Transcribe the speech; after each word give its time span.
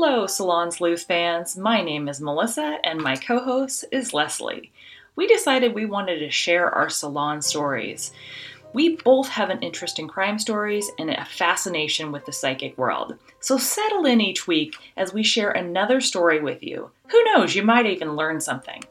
Hello, 0.00 0.28
Salon 0.28 0.70
Sleuth 0.70 1.02
fans. 1.02 1.56
My 1.56 1.82
name 1.82 2.08
is 2.08 2.20
Melissa, 2.20 2.78
and 2.84 3.02
my 3.02 3.16
co 3.16 3.40
host 3.40 3.84
is 3.90 4.14
Leslie. 4.14 4.70
We 5.16 5.26
decided 5.26 5.74
we 5.74 5.86
wanted 5.86 6.20
to 6.20 6.30
share 6.30 6.72
our 6.72 6.88
salon 6.88 7.42
stories. 7.42 8.12
We 8.72 8.94
both 8.94 9.26
have 9.26 9.50
an 9.50 9.58
interest 9.58 9.98
in 9.98 10.06
crime 10.06 10.38
stories 10.38 10.88
and 11.00 11.10
a 11.10 11.24
fascination 11.24 12.12
with 12.12 12.26
the 12.26 12.32
psychic 12.32 12.78
world. 12.78 13.16
So 13.40 13.58
settle 13.58 14.06
in 14.06 14.20
each 14.20 14.46
week 14.46 14.76
as 14.96 15.12
we 15.12 15.24
share 15.24 15.50
another 15.50 16.00
story 16.00 16.40
with 16.40 16.62
you. 16.62 16.92
Who 17.10 17.24
knows, 17.24 17.56
you 17.56 17.64
might 17.64 17.86
even 17.86 18.14
learn 18.14 18.40
something. 18.40 18.84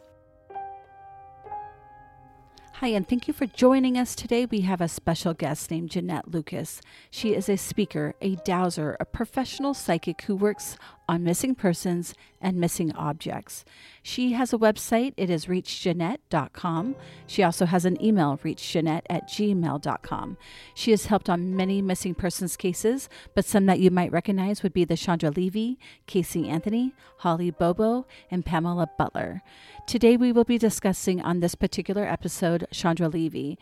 Hi, 2.80 2.90
and 2.90 3.10
thank 3.10 3.28
you 3.28 3.34
for 3.34 3.48
joining 3.48 3.98
us 3.98 4.14
today. 4.14 4.46
We 4.46 4.62
have 4.62 4.82
a 4.82 4.88
special 4.88 5.34
guest 5.34 5.72
named 5.72 5.90
Jeanette 5.90 6.32
Lucas. 6.32 6.80
She 7.10 7.34
is 7.34 7.50
a 7.50 7.58
speaker, 7.58 8.14
a 8.22 8.36
dowser, 8.36 8.96
a 9.00 9.06
professional 9.06 9.74
psychic 9.74 10.22
who 10.22 10.36
works 10.36 10.78
on 11.08 11.24
missing 11.24 11.56
persons 11.56 12.14
and 12.42 12.58
missing 12.58 12.92
objects. 12.94 13.64
She 14.04 14.34
has 14.34 14.54
a 14.54 14.58
website, 14.58 15.14
it 15.18 15.30
is 15.30 15.46
reachjeanette.com. 15.46 16.96
She 17.26 17.44
also 17.44 17.66
has 17.66 17.86
an 17.86 18.04
email, 18.04 18.40
reachjeanette 18.44 19.04
at 19.10 19.28
gmail.com. 19.30 20.38
She 20.74 20.92
has 20.92 21.06
helped 21.06 21.30
on 21.30 21.56
many 21.56 21.82
missing 21.82 22.14
persons 22.16 22.58
cases, 22.58 23.10
but 23.34 23.46
some 23.46 23.66
that 23.68 23.80
you 23.80 23.92
might 23.92 24.12
recognize 24.12 24.64
would 24.64 24.74
be 24.74 24.86
the 24.86 24.98
Chandra 24.98 25.30
Levy, 25.30 25.80
Casey 26.06 26.50
Anthony, 26.50 26.94
Holly 27.20 27.52
Bobo, 27.52 28.06
and 28.30 28.46
Pamela 28.46 28.88
Butler. 28.98 29.42
Today 29.88 30.18
we 30.18 30.32
will 30.32 30.44
be 30.44 30.58
discussing 30.58 31.22
on 31.22 31.40
this 31.40 31.56
particular 31.56 32.06
episode 32.06 32.68
Chandra 32.72 33.08
Levy. 33.08 33.58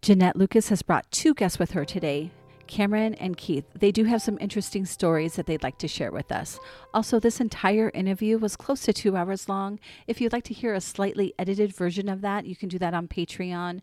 Jeanette 0.00 0.36
Lucas 0.36 0.68
has 0.68 0.82
brought 0.82 1.10
two 1.10 1.34
guests 1.34 1.58
with 1.58 1.72
her 1.72 1.84
today. 1.84 2.30
Cameron 2.68 3.14
and 3.14 3.36
Keith. 3.36 3.64
They 3.74 3.90
do 3.90 4.04
have 4.04 4.22
some 4.22 4.38
interesting 4.40 4.86
stories 4.86 5.34
that 5.34 5.46
they'd 5.46 5.62
like 5.62 5.78
to 5.78 5.88
share 5.88 6.12
with 6.12 6.30
us. 6.30 6.60
Also, 6.94 7.18
this 7.18 7.40
entire 7.40 7.90
interview 7.94 8.38
was 8.38 8.54
close 8.54 8.82
to 8.82 8.92
two 8.92 9.16
hours 9.16 9.48
long. 9.48 9.80
If 10.06 10.20
you'd 10.20 10.32
like 10.32 10.44
to 10.44 10.54
hear 10.54 10.74
a 10.74 10.80
slightly 10.80 11.34
edited 11.38 11.74
version 11.74 12.08
of 12.08 12.20
that, 12.20 12.46
you 12.46 12.54
can 12.54 12.68
do 12.68 12.78
that 12.78 12.94
on 12.94 13.08
Patreon. 13.08 13.80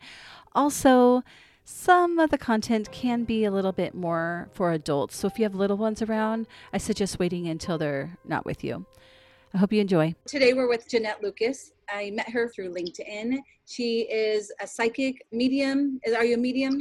Also, 0.54 1.24
some 1.64 2.20
of 2.20 2.30
the 2.30 2.38
content 2.38 2.92
can 2.92 3.24
be 3.24 3.44
a 3.44 3.52
little 3.52 3.72
bit 3.72 3.96
more 3.96 4.50
for 4.54 4.72
adults. 4.72 5.18
So 5.18 5.28
if 5.28 5.40
you 5.40 5.44
have 5.44 5.56
little 5.56 5.78
ones 5.78 6.02
around, 6.02 6.46
I 6.72 6.78
suggest 6.78 7.18
waiting 7.18 7.48
until 7.48 7.78
they're 7.78 8.18
not 8.24 8.46
with 8.46 8.64
you. 8.64 8.86
I 9.54 9.58
hope 9.58 9.74
you 9.74 9.82
enjoy. 9.82 10.14
Today 10.26 10.54
we're 10.54 10.70
with 10.70 10.88
Jeanette 10.88 11.24
Lucas. 11.24 11.72
I 11.90 12.12
met 12.12 12.30
her 12.30 12.50
through 12.50 12.74
LinkedIn. 12.74 13.38
She 13.66 14.02
is 14.02 14.52
a 14.60 14.68
psychic 14.68 15.26
medium. 15.32 16.00
Are 16.16 16.26
you 16.26 16.36
a 16.36 16.38
medium? 16.38 16.78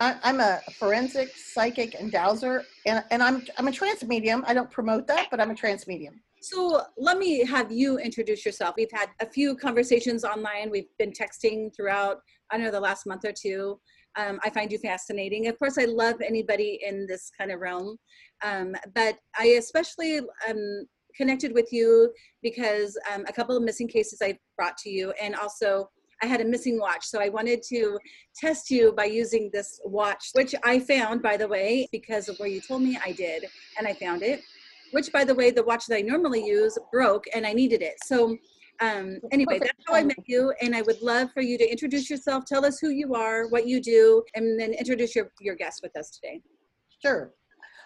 I, 0.00 0.16
am 0.22 0.40
a 0.40 0.60
forensic 0.78 1.34
psychic 1.36 1.94
and 1.98 2.12
dowser, 2.12 2.64
and, 2.86 3.02
and 3.10 3.22
I'm 3.22 3.42
I'm 3.56 3.66
a 3.66 3.72
trance 3.72 4.04
medium. 4.04 4.44
I 4.46 4.54
don't 4.54 4.70
promote 4.70 5.06
that, 5.08 5.26
but 5.30 5.40
I'm 5.40 5.50
a 5.50 5.54
trance 5.54 5.88
medium. 5.88 6.20
So 6.40 6.82
let 6.96 7.18
me 7.18 7.44
have 7.44 7.72
you 7.72 7.98
introduce 7.98 8.46
yourself. 8.46 8.76
We've 8.76 8.92
had 8.92 9.08
a 9.20 9.26
few 9.26 9.56
conversations 9.56 10.24
online. 10.24 10.70
We've 10.70 10.86
been 10.98 11.12
texting 11.12 11.74
throughout, 11.74 12.18
I 12.52 12.58
know, 12.58 12.70
the 12.70 12.78
last 12.78 13.06
month 13.06 13.24
or 13.24 13.32
two. 13.32 13.80
Um, 14.16 14.38
I 14.44 14.50
find 14.50 14.70
you 14.70 14.78
fascinating. 14.78 15.48
Of 15.48 15.58
course, 15.58 15.78
I 15.78 15.86
love 15.86 16.16
anybody 16.24 16.78
in 16.86 17.06
this 17.06 17.30
kind 17.36 17.50
of 17.50 17.60
realm, 17.60 17.96
um, 18.44 18.76
but 18.94 19.18
I 19.36 19.46
especially 19.58 20.20
um, 20.48 20.86
connected 21.16 21.52
with 21.52 21.72
you 21.72 22.12
because 22.40 22.96
um, 23.12 23.24
a 23.28 23.32
couple 23.32 23.56
of 23.56 23.64
missing 23.64 23.88
cases 23.88 24.20
I 24.22 24.38
brought 24.56 24.78
to 24.78 24.90
you, 24.90 25.12
and 25.20 25.34
also 25.34 25.90
I 26.22 26.26
had 26.26 26.40
a 26.40 26.44
missing 26.44 26.78
watch. 26.80 27.06
So 27.06 27.20
I 27.20 27.28
wanted 27.28 27.62
to 27.64 27.98
test 28.36 28.70
you 28.70 28.92
by 28.92 29.04
using 29.04 29.50
this 29.52 29.80
watch, 29.84 30.30
which 30.32 30.54
I 30.64 30.80
found, 30.80 31.22
by 31.22 31.36
the 31.36 31.48
way, 31.48 31.88
because 31.92 32.28
of 32.28 32.36
where 32.38 32.48
you 32.48 32.60
told 32.60 32.82
me 32.82 32.98
I 33.04 33.12
did, 33.12 33.44
and 33.78 33.86
I 33.86 33.94
found 33.94 34.22
it. 34.22 34.42
Which, 34.92 35.12
by 35.12 35.24
the 35.24 35.34
way, 35.34 35.50
the 35.50 35.62
watch 35.62 35.86
that 35.86 35.96
I 35.96 36.00
normally 36.00 36.44
use 36.44 36.78
broke, 36.90 37.24
and 37.34 37.46
I 37.46 37.52
needed 37.52 37.82
it. 37.82 37.96
So 38.04 38.38
um, 38.80 39.18
anyway, 39.32 39.58
that's 39.58 39.72
how 39.86 39.94
I 39.94 40.04
met 40.04 40.16
you, 40.26 40.52
and 40.60 40.74
I 40.74 40.82
would 40.82 41.00
love 41.02 41.32
for 41.32 41.42
you 41.42 41.58
to 41.58 41.68
introduce 41.68 42.08
yourself, 42.08 42.44
tell 42.44 42.64
us 42.64 42.78
who 42.78 42.90
you 42.90 43.14
are, 43.14 43.48
what 43.48 43.66
you 43.66 43.80
do, 43.80 44.22
and 44.34 44.58
then 44.58 44.72
introduce 44.72 45.16
your 45.16 45.30
your 45.40 45.56
guest 45.56 45.80
with 45.82 45.96
us 45.96 46.10
today. 46.10 46.40
Sure. 47.02 47.32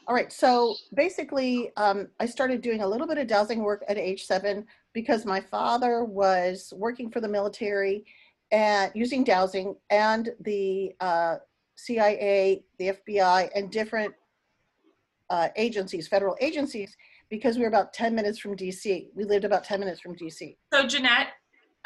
All 0.09 0.15
right. 0.15 0.33
So 0.33 0.75
basically, 0.95 1.71
um, 1.77 2.09
I 2.19 2.27
started 2.27 2.61
doing 2.61 2.83
a 2.83 2.87
little 2.87 3.07
bit 3.07 3.19
of 3.19 3.27
dowsing 3.27 3.63
work 3.63 3.85
at 3.89 3.97
age 3.97 4.25
seven 4.25 4.67
because 4.93 5.25
my 5.25 5.41
father 5.41 6.05
was 6.05 6.73
working 6.77 7.11
for 7.11 7.21
the 7.21 7.29
military 7.29 8.05
and 8.53 8.93
using 8.95 9.25
dowsing 9.25 9.75
and 9.91 10.31
the 10.41 10.93
uh, 11.01 11.37
CIA, 11.77 12.63
the 12.79 12.93
FBI, 13.09 13.49
and 13.55 13.71
different 13.71 14.15
uh, 15.31 15.49
agencies, 15.57 16.07
federal 16.07 16.37
agencies, 16.41 16.95
because 17.31 17.57
we 17.57 17.63
were 17.63 17.69
about 17.69 17.95
10 17.95 18.15
minutes 18.15 18.39
from 18.39 18.55
DC. 18.55 19.09
We 19.15 19.25
lived 19.25 19.47
about 19.47 19.65
10 19.65 19.81
minutes 19.81 20.01
from 20.01 20.15
DC. 20.15 20.55
So, 20.73 20.87
Jeanette, 20.87 21.29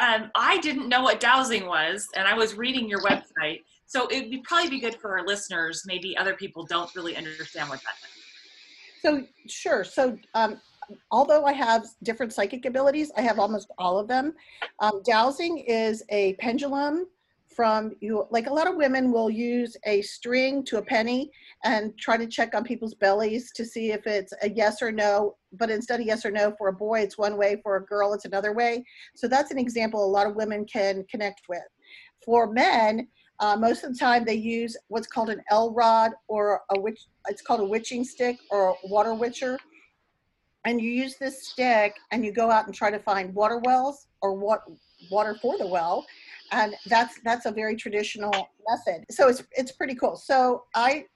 um, 0.01 0.31
I 0.35 0.59
didn't 0.59 0.89
know 0.89 1.03
what 1.03 1.21
dowsing 1.21 1.67
was, 1.67 2.09
and 2.17 2.27
I 2.27 2.35
was 2.35 2.57
reading 2.57 2.89
your 2.89 3.01
website. 3.03 3.63
So, 3.87 4.09
it 4.09 4.29
would 4.29 4.43
probably 4.43 4.69
be 4.69 4.81
good 4.81 4.97
for 4.97 5.17
our 5.17 5.25
listeners. 5.25 5.85
Maybe 5.87 6.17
other 6.17 6.35
people 6.35 6.67
don't 6.67 6.93
really 6.97 7.17
understand 7.17 7.69
what 7.69 7.81
that 7.83 7.95
is. 8.03 8.17
So, 9.03 9.25
sure. 9.47 9.85
So, 9.85 10.19
um, 10.35 10.61
although 11.11 11.45
I 11.45 11.53
have 11.53 11.87
different 12.03 12.33
psychic 12.33 12.65
abilities, 12.65 13.11
I 13.17 13.23
have 13.23 13.39
almost 13.39 13.71
all 13.79 13.99
of 13.99 14.09
them. 14.09 14.35
Um, 14.81 15.03
dowsing 15.05 15.59
is 15.59 16.03
a 16.11 16.35
pendulum 16.35 17.07
from 17.57 17.93
you 18.01 18.27
like 18.31 18.49
a 18.49 18.53
lot 18.53 18.69
of 18.69 18.77
women 18.77 19.11
will 19.11 19.31
use 19.31 19.77
a 19.87 20.03
string 20.03 20.63
to 20.63 20.77
a 20.77 20.83
penny 20.83 21.31
and 21.65 21.97
try 21.99 22.17
to 22.17 22.27
check 22.27 22.55
on 22.55 22.63
people's 22.63 22.95
bellies 22.95 23.51
to 23.53 23.65
see 23.65 23.93
if 23.93 24.07
it's 24.07 24.35
a 24.43 24.51
yes 24.51 24.83
or 24.83 24.93
no 24.93 25.37
but 25.55 25.71
instead 25.71 25.99
of 25.99 26.07
yes 26.07 26.27
or 26.27 26.31
no 26.31 26.55
for 26.59 26.69
a 26.69 26.73
boy 26.73 27.01
it's 27.01 27.17
one 27.17 27.39
way 27.39 27.59
for 27.63 27.77
a 27.77 27.85
girl 27.87 28.13
it's 28.13 28.27
another 28.27 28.53
way. 28.53 28.85
So 29.15 29.27
that's 29.27 29.51
an 29.51 29.59
example 29.59 30.05
a 30.05 30.07
lot 30.07 30.27
of 30.27 30.37
women 30.37 30.67
can 30.67 31.05
connect 31.11 31.43
with. 31.49 31.63
For 32.25 32.53
men 32.53 33.09
uh, 33.41 33.57
most 33.57 33.85
of 33.85 33.93
the 33.93 33.99
time 33.99 34.25
they 34.25 34.35
use 34.35 34.77
what's 34.89 35.07
called 35.07 35.31
an 35.31 35.41
l 35.51 35.73
rod 35.73 36.13
or 36.29 36.61
a 36.75 36.81
witch 36.81 37.07
it's 37.29 37.43
called 37.43 37.61
a 37.61 37.65
witching 37.65 38.05
stick 38.05 38.37
or 38.51 38.71
a 38.71 38.75
water 38.85 39.15
witcher 39.15 39.59
and 40.67 40.81
you 40.81 40.91
use 40.91 41.17
this 41.17 41.49
stick 41.49 41.95
and 42.11 42.25
you 42.25 42.33
go 42.33 42.51
out 42.51 42.67
and 42.67 42.75
try 42.75 42.91
to 42.91 42.99
find 42.99 43.35
water 43.35 43.59
wells 43.65 44.09
or 44.21 44.35
what 44.35 44.63
water 45.11 45.37
for 45.41 45.57
the 45.57 45.67
well 45.67 46.05
and 46.53 46.75
that's 46.87 47.21
that's 47.25 47.47
a 47.47 47.51
very 47.51 47.77
traditional 47.77 48.49
method. 48.69 49.05
So 49.11 49.29
it's 49.29 49.43
it's 49.53 49.73
pretty 49.73 49.95
cool. 49.95 50.17
So 50.17 50.65
i 50.75 51.07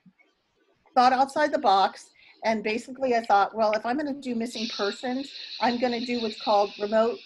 thought 0.95 1.13
outside 1.13 1.53
the 1.53 1.59
box 1.59 2.11
and 2.45 2.63
basically 2.63 3.15
i 3.15 3.21
thought 3.21 3.55
well 3.55 3.73
if 3.73 3.87
i'm 3.87 3.97
going 3.97 4.13
to 4.13 4.21
do 4.21 4.35
missing 4.35 4.67
persons 4.77 5.31
i'm 5.61 5.79
going 5.79 5.93
to 5.93 6.05
do 6.05 6.21
what's 6.21 6.41
called 6.43 6.71
remote 6.81 7.19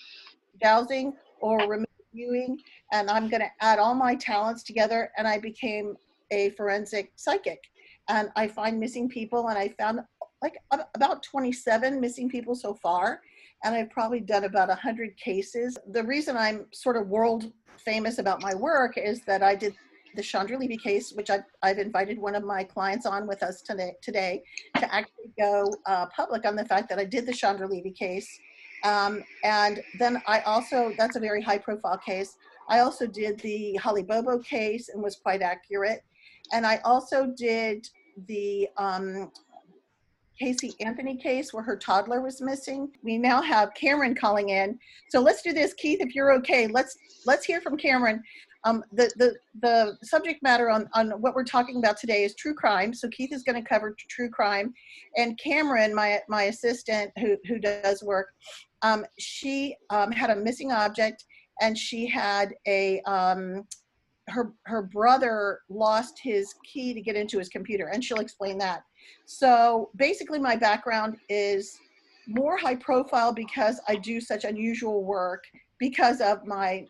dowsing 0.63 1.15
or 1.41 1.59
remote 1.67 1.89
viewing 2.13 2.59
and 2.93 3.09
i'm 3.09 3.29
going 3.29 3.41
to 3.41 3.51
add 3.61 3.79
all 3.79 3.95
my 3.95 4.15
talents 4.15 4.63
together 4.63 5.11
and 5.17 5.27
i 5.27 5.39
became 5.39 5.97
a 6.31 6.51
forensic 6.51 7.13
psychic. 7.17 7.59
And 8.09 8.29
i 8.37 8.47
find 8.47 8.79
missing 8.79 9.09
people 9.09 9.49
and 9.49 9.59
i 9.59 9.69
found 9.69 10.01
like 10.45 10.59
about 10.95 11.23
27 11.23 12.01
missing 12.01 12.29
people 12.29 12.55
so 12.55 12.75
far 12.75 13.23
and 13.65 13.75
I've 13.75 13.89
probably 13.89 14.21
done 14.21 14.45
about 14.45 14.69
100 14.69 15.17
cases. 15.17 15.79
The 15.93 16.05
reason 16.05 16.37
I'm 16.37 16.67
sort 16.73 16.99
of 16.99 17.09
world 17.09 17.51
famous 17.79 18.19
about 18.19 18.43
my 18.43 18.55
work 18.55 18.99
is 18.99 19.23
that 19.23 19.43
I 19.43 19.55
did 19.55 19.75
the 20.15 20.23
Chandra 20.23 20.59
Levy 20.59 20.77
case, 20.77 21.13
which 21.13 21.31
I've, 21.31 21.45
I've 21.63 21.79
invited 21.79 22.19
one 22.19 22.35
of 22.35 22.45
my 22.45 22.63
clients 22.63 23.07
on 23.07 23.27
with 23.27 23.43
us 23.43 23.63
today, 23.63 23.95
today 24.03 24.43
to 24.77 24.95
actually 24.95 25.33
go 25.41 25.75
uh, 25.87 26.07
public 26.15 26.47
on 26.47 26.57
the 26.57 26.65
fact 26.67 26.91
that 26.91 26.99
I 26.99 27.05
did 27.05 27.25
the 27.25 27.33
Chandra 27.33 27.67
Levy 27.67 27.91
case. 27.91 28.29
Um, 28.85 29.25
and 29.45 29.81
then 29.99 30.23
I 30.27 30.41
also, 30.41 30.93
that's 30.99 31.17
a 31.17 31.21
very 31.21 31.41
high 31.41 31.59
profile 31.59 31.99
case. 31.99 32.37
I 32.69 32.81
also 32.81 33.07
did 33.07 33.41
the 33.41 33.77
Holly 33.77 34.03
Bobo 34.03 34.39
case 34.41 34.91
and 34.91 35.03
was 35.03 35.17
quite 35.17 35.41
accurate. 35.41 36.05
And 36.53 36.67
I 36.67 36.81
also 36.85 37.33
did 37.35 37.89
the 38.29 38.69
um, 38.77 39.33
Casey 40.39 40.75
Anthony 40.81 41.17
case 41.17 41.53
where 41.53 41.63
her 41.63 41.77
toddler 41.77 42.21
was 42.21 42.41
missing. 42.41 42.91
We 43.03 43.19
now 43.19 43.41
have 43.43 43.75
Cameron 43.75 44.15
calling 44.15 44.51
in. 44.51 44.79
So 45.11 45.21
let's 45.21 45.43
do 45.43 45.53
this, 45.53 45.75
Keith, 45.75 46.01
if 46.01 46.15
you're 46.15 46.33
okay. 46.35 46.67
Let's 46.67 46.97
let's 47.27 47.45
hear 47.45 47.61
from 47.61 47.77
Cameron. 47.77 48.23
Um, 48.65 48.83
the, 48.93 49.13
the, 49.17 49.37
the 49.61 49.99
subject 50.03 50.43
matter 50.43 50.71
on, 50.71 50.89
on 50.95 51.11
what 51.21 51.35
we're 51.35 51.45
talking 51.45 51.77
about 51.77 51.99
today 51.99 52.25
is 52.25 52.35
true 52.35 52.55
crime. 52.55 52.95
So 52.95 53.09
Keith 53.11 53.31
is 53.31 53.43
going 53.43 53.63
to 53.63 53.69
cover 53.69 53.95
true 54.09 54.31
crime. 54.31 54.73
And 55.17 55.39
Cameron, 55.39 55.95
my, 55.95 56.21
my 56.29 56.45
assistant 56.45 57.13
who, 57.19 57.37
who 57.47 57.59
does 57.59 58.03
work, 58.03 58.29
um, 58.81 59.05
she 59.19 59.77
um, 59.91 60.11
had 60.11 60.31
a 60.31 60.37
missing 60.37 60.73
object 60.73 61.25
and 61.61 61.77
she 61.77 62.07
had 62.07 62.55
a, 62.67 63.03
um, 63.03 63.67
her, 64.29 64.55
her 64.65 64.83
brother 64.83 65.61
lost 65.69 66.19
his 66.23 66.55
key 66.65 66.95
to 66.95 67.03
get 67.03 67.17
into 67.17 67.39
his 67.39 67.51
computer 67.51 67.91
and 67.93 68.03
she'll 68.03 68.21
explain 68.21 68.57
that. 68.59 68.83
So 69.27 69.91
basically, 69.97 70.39
my 70.39 70.57
background 70.57 71.17
is 71.29 71.79
more 72.27 72.57
high 72.57 72.77
profile 72.77 73.33
because 73.33 73.81
I 73.89 73.97
do 73.97 74.21
such 74.21 74.45
unusual 74.45 75.05
work 75.05 75.45
because 75.79 76.21
of 76.21 76.47
my 76.47 76.87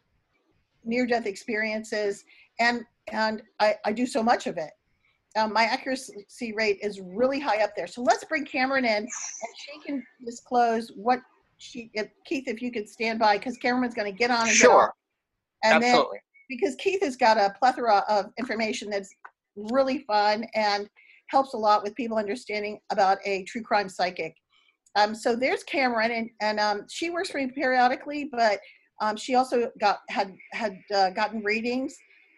near 0.85 1.07
death 1.07 1.27
experiences 1.27 2.25
and 2.61 2.85
and 3.09 3.43
I, 3.59 3.75
I 3.85 3.93
do 3.93 4.07
so 4.07 4.23
much 4.23 4.47
of 4.47 4.59
it 4.59 4.71
um, 5.37 5.53
my 5.53 5.65
accuracy 5.65 6.53
rate 6.55 6.79
is 6.83 7.01
really 7.01 7.41
high 7.41 7.63
up 7.63 7.75
there. 7.77 7.87
So 7.87 8.03
let's 8.03 8.25
bring 8.25 8.45
Cameron 8.45 8.85
in, 8.85 8.93
and 8.93 9.09
she 9.09 9.81
can 9.85 10.05
disclose 10.25 10.93
what 10.95 11.21
she. 11.59 11.91
If, 11.95 12.09
Keith, 12.25 12.45
if 12.47 12.63
you 12.63 12.71
could 12.71 12.89
stand 12.89 13.19
by, 13.19 13.39
because 13.39 13.57
Cameron's 13.57 13.95
going 13.95 14.11
to 14.11 14.17
get 14.17 14.31
on. 14.31 14.47
And 14.47 14.57
sure. 14.57 14.95
And 15.65 15.83
Absolutely. 15.83 16.19
Then, 16.19 16.21
because 16.49 16.75
Keith 16.77 17.03
has 17.03 17.17
got 17.17 17.37
a 17.37 17.55
plethora 17.59 18.05
of 18.09 18.33
information 18.39 18.91
that's 18.91 19.13
really 19.57 20.01
fun 20.01 20.45
and 20.55 20.89
helps 21.29 21.55
a 21.55 21.59
lot 21.59 21.83
with 21.83 21.95
people 21.95 22.19
understanding 22.19 22.79
about 22.91 23.19
a 23.25 23.45
true 23.45 23.63
crime 23.63 23.89
psychic. 23.89 24.35
Um, 24.97 25.15
so 25.15 25.35
there's 25.35 25.65
Cameron, 25.65 26.13
and 26.13 26.31
and 26.41 26.61
um, 26.61 26.87
she 26.89 27.11
works 27.11 27.31
for 27.31 27.39
me 27.39 27.51
periodically, 27.51 28.29
but 28.31 28.61
um, 29.01 29.17
she 29.17 29.35
also 29.35 29.71
got 29.81 29.99
had 30.09 30.33
had 30.53 30.79
uh, 30.95 31.11
gotten 31.11 31.43
readings, 31.43 31.97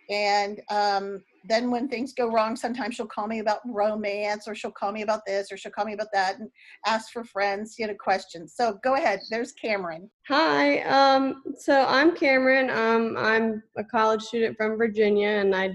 and 0.09 0.61
um, 0.71 1.23
then 1.49 1.71
when 1.71 1.89
things 1.89 2.13
go 2.13 2.29
wrong, 2.29 2.57
sometimes 2.57 2.95
she'll 2.95 3.07
call 3.07 3.27
me 3.27 3.41
about 3.41 3.61
romance, 3.67 4.49
or 4.49 4.55
she'll 4.55 4.71
call 4.71 4.93
me 4.93 5.03
about 5.03 5.21
this, 5.27 5.53
or 5.53 5.57
she'll 5.57 5.73
call 5.73 5.85
me 5.85 5.93
about 5.93 6.09
that, 6.13 6.39
and 6.39 6.49
ask 6.87 7.13
for 7.13 7.25
friends, 7.25 7.77
you 7.79 7.87
a 7.89 7.95
question, 7.95 8.49
So 8.49 8.79
go 8.83 8.95
ahead. 8.95 9.21
There's 9.31 9.53
Cameron. 9.53 10.11
Hi. 10.29 10.81
Um, 10.83 11.43
so 11.59 11.85
I'm 11.87 12.17
Cameron. 12.17 12.71
Um, 12.71 13.17
I'm 13.19 13.63
a 13.77 13.85
college 13.85 14.23
student 14.23 14.57
from 14.57 14.77
Virginia, 14.77 15.29
and 15.29 15.55
I 15.55 15.75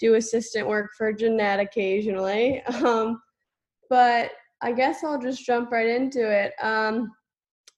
do 0.00 0.14
assistant 0.14 0.66
work 0.66 0.90
for 0.96 1.12
Jeanette 1.12 1.60
occasionally. 1.60 2.62
Um, 2.82 3.20
but 3.88 4.30
I 4.62 4.72
guess 4.72 5.04
I'll 5.04 5.20
just 5.20 5.44
jump 5.44 5.70
right 5.70 5.88
into 5.88 6.30
it. 6.30 6.52
Um, 6.62 7.10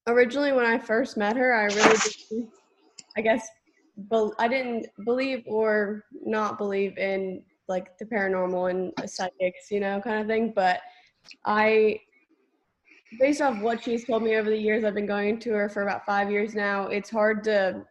originally, 0.07 0.53
when 0.53 0.67
I 0.67 0.79
first 0.79 1.17
met 1.17 1.37
her, 1.37 1.55
I 1.55 1.65
really, 1.65 1.99
didn't, 2.31 2.51
I 3.17 3.21
guess, 3.21 3.49
be- 4.11 4.31
I 4.39 4.49
didn't 4.49 4.87
believe 5.05 5.43
or 5.47 6.05
not 6.25 6.59
believe 6.59 6.97
in 6.99 7.43
like 7.69 7.97
the 7.99 8.05
paranormal 8.05 8.71
and 8.71 9.11
psychics, 9.11 9.71
you 9.71 9.81
know, 9.81 10.01
kind 10.01 10.21
of 10.21 10.27
thing. 10.27 10.53
But 10.55 10.81
I, 11.45 11.99
based 13.19 13.41
off 13.41 13.61
what 13.61 13.83
she's 13.83 14.05
told 14.05 14.23
me 14.23 14.37
over 14.37 14.51
the 14.51 14.57
years, 14.57 14.85
I've 14.85 14.95
been 14.95 15.07
going 15.07 15.39
to 15.41 15.53
her 15.53 15.69
for 15.69 15.83
about 15.83 16.05
five 16.05 16.31
years 16.31 16.55
now. 16.55 16.89
It's 16.89 17.11
hard 17.11 17.43
to 17.45 17.85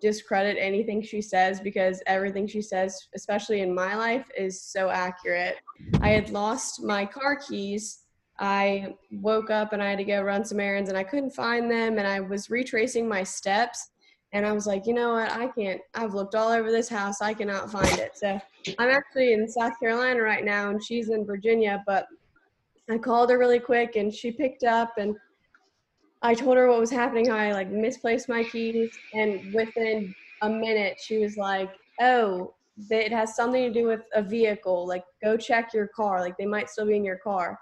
discredit 0.00 0.56
anything 0.58 1.02
she 1.02 1.20
says 1.20 1.60
because 1.60 2.02
everything 2.06 2.46
she 2.46 2.62
says, 2.62 3.08
especially 3.14 3.60
in 3.60 3.74
my 3.74 3.94
life, 3.94 4.28
is 4.36 4.62
so 4.62 4.90
accurate. 4.90 5.56
I 6.00 6.10
had 6.10 6.30
lost 6.30 6.82
my 6.82 7.04
car 7.04 7.36
keys 7.36 8.00
I 8.38 8.94
woke 9.10 9.50
up 9.50 9.72
and 9.72 9.82
I 9.82 9.90
had 9.90 9.98
to 9.98 10.04
go 10.04 10.22
run 10.22 10.44
some 10.44 10.60
errands 10.60 10.88
and 10.88 10.98
I 10.98 11.02
couldn't 11.02 11.30
find 11.30 11.70
them 11.70 11.98
and 11.98 12.06
I 12.06 12.20
was 12.20 12.50
retracing 12.50 13.08
my 13.08 13.22
steps 13.22 13.90
and 14.32 14.46
I 14.46 14.52
was 14.52 14.66
like, 14.66 14.86
you 14.86 14.94
know 14.94 15.14
what, 15.14 15.32
I 15.32 15.48
can't 15.48 15.80
I've 15.94 16.14
looked 16.14 16.34
all 16.34 16.50
over 16.50 16.70
this 16.70 16.88
house, 16.88 17.20
I 17.20 17.34
cannot 17.34 17.70
find 17.70 17.98
it. 17.98 18.16
So 18.16 18.40
I'm 18.78 18.90
actually 18.90 19.32
in 19.32 19.48
South 19.48 19.78
Carolina 19.80 20.22
right 20.22 20.44
now 20.44 20.70
and 20.70 20.82
she's 20.82 21.08
in 21.08 21.26
Virginia, 21.26 21.82
but 21.86 22.06
I 22.88 22.98
called 22.98 23.30
her 23.30 23.38
really 23.38 23.60
quick 23.60 23.96
and 23.96 24.14
she 24.14 24.30
picked 24.30 24.62
up 24.62 24.92
and 24.98 25.16
I 26.22 26.34
told 26.34 26.56
her 26.56 26.68
what 26.68 26.80
was 26.80 26.90
happening, 26.90 27.28
how 27.28 27.36
I 27.36 27.52
like 27.52 27.70
misplaced 27.70 28.28
my 28.28 28.44
keys 28.44 28.90
and 29.14 29.52
within 29.54 30.14
a 30.42 30.48
minute 30.48 30.98
she 31.04 31.18
was 31.18 31.36
like, 31.36 31.70
Oh, 32.00 32.54
it 32.90 33.12
has 33.12 33.34
something 33.34 33.62
to 33.62 33.72
do 33.72 33.86
with 33.86 34.02
a 34.14 34.22
vehicle. 34.22 34.86
Like 34.86 35.04
go 35.22 35.36
check 35.36 35.72
your 35.74 35.88
car. 35.88 36.20
Like 36.20 36.36
they 36.36 36.46
might 36.46 36.70
still 36.70 36.86
be 36.86 36.96
in 36.96 37.04
your 37.04 37.18
car. 37.18 37.58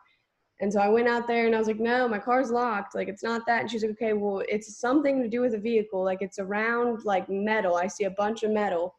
And 0.61 0.73
so 0.73 0.81
I 0.81 0.89
went 0.89 1.09
out 1.09 1.27
there 1.27 1.47
and 1.47 1.55
I 1.55 1.59
was 1.59 1.67
like, 1.69 1.81
no, 1.81 2.09
my 2.09 2.19
car's 2.19 2.51
locked. 2.51 2.95
Like, 2.95 3.09
it's 3.09 3.23
not 3.23 3.43
that. 3.47 3.61
And 3.61 3.71
she's 3.71 3.83
like, 3.83 3.93
okay, 3.93 4.15
well, 4.15 4.43
it's 4.49 4.79
something 4.79 5.23
to 5.23 5.29
do 5.29 5.43
with 5.43 5.55
a 5.55 5.59
vehicle. 5.59 6.03
Like, 6.03 6.23
it's 6.23 6.39
around 6.39 7.05
like 7.05 7.29
metal. 7.29 7.77
I 7.77 7.89
see 7.89 8.05
a 8.05 8.11
bunch 8.11 8.43
of 8.43 8.51
metal. 8.51 8.95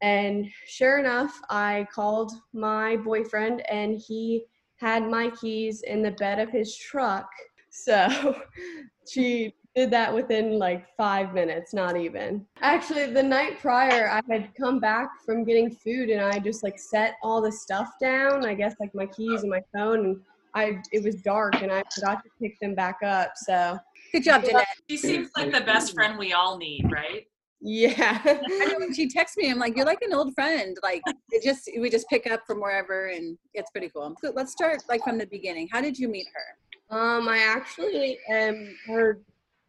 And 0.00 0.48
sure 0.66 0.98
enough, 0.98 1.38
I 1.50 1.86
called 1.94 2.32
my 2.52 2.96
boyfriend 2.96 3.60
and 3.70 4.00
he 4.00 4.46
had 4.76 5.08
my 5.08 5.30
keys 5.30 5.82
in 5.82 6.02
the 6.02 6.10
bed 6.12 6.38
of 6.38 6.50
his 6.50 6.76
truck. 6.76 7.28
So 7.72 8.36
she 9.08 9.54
did 9.74 9.90
that 9.90 10.14
within 10.14 10.58
like 10.58 10.86
five 10.96 11.32
minutes, 11.32 11.72
not 11.72 11.96
even. 11.96 12.46
Actually, 12.60 13.06
the 13.06 13.22
night 13.22 13.58
prior, 13.58 14.08
I 14.08 14.20
had 14.30 14.50
come 14.54 14.78
back 14.78 15.08
from 15.24 15.44
getting 15.44 15.70
food 15.70 16.10
and 16.10 16.20
I 16.20 16.38
just 16.38 16.62
like 16.62 16.78
set 16.78 17.14
all 17.22 17.40
the 17.40 17.50
stuff 17.50 17.88
down. 18.00 18.44
I 18.44 18.54
guess 18.54 18.74
like 18.78 18.94
my 18.94 19.06
keys 19.06 19.42
and 19.42 19.50
my 19.50 19.62
phone 19.74 20.04
and 20.04 20.20
I 20.54 20.82
it 20.92 21.02
was 21.02 21.16
dark 21.16 21.62
and 21.62 21.72
I 21.72 21.82
forgot 21.94 22.22
to 22.22 22.30
pick 22.40 22.60
them 22.60 22.74
back 22.74 22.98
up. 23.02 23.32
So 23.36 23.78
good 24.12 24.24
job, 24.24 24.44
Jeanette. 24.44 24.66
She 24.90 24.98
seems 24.98 25.30
like 25.36 25.52
the 25.52 25.62
best 25.62 25.94
friend 25.94 26.18
we 26.18 26.34
all 26.34 26.58
need, 26.58 26.90
right? 26.92 27.26
Yeah. 27.62 28.20
I 28.24 28.64
know 28.66 28.78
when 28.80 28.92
she 28.92 29.08
texts 29.08 29.38
me, 29.38 29.48
I'm 29.48 29.58
like, 29.58 29.76
you're 29.76 29.86
like 29.86 30.02
an 30.02 30.12
old 30.12 30.34
friend. 30.34 30.76
Like 30.82 31.00
it 31.30 31.42
just 31.42 31.70
we 31.78 31.88
just 31.88 32.08
pick 32.08 32.30
up 32.30 32.42
from 32.46 32.60
wherever 32.60 33.06
and 33.06 33.38
it's 33.54 33.70
pretty 33.70 33.88
cool. 33.88 34.14
So 34.22 34.32
let's 34.34 34.52
start 34.52 34.82
like 34.88 35.02
from 35.02 35.16
the 35.16 35.26
beginning. 35.26 35.68
How 35.72 35.80
did 35.80 35.98
you 35.98 36.08
meet 36.08 36.26
her? 36.34 36.58
Um, 36.92 37.26
I 37.26 37.38
actually 37.38 38.18
am 38.28 38.76
her 38.86 39.20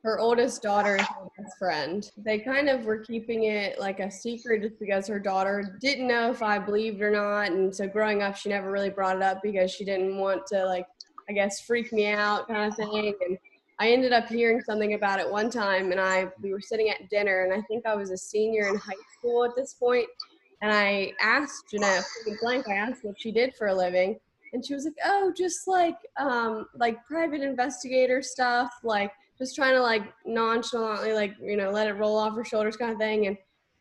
her 0.03 0.19
oldest 0.19 0.61
daughter 0.61 0.97
is 0.97 1.07
best 1.37 1.57
friend. 1.57 2.11
They 2.17 2.37
kind 2.37 2.67
of 2.67 2.83
were 2.83 2.99
keeping 2.99 3.45
it 3.45 3.79
like 3.79 4.01
a 4.01 4.11
secret 4.11 4.61
just 4.61 4.77
because 4.77 5.07
her 5.07 5.19
daughter 5.19 5.77
didn't 5.79 6.09
know 6.09 6.29
if 6.29 6.43
I 6.43 6.59
believed 6.59 7.01
or 7.01 7.09
not. 7.09 7.51
And 7.53 7.73
so 7.73 7.87
growing 7.87 8.21
up, 8.21 8.35
she 8.35 8.49
never 8.49 8.69
really 8.69 8.89
brought 8.89 9.15
it 9.15 9.23
up 9.23 9.41
because 9.41 9.71
she 9.71 9.85
didn't 9.85 10.17
want 10.17 10.45
to, 10.47 10.65
like, 10.65 10.85
I 11.29 11.31
guess, 11.31 11.61
freak 11.61 11.93
me 11.93 12.07
out 12.07 12.49
kind 12.49 12.69
of 12.69 12.75
thing. 12.75 13.13
And 13.25 13.37
I 13.79 13.91
ended 13.91 14.11
up 14.11 14.27
hearing 14.27 14.61
something 14.61 14.93
about 14.93 15.21
it 15.21 15.31
one 15.31 15.49
time, 15.49 15.91
and 15.91 16.01
I 16.01 16.27
we 16.41 16.51
were 16.51 16.61
sitting 16.61 16.89
at 16.89 17.09
dinner, 17.09 17.43
and 17.43 17.53
I 17.53 17.61
think 17.67 17.85
I 17.85 17.95
was 17.95 18.11
a 18.11 18.17
senior 18.17 18.67
in 18.67 18.75
high 18.75 18.93
school 19.17 19.45
at 19.45 19.55
this 19.55 19.73
point, 19.73 20.07
and 20.61 20.71
I 20.71 21.13
asked 21.21 21.69
Jeanette, 21.71 22.03
blank, 22.41 22.67
I 22.67 22.73
asked 22.73 23.03
what 23.03 23.19
she 23.19 23.31
did 23.31 23.55
for 23.55 23.67
a 23.67 23.73
living, 23.73 24.19
and 24.53 24.65
she 24.65 24.73
was 24.73 24.85
like, 24.85 24.95
"Oh, 25.03 25.33
just 25.35 25.67
like 25.67 25.97
um, 26.17 26.67
like 26.75 27.03
private 27.05 27.41
investigator 27.41 28.21
stuff, 28.21 28.71
like." 28.83 29.11
just 29.37 29.55
trying 29.55 29.73
to 29.73 29.81
like 29.81 30.13
nonchalantly 30.25 31.13
like 31.13 31.33
you 31.41 31.57
know 31.57 31.71
let 31.71 31.87
it 31.87 31.93
roll 31.93 32.17
off 32.17 32.35
her 32.35 32.45
shoulders 32.45 32.77
kind 32.77 32.91
of 32.91 32.97
thing 32.97 33.27
and 33.27 33.37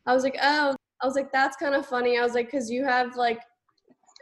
i 0.07 0.15
was 0.15 0.23
like 0.23 0.37
oh 0.43 0.75
i 1.03 1.07
was 1.07 1.15
like 1.15 1.33
that's 1.33 1.57
kind 1.57 1.75
of 1.75 1.87
funny 1.87 2.19
i 2.19 2.23
was 2.23 2.35
like 2.35 2.47
because 2.47 2.71
you 2.71 2.85
have 2.85 3.17
like 3.17 3.41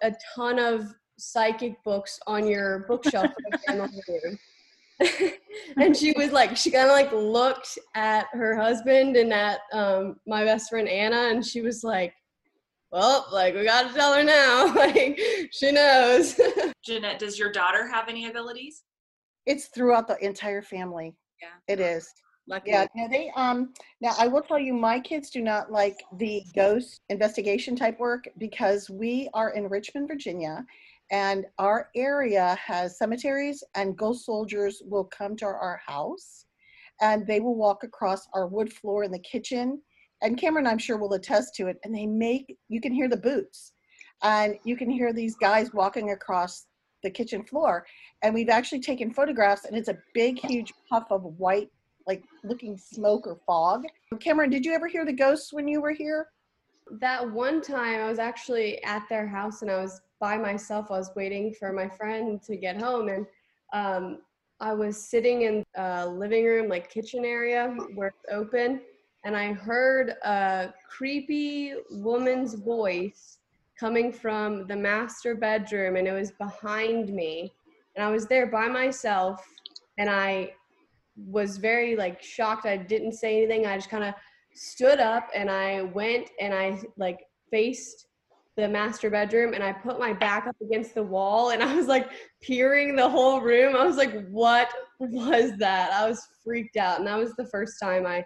a 0.03 0.13
ton 0.35 0.59
of 0.59 0.95
psychic 1.19 1.83
books 1.85 2.19
on 2.27 2.47
your 2.47 2.81
bookshelf 2.89 3.31
and 5.79 5.97
she 5.97 6.13
was 6.13 6.31
like 6.31 6.57
she 6.57 6.71
kind 6.71 6.87
of 6.87 6.93
like 6.93 7.13
looked 7.13 7.79
at 7.95 8.27
her 8.33 8.57
husband 8.57 9.17
and 9.17 9.33
at 9.33 9.61
um, 9.73 10.17
my 10.27 10.45
best 10.45 10.69
friend 10.71 10.89
anna 10.89 11.29
and 11.31 11.45
she 11.45 11.61
was 11.63 11.85
like 11.85 12.15
well 12.93 13.27
like 13.33 13.55
we 13.55 13.65
gotta 13.65 13.93
tell 13.95 14.15
her 14.15 14.25
now 14.25 14.73
like 14.77 15.21
she 15.53 15.71
knows 15.71 16.39
jeanette 16.85 17.19
does 17.19 17.39
your 17.39 17.53
daughter 17.53 17.87
have 17.87 18.09
any 18.09 18.27
abilities 18.27 18.85
it's 19.47 19.67
throughout 19.67 20.07
the 20.07 20.23
entire 20.25 20.63
family. 20.63 21.15
Yeah. 21.41 21.73
It 21.73 21.81
is. 21.81 22.09
Lucky. 22.47 22.71
Yeah. 22.71 22.87
Now 22.95 23.07
they 23.09 23.31
um 23.37 23.73
now 24.01 24.15
I 24.19 24.27
will 24.27 24.43
tell 24.43 24.59
you 24.59 24.75
my 24.75 25.01
kids 25.01 25.31
do 25.31 25.41
not 25.41 25.71
like 25.71 25.97
the 26.19 26.43
ghost 26.55 27.01
investigation 27.09 27.77
type 27.77 27.99
work 27.99 28.29
because 28.39 28.91
we 28.91 29.29
are 29.35 29.51
in 29.51 29.69
Richmond, 29.69 30.09
Virginia, 30.09 30.65
and 31.11 31.47
our 31.59 31.91
area 31.95 32.59
has 32.65 32.99
cemeteries 32.99 33.63
and 33.75 33.97
ghost 33.97 34.25
soldiers 34.25 34.83
will 34.85 35.05
come 35.05 35.37
to 35.37 35.47
our 35.47 35.81
house 35.87 36.47
and 37.01 37.27
they 37.27 37.41
will 37.41 37.57
walk 37.57 37.83
across 37.85 38.29
our 38.35 38.47
wood 38.47 38.73
floor 38.73 39.05
in 39.05 39.11
the 39.11 39.19
kitchen. 39.19 39.81
And 40.23 40.37
Cameron, 40.37 40.67
I'm 40.67 40.79
sure, 40.79 40.99
will 40.99 41.15
attest 41.15 41.55
to 41.57 41.69
it. 41.69 41.79
And 41.85 41.95
they 41.95 42.07
make 42.07 42.57
you 42.69 42.81
can 42.81 42.93
hear 42.93 43.09
the 43.09 43.17
boots. 43.17 43.73
And 44.23 44.57
you 44.65 44.77
can 44.77 44.91
hear 44.91 45.13
these 45.13 45.35
guys 45.37 45.73
walking 45.73 46.11
across 46.11 46.67
the 47.03 47.11
kitchen 47.11 47.45
floor 47.45 47.87
and 48.23 48.35
we've 48.35 48.49
actually 48.49 48.81
taken 48.81 49.13
photographs 49.13 49.65
and 49.65 49.77
it's 49.77 49.89
a 49.89 49.99
big 50.15 50.39
huge 50.39 50.73
puff 50.89 51.05
of 51.11 51.23
white 51.39 51.69
like 52.07 52.23
looking 52.45 52.77
smoke 52.77 53.27
or 53.27 53.39
fog 53.47 53.85
cameron 54.21 54.51
did 54.51 54.65
you 54.65 54.73
ever 54.73 54.87
hear 54.87 55.05
the 55.05 55.13
ghosts 55.13 55.53
when 55.53 55.69
you 55.69 55.81
were 55.81 55.93
here 55.93 56.29
that 57.01 57.29
one 57.31 57.61
time 57.61 58.01
i 58.01 58.09
was 58.09 58.19
actually 58.19 58.83
at 58.85 59.03
their 59.09 59.27
house 59.27 59.63
and 59.63 59.71
i 59.71 59.81
was 59.81 60.01
by 60.21 60.37
myself 60.37 60.91
i 60.91 60.99
was 60.99 61.11
waiting 61.17 61.55
for 61.59 61.73
my 61.73 61.89
friend 61.89 62.43
to 62.43 62.57
get 62.57 62.81
home 62.81 63.09
and 63.09 63.27
um, 63.73 64.19
i 64.61 64.73
was 64.73 64.97
sitting 65.03 65.43
in 65.43 65.65
a 65.77 66.07
living 66.07 66.45
room 66.45 66.69
like 66.69 66.91
kitchen 66.91 67.25
area 67.25 67.75
where 67.95 68.09
it's 68.09 68.25
open 68.33 68.81
and 69.25 69.37
i 69.37 69.53
heard 69.53 70.11
a 70.25 70.73
creepy 70.89 71.75
woman's 71.91 72.55
voice 72.55 73.39
coming 73.79 74.13
from 74.13 74.67
the 74.67 74.77
master 74.77 75.35
bedroom 75.35 75.97
and 75.97 76.07
it 76.07 76.13
was 76.13 76.33
behind 76.33 77.13
me 77.13 77.53
and 77.97 78.05
I 78.05 78.11
was 78.11 78.27
there 78.27 78.47
by 78.47 78.67
myself 78.67 79.45
and 79.99 80.09
I 80.09 80.53
was 81.17 81.59
very 81.59 81.97
like 81.97 82.23
shocked. 82.23 82.67
I 82.67 82.77
didn't 82.77 83.13
say 83.13 83.39
anything. 83.39 83.67
I 83.67 83.77
just 83.77 83.91
kind 83.91 84.05
of 84.05 84.15
stood 84.55 85.01
up 85.01 85.29
and 85.35 85.51
I 85.51 85.83
went 85.83 86.31
and 86.41 86.55
I 86.55 86.81
like 86.97 87.19
faced 87.51 88.07
the 88.57 88.69
master 88.69 89.11
bedroom 89.11 89.55
and 89.55 89.63
I 89.63 89.73
put 89.73 89.99
my 89.99 90.13
back 90.13 90.47
up 90.47 90.57
against 90.63 90.95
the 90.95 91.03
wall 91.03 91.51
and 91.51 91.63
I 91.63 91.75
was 91.75 91.87
like 91.87 92.09
peering 92.43 92.97
the 92.97 93.09
whole 93.09 93.41
room. 93.41 93.77
I 93.77 93.85
was 93.85 93.97
like, 93.97 94.29
what 94.29 94.71
was 94.99 95.53
that? 95.59 95.93
I 95.93 96.09
was 96.09 96.27
freaked 96.45 96.77
out. 96.77 96.99
And 96.99 97.07
that 97.07 97.19
was 97.19 97.35
the 97.35 97.47
first 97.47 97.79
time 97.83 98.07
I 98.07 98.25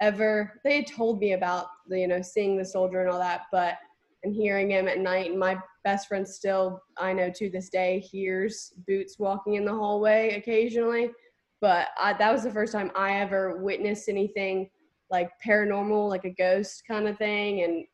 ever, 0.00 0.60
they 0.64 0.76
had 0.76 0.86
told 0.86 1.20
me 1.20 1.32
about 1.32 1.66
the, 1.86 2.00
you 2.00 2.08
know, 2.08 2.22
seeing 2.22 2.56
the 2.56 2.64
soldier 2.64 3.00
and 3.00 3.10
all 3.10 3.18
that, 3.18 3.42
but 3.52 3.76
and 4.22 4.34
hearing 4.34 4.70
him 4.70 4.86
at 4.88 4.98
night 4.98 5.30
and 5.30 5.38
my 5.38 5.58
best 5.84 6.08
friend 6.08 6.28
still, 6.28 6.82
I 6.98 7.12
know 7.12 7.30
to 7.30 7.48
this 7.50 7.70
day, 7.70 8.00
hears 8.00 8.72
boots 8.86 9.18
walking 9.18 9.54
in 9.54 9.64
the 9.64 9.72
hallway 9.72 10.36
occasionally. 10.36 11.10
But 11.60 11.88
I, 11.98 12.14
that 12.14 12.32
was 12.32 12.42
the 12.42 12.50
first 12.50 12.72
time 12.72 12.90
I 12.94 13.20
ever 13.20 13.62
witnessed 13.62 14.08
anything 14.08 14.70
like 15.10 15.30
paranormal, 15.44 16.08
like 16.08 16.24
a 16.24 16.30
ghost 16.30 16.82
kind 16.88 17.08
of 17.08 17.18
thing, 17.18 17.64
and 17.64 17.84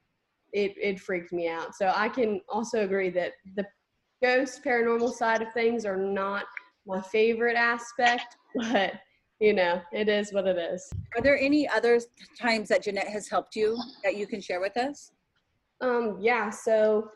it 0.52 0.74
it 0.80 1.00
freaked 1.00 1.32
me 1.32 1.48
out. 1.48 1.74
So 1.74 1.92
I 1.94 2.08
can 2.08 2.40
also 2.48 2.84
agree 2.84 3.10
that 3.10 3.32
the 3.56 3.66
ghost 4.22 4.62
paranormal 4.64 5.12
side 5.12 5.42
of 5.42 5.52
things 5.52 5.84
are 5.84 5.96
not 5.96 6.44
my 6.86 7.00
favorite 7.00 7.56
aspect, 7.56 8.36
but 8.54 8.94
you 9.40 9.52
know, 9.52 9.80
it 9.92 10.08
is 10.08 10.32
what 10.32 10.46
it 10.46 10.56
is. 10.56 10.90
Are 11.14 11.22
there 11.22 11.38
any 11.38 11.68
other 11.68 12.00
times 12.40 12.68
that 12.68 12.82
Jeanette 12.82 13.08
has 13.08 13.28
helped 13.28 13.54
you 13.54 13.78
that 14.02 14.16
you 14.16 14.26
can 14.26 14.40
share 14.40 14.60
with 14.60 14.76
us? 14.76 15.12
Um, 15.80 16.16
yeah, 16.20 16.48
so 16.48 17.10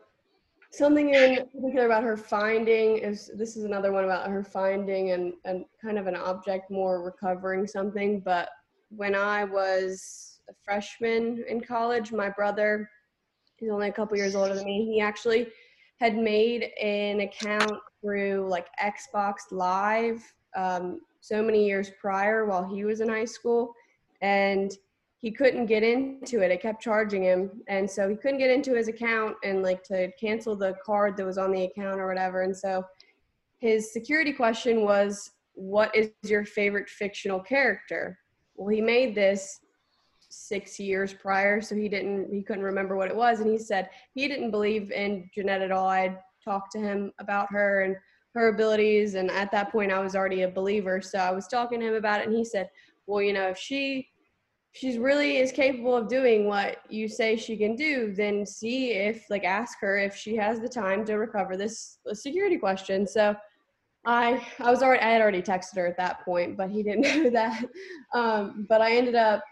something 0.71 1.15
in 1.15 1.47
particular 1.47 1.87
about 1.87 2.05
her 2.05 2.17
finding 2.17 2.99
is 2.99 3.31
this 3.37 3.57
is 3.57 3.65
another 3.65 3.93
one 3.93 4.05
about 4.05 4.29
her 4.29 4.45
finding 4.45 5.12
and, 5.12 5.33
and 5.45 5.65
kind 5.83 5.99
of 5.99 6.07
an 6.07 6.17
object 6.17 6.71
more 6.71 7.03
recovering 7.03 7.67
something. 7.67 8.21
But 8.21 8.50
when 8.91 9.15
I 9.15 9.45
was 9.45 10.41
a 10.49 10.53
freshman 10.65 11.45
in 11.49 11.62
college, 11.62 12.12
my 12.12 12.29
brother, 12.29 12.89
he's 13.57 13.71
only 13.71 13.89
a 13.89 13.93
couple 13.93 14.17
years 14.17 14.35
older 14.35 14.55
than 14.55 14.65
me, 14.65 14.85
he 14.85 15.00
actually 15.00 15.49
had 16.00 16.17
made 16.17 16.71
an 16.81 17.21
account 17.21 17.79
through 18.00 18.47
like 18.49 18.67
Xbox 18.83 19.35
Live 19.50 20.23
um, 20.57 21.00
so 21.21 21.43
many 21.43 21.67
years 21.67 21.91
prior 22.00 22.47
while 22.47 22.65
he 22.65 22.85
was 22.85 23.00
in 23.00 23.09
high 23.09 23.25
school. 23.25 23.75
And 24.23 24.73
he 25.21 25.31
couldn't 25.31 25.67
get 25.67 25.83
into 25.83 26.41
it. 26.43 26.50
It 26.50 26.62
kept 26.62 26.83
charging 26.83 27.25
him. 27.25 27.62
And 27.69 27.91
so 27.91 28.09
he 28.09 28.17
couldn't 28.17 28.39
get 28.39 28.50
into 28.50 28.75
his 28.75 28.89
account 28.89 29.37
and 29.45 29.62
like 29.62 29.83
to 29.85 30.11
cancel 30.19 30.57
the 30.57 30.75
card 30.85 31.17
that 31.17 31.27
was 31.27 31.37
on 31.37 31.53
the 31.53 31.65
account 31.65 32.00
or 32.00 32.07
whatever. 32.07 32.43
And 32.43 32.57
so 32.57 32.85
his 33.59 33.93
security 33.93 34.33
question 34.33 34.83
was, 34.83 35.33
What 35.55 35.95
is 35.95 36.11
your 36.23 36.45
favorite 36.47 36.89
fictional 36.89 37.41
character? 37.41 38.19
Well, 38.57 38.69
he 38.69 38.81
made 38.81 39.15
this 39.15 39.61
six 40.31 40.79
years 40.81 41.12
prior, 41.12 41.61
so 41.61 41.75
he 41.75 41.89
didn't 41.89 42.33
he 42.33 42.43
couldn't 42.43 42.65
remember 42.65 42.97
what 42.97 43.09
it 43.09 43.17
was. 43.17 43.41
And 43.41 43.50
he 43.50 43.59
said 43.59 43.91
he 44.15 44.27
didn't 44.27 44.50
believe 44.50 44.91
in 44.91 45.29
Jeanette 45.35 45.62
at 45.62 45.73
all. 45.73 45.89
I'd 45.89 46.19
talked 46.43 46.73
to 46.73 46.79
him 46.79 47.12
about 47.19 47.49
her 47.50 47.83
and 47.83 47.97
her 48.34 48.49
abilities 48.49 49.14
and 49.14 49.30
at 49.30 49.50
that 49.50 49.72
point 49.72 49.92
I 49.92 49.99
was 50.00 50.14
already 50.14 50.42
a 50.42 50.49
believer. 50.49 51.00
So 51.02 51.18
I 51.18 51.30
was 51.30 51.46
talking 51.49 51.80
to 51.80 51.88
him 51.88 51.94
about 51.94 52.20
it 52.20 52.28
and 52.28 52.37
he 52.37 52.44
said, 52.44 52.68
Well, 53.06 53.22
you 53.22 53.32
know, 53.32 53.49
if 53.49 53.58
she 53.58 54.08
she's 54.72 54.99
really 54.99 55.38
is 55.38 55.50
capable 55.50 55.96
of 55.96 56.08
doing 56.08 56.46
what 56.46 56.78
you 56.88 57.08
say 57.08 57.37
she 57.37 57.56
can 57.56 57.75
do, 57.75 58.14
then 58.14 58.46
see 58.46 58.92
if 58.92 59.25
like 59.28 59.44
ask 59.44 59.78
her 59.80 59.99
if 59.99 60.14
she 60.14 60.37
has 60.37 60.60
the 60.60 60.68
time 60.68 61.04
to 61.04 61.16
recover 61.16 61.56
this 61.56 61.99
security 62.12 62.56
question. 62.56 63.06
So 63.06 63.34
I 64.06 64.46
I 64.60 64.70
was 64.70 64.82
already 64.82 65.02
I 65.02 65.10
had 65.10 65.22
already 65.22 65.42
texted 65.42 65.76
her 65.76 65.87
at 65.87 65.96
that 65.99 66.25
point, 66.25 66.56
but 66.56 66.70
he 66.70 66.82
didn't 66.82 67.02
know 67.25 67.30
that. 67.30 67.64
Um, 68.14 68.66
but 68.68 68.80
I 68.80 68.92
ended 68.92 69.16
up 69.16 69.42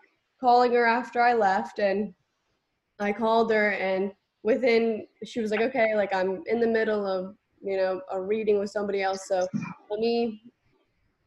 calling 0.40 0.72
her 0.72 0.86
after 0.86 1.20
I 1.20 1.34
left 1.34 1.80
and 1.80 2.14
I 3.00 3.12
called 3.12 3.50
her 3.52 3.72
and 3.72 4.12
within 4.44 5.06
she 5.24 5.40
was 5.40 5.50
like, 5.50 5.60
Okay, 5.60 5.94
like 5.96 6.14
I'm 6.14 6.42
in 6.46 6.60
the 6.60 6.66
middle 6.66 7.06
of, 7.06 7.34
you 7.62 7.76
know, 7.76 8.00
a 8.10 8.20
reading 8.20 8.58
with 8.58 8.70
somebody 8.70 9.02
else. 9.02 9.26
So 9.28 9.46
let 9.90 10.00
me 10.00 10.42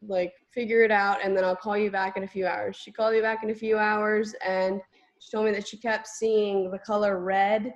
like 0.07 0.33
figure 0.51 0.81
it 0.83 0.91
out 0.91 1.19
and 1.23 1.35
then 1.35 1.43
I'll 1.43 1.55
call 1.55 1.77
you 1.77 1.91
back 1.91 2.17
in 2.17 2.23
a 2.23 2.27
few 2.27 2.47
hours. 2.47 2.75
She 2.75 2.91
called 2.91 3.13
me 3.13 3.21
back 3.21 3.43
in 3.43 3.51
a 3.51 3.55
few 3.55 3.77
hours 3.77 4.33
and 4.45 4.81
she 5.19 5.31
told 5.31 5.45
me 5.45 5.51
that 5.51 5.67
she 5.67 5.77
kept 5.77 6.07
seeing 6.07 6.71
the 6.71 6.79
color 6.79 7.19
red 7.19 7.73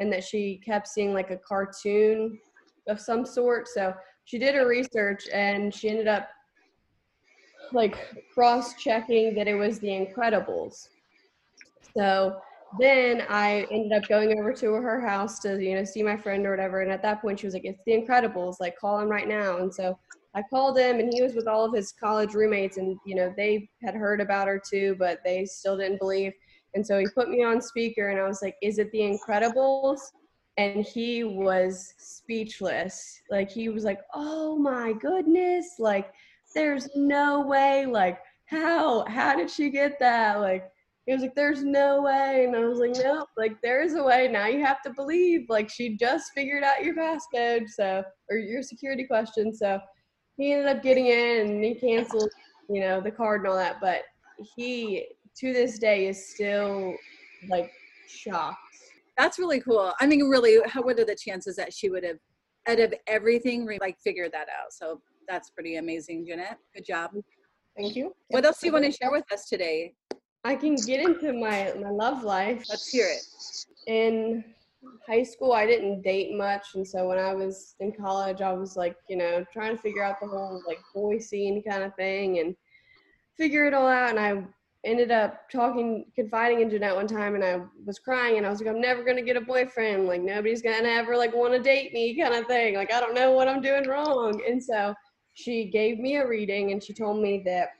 and 0.00 0.12
that 0.12 0.24
she 0.24 0.60
kept 0.64 0.88
seeing 0.88 1.14
like 1.14 1.30
a 1.30 1.36
cartoon 1.36 2.38
of 2.88 3.00
some 3.00 3.24
sort. 3.24 3.68
So 3.68 3.94
she 4.24 4.38
did 4.38 4.54
her 4.54 4.66
research 4.66 5.28
and 5.32 5.72
she 5.72 5.88
ended 5.88 6.08
up 6.08 6.28
like 7.72 7.96
cross 8.32 8.74
checking 8.74 9.34
that 9.34 9.46
it 9.46 9.54
was 9.54 9.78
the 9.78 9.88
Incredibles. 9.88 10.88
So 11.96 12.40
then 12.78 13.24
I 13.28 13.66
ended 13.70 13.92
up 13.92 14.08
going 14.08 14.38
over 14.38 14.52
to 14.52 14.72
her 14.74 15.00
house 15.00 15.38
to, 15.40 15.62
you 15.62 15.74
know, 15.74 15.84
see 15.84 16.02
my 16.02 16.16
friend 16.16 16.44
or 16.46 16.50
whatever. 16.50 16.80
And 16.82 16.90
at 16.92 17.02
that 17.02 17.22
point 17.22 17.40
she 17.40 17.46
was 17.46 17.54
like, 17.54 17.64
It's 17.64 17.82
the 17.86 17.92
Incredibles, 17.92 18.56
like 18.60 18.78
call 18.78 19.00
him 19.00 19.08
right 19.08 19.28
now. 19.28 19.58
And 19.58 19.72
so 19.72 19.98
I 20.34 20.42
called 20.42 20.78
him 20.78 21.00
and 21.00 21.12
he 21.12 21.22
was 21.22 21.34
with 21.34 21.48
all 21.48 21.64
of 21.64 21.74
his 21.74 21.92
college 21.92 22.34
roommates 22.34 22.76
and 22.76 22.96
you 23.04 23.14
know 23.14 23.32
they 23.36 23.68
had 23.82 23.94
heard 23.94 24.20
about 24.20 24.46
her 24.46 24.60
too 24.64 24.94
but 24.98 25.18
they 25.24 25.44
still 25.44 25.76
didn't 25.76 25.98
believe 25.98 26.32
and 26.74 26.86
so 26.86 26.98
he 26.98 27.06
put 27.14 27.28
me 27.28 27.42
on 27.42 27.60
speaker 27.60 28.08
and 28.08 28.20
I 28.20 28.28
was 28.28 28.42
like 28.42 28.54
is 28.62 28.78
it 28.78 28.92
the 28.92 29.00
Incredibles 29.00 29.98
and 30.56 30.84
he 30.84 31.24
was 31.24 31.94
speechless 31.98 33.20
like 33.30 33.50
he 33.50 33.68
was 33.68 33.84
like 33.84 34.00
oh 34.14 34.56
my 34.58 34.92
goodness 34.92 35.74
like 35.78 36.12
there's 36.54 36.88
no 36.94 37.40
way 37.40 37.86
like 37.86 38.20
how 38.46 39.04
how 39.06 39.34
did 39.34 39.50
she 39.50 39.70
get 39.70 39.98
that 39.98 40.40
like 40.40 40.70
he 41.08 41.14
was 41.14 41.22
like 41.22 41.34
there's 41.34 41.64
no 41.64 42.02
way 42.02 42.44
and 42.46 42.54
I 42.54 42.60
was 42.66 42.78
like 42.78 42.94
no 43.02 43.26
like 43.36 43.60
there 43.62 43.82
is 43.82 43.94
a 43.94 44.02
way 44.02 44.28
now 44.30 44.46
you 44.46 44.62
have 44.64 44.82
to 44.82 44.90
believe 44.90 45.46
like 45.48 45.70
she 45.70 45.96
just 45.96 46.32
figured 46.34 46.62
out 46.62 46.84
your 46.84 46.94
passcode 46.94 47.68
so 47.68 48.04
or 48.30 48.36
your 48.36 48.62
security 48.62 49.04
question 49.04 49.54
so 49.54 49.80
he 50.38 50.52
ended 50.52 50.68
up 50.68 50.82
getting 50.82 51.06
in 51.06 51.50
and 51.50 51.64
he 51.64 51.74
canceled, 51.74 52.30
you 52.70 52.80
know, 52.80 53.00
the 53.00 53.10
card 53.10 53.40
and 53.40 53.48
all 53.48 53.56
that. 53.56 53.78
But 53.80 54.02
he, 54.56 55.06
to 55.38 55.52
this 55.52 55.78
day, 55.78 56.06
is 56.06 56.30
still 56.30 56.94
like 57.48 57.70
shocked. 58.08 58.56
That's 59.18 59.38
really 59.38 59.60
cool. 59.60 59.92
I 60.00 60.06
mean, 60.06 60.28
really, 60.28 60.58
how, 60.66 60.82
what 60.82 60.98
are 61.00 61.04
the 61.04 61.16
chances 61.16 61.56
that 61.56 61.74
she 61.74 61.90
would 61.90 62.04
have, 62.04 62.18
out 62.68 62.78
of 62.78 62.94
everything, 63.08 63.68
like 63.80 63.98
figured 64.02 64.30
that 64.32 64.46
out? 64.48 64.72
So 64.72 65.00
that's 65.28 65.50
pretty 65.50 65.76
amazing, 65.76 66.24
Jeanette. 66.24 66.58
Good 66.74 66.84
job. 66.86 67.10
Thank 67.76 67.96
you. 67.96 68.14
What 68.28 68.44
else 68.44 68.60
do 68.60 68.68
you 68.68 68.72
want 68.72 68.84
to 68.84 68.92
share 68.92 69.10
with 69.10 69.30
us 69.32 69.48
today? 69.48 69.92
I 70.44 70.54
can 70.54 70.76
get 70.76 71.00
into 71.00 71.32
my 71.32 71.72
my 71.80 71.90
love 71.90 72.24
life. 72.24 72.64
Let's 72.68 72.88
hear 72.88 73.06
it. 73.06 73.22
In 73.86 74.44
high 75.08 75.22
school 75.22 75.52
i 75.52 75.66
didn't 75.66 76.02
date 76.02 76.34
much 76.34 76.74
and 76.74 76.86
so 76.86 77.08
when 77.08 77.18
i 77.18 77.34
was 77.34 77.74
in 77.80 77.92
college 77.92 78.40
i 78.40 78.52
was 78.52 78.76
like 78.76 78.96
you 79.08 79.16
know 79.16 79.44
trying 79.52 79.74
to 79.74 79.82
figure 79.82 80.02
out 80.02 80.20
the 80.20 80.26
whole 80.26 80.62
like 80.66 80.78
boy 80.94 81.18
scene 81.18 81.62
kind 81.62 81.82
of 81.82 81.94
thing 81.96 82.38
and 82.38 82.54
figure 83.36 83.66
it 83.66 83.74
all 83.74 83.88
out 83.88 84.10
and 84.10 84.20
i 84.20 84.44
ended 84.84 85.10
up 85.10 85.50
talking 85.50 86.04
confiding 86.14 86.60
in 86.60 86.70
jeanette 86.70 86.94
one 86.94 87.06
time 87.06 87.34
and 87.34 87.44
i 87.44 87.60
was 87.84 87.98
crying 87.98 88.36
and 88.36 88.46
i 88.46 88.50
was 88.50 88.60
like 88.60 88.68
i'm 88.68 88.80
never 88.80 89.02
going 89.02 89.16
to 89.16 89.22
get 89.22 89.36
a 89.36 89.40
boyfriend 89.40 90.06
like 90.06 90.22
nobody's 90.22 90.62
going 90.62 90.82
to 90.82 90.88
ever 90.88 91.16
like 91.16 91.34
want 91.34 91.52
to 91.52 91.58
date 91.58 91.92
me 91.92 92.18
kind 92.18 92.34
of 92.34 92.46
thing 92.46 92.76
like 92.76 92.92
i 92.92 93.00
don't 93.00 93.14
know 93.14 93.32
what 93.32 93.48
i'm 93.48 93.60
doing 93.60 93.86
wrong 93.88 94.40
and 94.48 94.62
so 94.62 94.94
she 95.34 95.64
gave 95.64 95.98
me 95.98 96.16
a 96.16 96.26
reading 96.26 96.70
and 96.70 96.82
she 96.82 96.92
told 96.92 97.20
me 97.20 97.42
that 97.44 97.70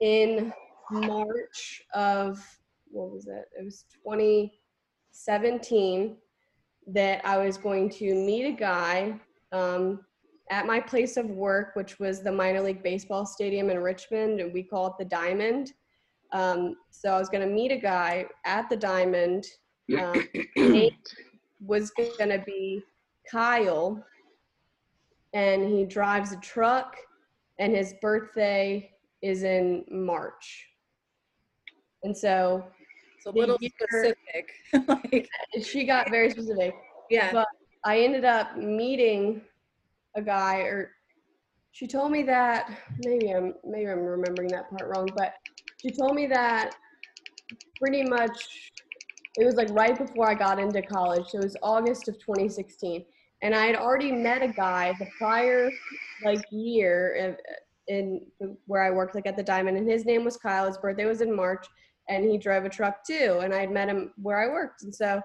in 0.00 0.52
march 0.92 1.82
of 1.94 2.38
what 2.90 3.10
was 3.10 3.26
it 3.26 3.46
it 3.58 3.64
was 3.64 3.86
2017 4.04 6.16
that 6.86 7.24
I 7.24 7.38
was 7.38 7.56
going 7.56 7.90
to 7.90 8.14
meet 8.14 8.46
a 8.46 8.52
guy 8.52 9.20
um, 9.52 10.00
at 10.50 10.66
my 10.66 10.80
place 10.80 11.16
of 11.16 11.30
work, 11.30 11.74
which 11.74 11.98
was 11.98 12.22
the 12.22 12.32
minor 12.32 12.60
league 12.60 12.82
baseball 12.82 13.24
stadium 13.24 13.70
in 13.70 13.78
Richmond, 13.78 14.40
and 14.40 14.52
we 14.52 14.62
call 14.62 14.88
it 14.88 14.94
the 14.98 15.04
Diamond. 15.04 15.72
Um, 16.32 16.76
so 16.90 17.12
I 17.12 17.18
was 17.18 17.28
going 17.28 17.46
to 17.46 17.54
meet 17.54 17.72
a 17.72 17.76
guy 17.76 18.26
at 18.44 18.68
the 18.68 18.76
Diamond. 18.76 19.46
Um, 19.98 20.24
was 21.60 21.90
going 21.90 22.30
to 22.30 22.42
be 22.46 22.82
Kyle, 23.30 24.04
and 25.32 25.68
he 25.68 25.84
drives 25.84 26.32
a 26.32 26.36
truck, 26.38 26.96
and 27.58 27.74
his 27.74 27.94
birthday 28.00 28.90
is 29.22 29.42
in 29.42 29.84
March. 29.90 30.69
And 32.02 32.16
so 32.16 32.64
it's 33.16 33.26
a 33.26 33.30
little 33.30 33.58
year, 33.60 33.70
specific. 33.76 34.50
like, 34.88 35.28
she 35.62 35.84
got 35.84 36.10
very 36.10 36.30
specific. 36.30 36.74
Yeah. 37.10 37.32
But 37.32 37.46
I 37.84 38.00
ended 38.00 38.24
up 38.24 38.56
meeting 38.56 39.42
a 40.16 40.22
guy, 40.22 40.58
or 40.58 40.92
she 41.72 41.86
told 41.86 42.12
me 42.12 42.22
that 42.24 42.70
maybe 43.04 43.30
I'm 43.30 43.54
maybe 43.64 43.90
I'm 43.90 44.00
remembering 44.00 44.48
that 44.48 44.70
part 44.70 44.90
wrong, 44.94 45.08
but 45.16 45.34
she 45.80 45.90
told 45.90 46.14
me 46.14 46.26
that 46.28 46.74
pretty 47.78 48.02
much 48.02 48.70
it 49.36 49.44
was 49.44 49.54
like 49.54 49.68
right 49.70 49.96
before 49.96 50.28
I 50.28 50.34
got 50.34 50.58
into 50.58 50.82
college. 50.82 51.26
So 51.28 51.38
it 51.38 51.44
was 51.44 51.56
August 51.62 52.08
of 52.08 52.18
2016, 52.18 53.04
and 53.42 53.54
I 53.54 53.66
had 53.66 53.76
already 53.76 54.12
met 54.12 54.42
a 54.42 54.48
guy 54.48 54.94
the 54.98 55.06
prior 55.18 55.70
like 56.24 56.44
year 56.50 57.36
in, 57.88 57.96
in 58.40 58.56
where 58.66 58.82
I 58.82 58.90
worked, 58.90 59.14
like 59.14 59.26
at 59.26 59.36
the 59.36 59.42
Diamond, 59.42 59.76
and 59.76 59.88
his 59.88 60.04
name 60.04 60.24
was 60.24 60.36
Kyle. 60.36 60.66
His 60.66 60.78
birthday 60.78 61.04
was 61.04 61.20
in 61.20 61.34
March 61.34 61.66
and 62.08 62.24
he 62.24 62.38
drove 62.38 62.64
a 62.64 62.68
truck 62.68 63.04
too 63.04 63.40
and 63.42 63.54
i'd 63.54 63.70
met 63.70 63.88
him 63.88 64.12
where 64.20 64.38
i 64.38 64.52
worked. 64.52 64.82
And 64.82 64.94
so 64.94 65.20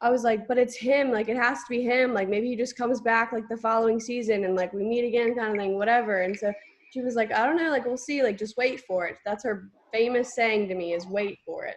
i 0.00 0.10
was 0.10 0.22
like 0.22 0.46
but 0.48 0.58
it's 0.58 0.76
him 0.76 1.10
like 1.10 1.28
it 1.28 1.36
has 1.36 1.58
to 1.58 1.70
be 1.70 1.82
him 1.82 2.12
like 2.12 2.28
maybe 2.28 2.48
he 2.48 2.56
just 2.56 2.76
comes 2.76 3.00
back 3.00 3.32
like 3.32 3.48
the 3.48 3.56
following 3.56 4.00
season 4.00 4.44
and 4.44 4.54
like 4.54 4.72
we 4.72 4.84
meet 4.84 5.04
again 5.04 5.34
kind 5.34 5.52
of 5.52 5.56
thing 5.58 5.78
whatever. 5.78 6.22
And 6.22 6.36
so 6.36 6.52
she 6.92 7.00
was 7.00 7.14
like 7.14 7.32
i 7.32 7.46
don't 7.46 7.56
know 7.56 7.70
like 7.70 7.84
we'll 7.84 7.96
see 7.96 8.22
like 8.22 8.38
just 8.38 8.56
wait 8.56 8.80
for 8.80 9.06
it. 9.06 9.16
That's 9.24 9.44
her 9.44 9.70
famous 9.92 10.34
saying 10.34 10.68
to 10.68 10.74
me 10.74 10.94
is 10.94 11.06
wait 11.06 11.38
for 11.46 11.64
it. 11.66 11.76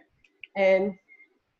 And 0.56 0.94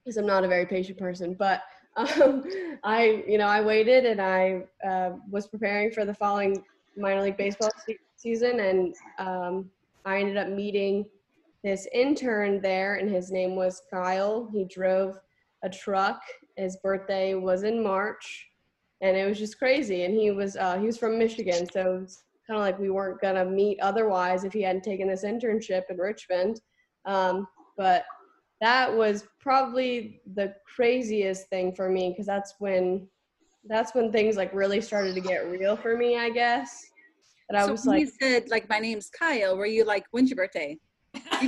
because 0.04 0.18
i'm 0.18 0.26
not 0.26 0.46
a 0.46 0.48
very 0.48 0.66
patient 0.66 0.98
person 0.98 1.36
but 1.38 1.62
um, 2.22 2.44
I, 2.84 3.24
you 3.28 3.40
know, 3.40 3.48
I 3.48 3.62
waited 3.62 4.06
and 4.06 4.22
I 4.22 4.62
uh, 4.88 5.14
was 5.32 5.48
preparing 5.48 5.90
for 5.90 6.06
the 6.06 6.14
following 6.14 6.64
minor 6.96 7.24
league 7.24 7.38
baseball 7.38 7.72
se- 7.88 7.98
season, 8.16 8.60
and 8.60 8.96
um, 9.18 9.72
I 10.06 10.20
ended 10.20 10.38
up 10.38 10.48
meeting 10.48 11.06
this 11.68 11.88
intern 11.94 12.62
there, 12.62 12.96
and 12.96 13.10
his 13.10 13.32
name 13.32 13.56
was 13.56 13.82
Kyle. 13.92 14.50
He 14.52 14.66
drove 14.66 15.20
a 15.64 15.70
truck. 15.70 16.22
His 16.56 16.78
birthday 16.78 17.36
was 17.36 17.64
in 17.64 17.84
March, 17.84 18.48
and 19.02 19.18
it 19.18 19.28
was 19.28 19.38
just 19.38 19.58
crazy. 19.58 20.04
And 20.04 20.14
he 20.14 20.32
was 20.32 20.56
uh, 20.56 20.80
he 20.80 20.86
was 20.86 20.98
from 20.98 21.20
Michigan, 21.20 21.68
so 21.72 22.02
it's 22.04 22.24
kind 22.48 22.58
of 22.58 22.62
like 22.62 22.80
we 22.80 22.90
weren't 22.90 23.22
gonna 23.22 23.46
meet 23.46 23.80
otherwise 23.82 24.44
if 24.44 24.54
he 24.54 24.62
hadn't 24.62 24.84
taken 24.84 25.08
this 25.08 25.26
internship 25.26 25.84
in 25.90 25.98
Richmond. 25.98 26.62
Um, 27.06 27.48
but 27.76 28.06
that 28.62 28.96
was 28.96 29.26
probably 29.40 30.22
the 30.36 30.56
craziest 30.76 31.48
thing 31.50 31.76
for 31.76 31.90
me 31.90 32.10
because 32.10 32.26
that's 32.26 32.56
when 32.60 33.08
that's 33.70 33.94
when 33.94 34.12
things 34.12 34.38
like 34.38 34.54
really 34.54 34.82
started 34.82 35.14
to 35.14 35.22
get 35.22 35.46
real 35.48 35.76
for 35.76 35.96
me 35.98 36.18
i 36.18 36.30
guess 36.30 36.86
and 37.50 37.58
i 37.58 37.66
so 37.66 37.72
was 37.74 37.86
when 37.86 37.98
like 37.98 38.06
you 38.06 38.12
said 38.20 38.50
like 38.50 38.68
my 38.70 38.80
name's 38.80 39.10
Kyle, 39.10 39.58
were 39.58 39.66
you 39.66 39.84
like, 39.86 40.06
when's 40.12 40.30
your 40.30 40.38
birthday? 40.38 40.78
You, 41.42 41.48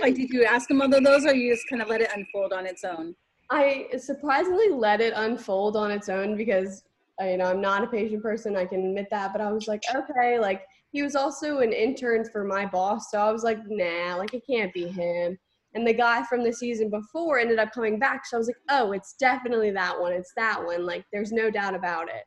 like, 0.00 0.14
did 0.14 0.30
you 0.30 0.44
ask 0.44 0.70
him 0.70 0.82
all 0.82 0.92
of 0.92 1.04
those, 1.04 1.24
or 1.24 1.34
you 1.34 1.52
just 1.52 1.68
kind 1.68 1.82
of 1.82 1.88
let 1.88 2.00
it 2.00 2.10
unfold 2.14 2.52
on 2.52 2.66
its 2.66 2.84
own? 2.84 3.14
i 3.52 3.86
surprisingly 3.98 4.70
let 4.70 5.00
it 5.00 5.12
unfold 5.14 5.76
on 5.76 5.90
its 5.90 6.08
own 6.08 6.36
because 6.36 6.84
uh, 7.20 7.26
you 7.26 7.36
know 7.36 7.44
i'm 7.44 7.60
not 7.60 7.84
a 7.84 7.86
patient 7.86 8.22
person 8.22 8.56
i 8.56 8.64
can 8.64 8.86
admit 8.86 9.06
that 9.10 9.32
but 9.32 9.40
i 9.40 9.52
was 9.52 9.68
like 9.68 9.82
okay 9.94 10.38
like 10.38 10.62
he 10.90 11.02
was 11.02 11.14
also 11.14 11.58
an 11.58 11.72
intern 11.72 12.24
for 12.32 12.44
my 12.44 12.66
boss 12.66 13.10
so 13.10 13.18
i 13.18 13.30
was 13.30 13.44
like 13.44 13.58
nah 13.68 14.16
like 14.16 14.34
it 14.34 14.42
can't 14.48 14.72
be 14.72 14.88
him. 14.88 15.38
And 15.74 15.86
the 15.86 15.94
guy 15.94 16.22
from 16.24 16.44
the 16.44 16.52
season 16.52 16.90
before 16.90 17.38
ended 17.38 17.58
up 17.58 17.72
coming 17.72 17.98
back 17.98 18.26
so 18.26 18.36
i 18.36 18.38
was 18.38 18.46
like 18.46 18.56
oh 18.70 18.92
it's 18.92 19.14
definitely 19.14 19.70
that 19.70 19.98
one 19.98 20.12
it's 20.12 20.32
that 20.36 20.62
one 20.62 20.84
like 20.84 21.04
there's 21.12 21.32
no 21.32 21.50
doubt 21.50 21.74
about 21.74 22.08
it 22.08 22.24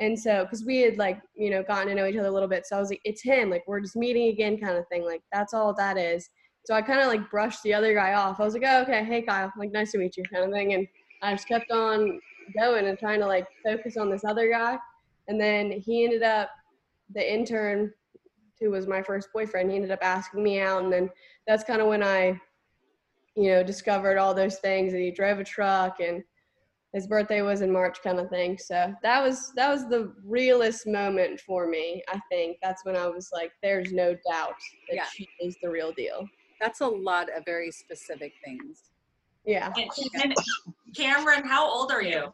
and 0.00 0.18
so 0.18 0.44
because 0.44 0.64
we 0.64 0.80
had 0.80 0.96
like 0.96 1.20
you 1.34 1.50
know 1.50 1.62
gotten 1.62 1.88
to 1.88 1.94
know 1.94 2.06
each 2.06 2.16
other 2.16 2.28
a 2.28 2.32
little 2.32 2.48
bit 2.48 2.66
so 2.66 2.76
i 2.76 2.80
was 2.80 2.90
like 2.90 3.00
it's 3.04 3.22
him 3.22 3.50
like 3.50 3.64
we're 3.66 3.80
just 3.80 3.96
meeting 3.96 4.28
again 4.28 4.58
kind 4.58 4.76
of 4.76 4.86
thing 4.88 5.04
like 5.04 5.22
that's 5.32 5.54
all 5.54 5.74
that 5.74 5.96
is. 5.96 6.30
So 6.64 6.74
i 6.74 6.82
kind 6.82 7.00
of 7.00 7.08
like 7.08 7.30
brushed 7.30 7.62
the 7.62 7.72
other 7.72 7.94
guy 7.94 8.12
off. 8.12 8.40
I 8.40 8.44
was 8.44 8.54
like 8.54 8.64
oh, 8.66 8.82
okay 8.82 9.04
hey 9.04 9.22
kyle 9.22 9.52
like 9.56 9.72
nice 9.72 9.92
to 9.92 9.98
meet 9.98 10.16
you 10.16 10.24
kind 10.32 10.44
of 10.44 10.52
thing 10.52 10.74
and 10.74 10.86
i 11.22 11.32
just 11.32 11.48
kept 11.48 11.70
on 11.70 12.20
going 12.58 12.86
and 12.86 12.98
trying 12.98 13.20
to 13.20 13.26
like 13.26 13.46
focus 13.64 13.96
on 13.96 14.10
this 14.10 14.24
other 14.24 14.50
guy. 14.50 14.78
And 15.28 15.40
then 15.40 15.70
he 15.70 16.04
ended 16.04 16.22
up 16.22 16.50
the 17.14 17.32
intern 17.32 17.92
who 18.60 18.70
was 18.70 18.86
my 18.86 19.02
first 19.02 19.28
boyfriend 19.32 19.70
he 19.70 19.76
ended 19.76 19.90
up 19.90 20.00
asking 20.02 20.42
me 20.42 20.60
out 20.60 20.82
and 20.82 20.92
then 20.92 21.10
that's 21.46 21.64
kind 21.64 21.80
of 21.80 21.86
when 21.88 22.02
i 22.02 22.38
you 23.38 23.52
know, 23.52 23.62
discovered 23.62 24.18
all 24.18 24.34
those 24.34 24.56
things 24.56 24.92
and 24.92 25.00
he 25.00 25.12
drove 25.12 25.38
a 25.38 25.44
truck 25.44 26.00
and 26.00 26.24
his 26.94 27.06
birthday 27.06 27.42
was 27.42 27.60
in 27.60 27.70
March 27.70 27.98
kind 28.02 28.18
of 28.18 28.30
thing. 28.30 28.56
So 28.58 28.94
that 29.02 29.22
was 29.22 29.52
that 29.56 29.70
was 29.70 29.88
the 29.88 30.12
realest 30.24 30.86
moment 30.86 31.40
for 31.40 31.68
me. 31.68 32.02
I 32.08 32.18
think 32.30 32.58
that's 32.62 32.84
when 32.84 32.96
I 32.96 33.06
was 33.06 33.30
like, 33.32 33.52
there's 33.62 33.92
no 33.92 34.16
doubt 34.30 34.54
that 34.88 34.96
Yeah. 34.96 35.04
she 35.04 35.28
is 35.40 35.56
the 35.62 35.68
real 35.68 35.92
deal. 35.92 36.26
That's 36.60 36.80
a 36.80 36.86
lot 36.86 37.28
of 37.36 37.44
very 37.44 37.70
specific 37.70 38.32
things. 38.44 38.90
Yeah. 39.44 39.72
And, 39.76 39.90
and 40.22 40.34
Cameron, 40.96 41.44
how 41.46 41.68
old 41.70 41.92
are 41.92 42.02
you? 42.02 42.32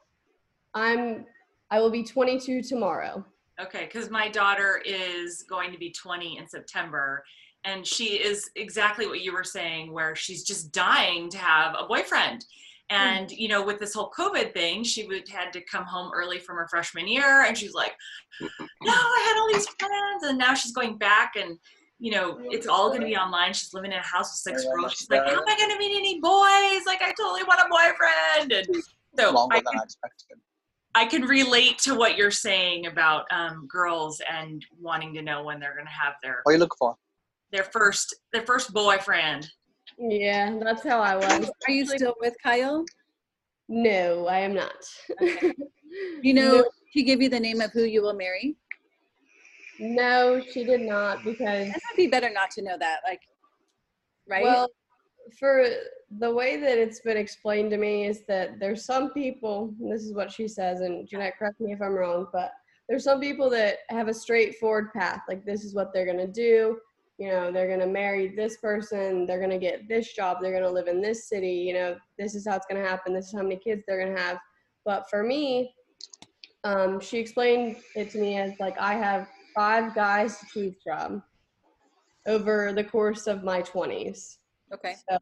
I'm 0.75 1.27
I 1.71 1.81
will 1.81 1.91
be 1.91 2.05
22 2.05 2.63
tomorrow. 2.63 3.25
Okay, 3.61 3.85
because 3.85 4.11
my 4.11 4.29
daughter 4.29 4.83
is 4.85 5.45
going 5.49 5.73
to 5.73 5.79
be 5.79 5.91
20 5.91 6.39
in 6.39 6.49
September, 6.49 7.25
and 7.65 7.87
she 7.87 8.17
is 8.17 8.51
exactly 8.57 9.07
what 9.07 9.21
you 9.21 9.33
were 9.33 9.45
saying, 9.45 9.93
where 9.93 10.17
she's 10.17 10.43
just 10.43 10.73
dying 10.73 11.29
to 11.31 11.39
have 11.39 11.75
a 11.79 11.87
boyfriend. 11.87 12.45
And 12.91 13.31
you 13.31 13.49
know, 13.49 13.65
with 13.65 13.79
this 13.79 13.95
whole 13.95 14.11
COVID 14.17 14.53
thing, 14.53 14.85
she 14.85 15.07
would 15.07 15.29
had 15.29 15.53
to 15.55 15.61
come 15.63 15.85
home 15.85 16.13
early 16.15 16.39
from 16.39 16.57
her 16.57 16.69
freshman 16.69 17.09
year, 17.09 17.45
and 17.45 17.57
she's 17.57 17.73
like, 17.73 17.95
"No, 18.41 18.49
I 18.93 19.25
had 19.27 19.41
all 19.41 19.53
these 19.53 19.67
friends," 19.79 20.25
and 20.25 20.39
now 20.39 20.55
she's 20.55 20.73
going 20.73 20.99
back, 20.99 21.33
and 21.37 21.59
you 21.99 22.11
know, 22.11 22.39
it's 22.51 22.67
all 22.67 22.89
going 22.89 23.01
to 23.01 23.07
be 23.07 23.17
online. 23.17 23.55
She's 23.55 23.73
living 23.73 23.93
in 23.93 23.99
a 23.99 24.03
house 24.03 24.33
with 24.33 24.55
six 24.55 24.65
girls. 24.65 24.93
She's 24.93 25.09
like, 25.09 25.25
"How 25.25 25.33
am 25.33 25.49
I 25.49 25.57
going 25.57 25.71
to 25.71 25.79
meet 25.79 25.97
any 25.97 26.21
boys? 26.21 26.85
Like, 26.87 27.01
I 27.01 27.13
totally 27.19 27.43
want 27.45 27.61
a 27.61 27.69
boyfriend." 27.71 28.53
And 28.53 28.85
so 29.19 29.33
longer 29.33 29.57
I 29.57 29.61
than 29.61 29.79
I 29.79 29.83
expected. 29.83 30.39
I 30.95 31.07
can 31.07 31.23
relate 31.23 31.79
to 31.79 31.95
what 31.95 32.17
you're 32.17 32.31
saying 32.31 32.87
about 32.87 33.25
um, 33.33 33.67
girls 33.67 34.21
and 34.31 34.65
wanting 34.81 35.13
to 35.15 35.23
know 35.23 35.43
when 35.43 35.59
they're 35.59 35.75
going 35.75 35.87
to 35.87 35.91
have 35.91 36.15
their 36.23 36.41
What 36.45 36.53
are 36.53 36.55
you 36.55 36.61
looking 36.61 36.77
for? 36.79 36.97
their 37.55 37.65
first 37.65 38.15
their 38.33 38.43
first 38.43 38.73
boyfriend. 38.73 39.49
Yeah, 39.99 40.59
that's 40.61 40.83
how 40.83 41.01
I 41.01 41.17
was. 41.17 41.51
Are 41.69 41.73
you 41.73 41.87
still 41.87 42.15
with 42.21 42.35
Kyle? 42.43 42.85
No, 43.69 44.27
I 44.27 44.41
am 44.41 44.55
not. 44.55 44.73
You 46.23 46.35
know, 46.35 46.57
No. 46.57 46.65
he 46.91 47.05
give 47.05 47.23
you 47.23 47.29
the 47.29 47.39
name 47.39 47.61
of 47.61 47.71
who 47.71 47.85
you 47.85 48.03
will 48.03 48.15
marry. 48.15 48.57
No, 49.79 50.41
she 50.41 50.65
did 50.65 50.81
not 50.81 51.23
because 51.25 51.69
It 51.69 51.75
would 51.75 51.97
be 51.97 52.09
better 52.09 52.31
not 52.31 52.51
to 52.53 52.63
know 52.63 52.77
that. 52.79 53.01
Like, 53.07 53.21
right? 54.29 54.43
Well, 54.43 54.69
for 55.39 55.67
the 56.19 56.33
way 56.33 56.57
that 56.57 56.79
it's 56.79 57.01
been 57.01 57.17
explained 57.17 57.71
to 57.71 57.77
me 57.77 58.07
is 58.07 58.23
that 58.27 58.59
there's 58.61 58.85
some 58.85 59.11
people, 59.13 59.75
and 59.81 59.93
this 59.93 60.03
is 60.03 60.15
what 60.15 60.33
she 60.33 60.49
says, 60.49 60.81
and 60.81 61.09
Jeanette, 61.09 61.39
correct 61.39 61.61
me 61.61 61.73
if 61.73 61.81
I'm 61.81 61.95
wrong, 61.95 62.27
but 62.33 62.53
there's 62.89 63.05
some 63.05 63.21
people 63.21 63.49
that 63.51 63.79
have 63.89 64.09
a 64.09 64.15
straightforward 64.15 64.93
path. 64.93 65.21
Like, 65.29 65.45
this 65.45 65.65
is 65.65 65.75
what 65.75 65.93
they're 65.93 66.05
going 66.05 66.19
to 66.19 66.27
do. 66.27 66.79
You 67.19 67.29
know, 67.29 67.53
they're 67.53 67.69
going 67.69 67.81
to 67.81 67.87
marry 67.87 68.29
this 68.29 68.57
person. 68.57 69.25
They're 69.27 69.39
going 69.39 69.51
to 69.51 69.59
get 69.59 69.89
this 69.89 70.13
job. 70.15 70.39
They're 70.41 70.51
going 70.51 70.65
to 70.65 70.71
live 70.71 70.89
in 70.89 71.01
this 71.01 71.29
city. 71.29 71.53
You 71.53 71.75
know, 71.75 71.97
this 72.19 72.35
is 72.35 72.47
how 72.47 72.57
it's 72.57 72.67
going 72.69 72.83
to 72.83 72.89
happen. 72.89 73.15
This 73.15 73.27
is 73.27 73.35
how 73.35 73.43
many 73.43 73.57
kids 73.57 73.85
they're 73.87 74.03
going 74.03 74.15
to 74.15 74.21
have. 74.21 74.39
But 74.85 75.09
for 75.09 75.23
me, 75.23 75.75
um, 76.65 76.99
she 76.99 77.19
explained 77.19 77.77
it 77.95 78.11
to 78.11 78.19
me 78.19 78.39
as 78.39 78.53
like, 78.59 78.77
I 78.79 78.95
have 78.95 79.29
five 79.55 79.95
guys 79.95 80.39
to 80.39 80.47
choose 80.53 80.75
from 80.83 81.23
over 82.27 82.73
the 82.73 82.85
course 82.85 83.27
of 83.27 83.45
my 83.45 83.63
20s. 83.63 84.39
okay. 84.73 84.97
So 85.09 85.19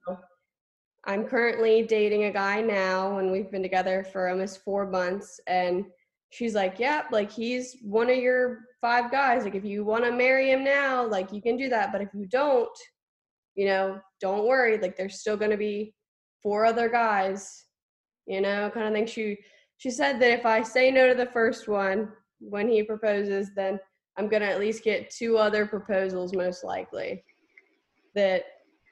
I'm 1.04 1.24
currently 1.24 1.82
dating 1.82 2.24
a 2.24 2.32
guy 2.32 2.60
now, 2.60 3.18
and 3.18 3.32
we've 3.32 3.50
been 3.50 3.62
together 3.62 4.06
for 4.12 4.28
almost 4.28 4.62
four 4.62 4.86
months. 4.86 5.40
And 5.48 5.86
she's 6.32 6.54
like, 6.54 6.78
"Yeah, 6.78 7.02
like 7.12 7.30
he's 7.30 7.76
one 7.82 8.10
of 8.10 8.16
your 8.16 8.60
five 8.80 9.10
guys. 9.12 9.44
Like 9.44 9.54
if 9.54 9.64
you 9.64 9.84
want 9.84 10.04
to 10.04 10.10
marry 10.12 10.50
him 10.50 10.64
now, 10.64 11.06
like 11.06 11.32
you 11.32 11.40
can 11.40 11.56
do 11.56 11.68
that. 11.68 11.92
But 11.92 12.00
if 12.00 12.08
you 12.14 12.26
don't, 12.26 12.76
you 13.54 13.66
know, 13.66 14.00
don't 14.20 14.46
worry. 14.46 14.78
Like 14.78 14.96
there's 14.96 15.20
still 15.20 15.36
going 15.36 15.50
to 15.52 15.56
be 15.56 15.94
four 16.42 16.64
other 16.64 16.88
guys, 16.88 17.64
you 18.26 18.40
know, 18.40 18.70
kind 18.74 18.88
of 18.88 18.92
thing." 18.94 19.06
She 19.06 19.38
she 19.76 19.90
said 19.90 20.20
that 20.20 20.30
if 20.32 20.46
I 20.46 20.62
say 20.62 20.90
no 20.90 21.08
to 21.08 21.14
the 21.14 21.30
first 21.32 21.68
one 21.68 22.08
when 22.40 22.68
he 22.68 22.82
proposes, 22.82 23.50
then 23.54 23.78
I'm 24.18 24.28
gonna 24.28 24.46
at 24.46 24.60
least 24.60 24.84
get 24.84 25.10
two 25.10 25.36
other 25.38 25.66
proposals, 25.66 26.34
most 26.34 26.64
likely. 26.64 27.24
That 28.14 28.44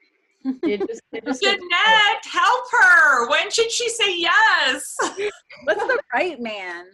it 0.45 0.79
just, 0.87 1.01
it 1.11 1.25
just 1.25 1.41
gets- 1.41 1.55
Jeanette, 1.61 2.25
help 2.31 2.65
her. 2.71 3.29
When 3.29 3.49
should 3.51 3.71
she 3.71 3.89
say 3.89 4.17
yes? 4.17 4.95
What's 5.65 5.85
the 5.85 5.99
right 6.13 6.39
man? 6.39 6.85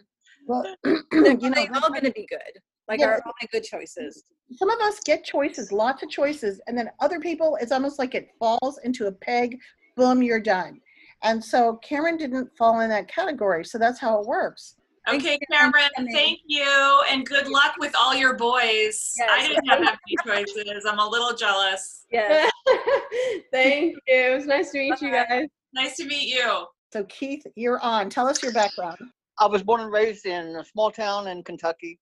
Well, 0.48 0.64
you 0.84 1.02
know, 1.12 1.36
they 1.36 1.68
all 1.68 1.88
going 1.90 2.02
to 2.04 2.10
be 2.10 2.26
good. 2.28 2.40
Like, 2.88 3.00
Yeah. 3.00 3.08
are 3.08 3.22
all 3.26 3.32
my 3.40 3.46
good 3.52 3.62
choices. 3.64 4.24
some 4.56 4.70
of 4.70 4.80
us 4.80 4.98
get 5.04 5.22
choices, 5.22 5.70
lots 5.70 6.02
of 6.02 6.08
choices, 6.08 6.58
and 6.66 6.76
then 6.76 6.90
other 7.00 7.20
people, 7.20 7.58
it's 7.60 7.70
almost 7.70 7.98
like 7.98 8.14
it 8.14 8.30
falls 8.38 8.80
into 8.82 9.06
a 9.06 9.12
peg, 9.12 9.58
boom, 9.94 10.22
you're 10.22 10.40
done. 10.40 10.80
And 11.22 11.44
so 11.44 11.76
Cameron 11.82 12.16
didn't 12.16 12.48
fall 12.56 12.80
in 12.80 12.88
that 12.88 13.08
category, 13.08 13.64
so 13.64 13.76
that's 13.76 14.00
how 14.00 14.20
it 14.20 14.26
works. 14.26 14.76
Okay, 15.06 15.32
you, 15.40 15.56
Cameron, 15.56 15.88
Emily. 15.98 16.12
thank 16.14 16.40
you, 16.46 17.02
and 17.10 17.26
good 17.26 17.48
luck 17.48 17.74
with 17.78 17.94
all 17.98 18.14
your 18.14 18.34
boys. 18.36 19.14
I 19.30 19.46
didn't 19.46 19.66
have 19.68 19.80
that 19.80 19.98
many 20.26 20.44
choices. 20.44 20.84
I'm 20.88 20.98
a 20.98 21.06
little 21.08 21.34
jealous. 21.34 22.04
Yes. 22.10 22.50
Thank 23.52 23.94
you. 23.94 23.98
It 24.06 24.34
was 24.34 24.46
nice 24.46 24.70
to 24.72 24.78
meet 24.78 25.00
you 25.00 25.10
guys. 25.10 25.46
Nice 25.74 25.96
to 25.96 26.04
meet 26.06 26.28
you. 26.28 26.66
So 26.92 27.04
Keith, 27.04 27.42
you're 27.54 27.80
on. 27.80 28.08
Tell 28.10 28.26
us 28.26 28.42
your 28.42 28.52
background. 28.52 28.98
I 29.40 29.46
was 29.46 29.62
born 29.62 29.80
and 29.80 29.92
raised 29.92 30.26
in 30.26 30.56
a 30.56 30.64
small 30.64 30.90
town 30.90 31.28
in 31.28 31.44
Kentucky 31.44 32.00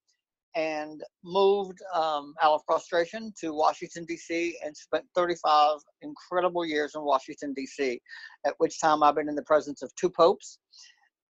and 0.55 1.03
moved 1.23 1.79
um, 1.95 2.33
out 2.43 2.55
of 2.55 2.63
frustration 2.67 3.31
to 3.41 3.53
Washington, 3.53 4.07
D.C., 4.07 4.57
and 4.65 4.75
spent 4.75 5.05
35 5.15 5.81
incredible 6.01 6.65
years 6.65 6.93
in 6.95 7.03
Washington, 7.03 7.53
D.C., 7.53 8.01
at 8.47 8.55
which 8.57 8.81
time 8.81 9.03
I've 9.03 9.17
been 9.17 9.29
in 9.29 9.35
the 9.35 9.43
presence 9.43 9.83
of 9.83 9.95
two 9.97 10.09
popes. 10.09 10.59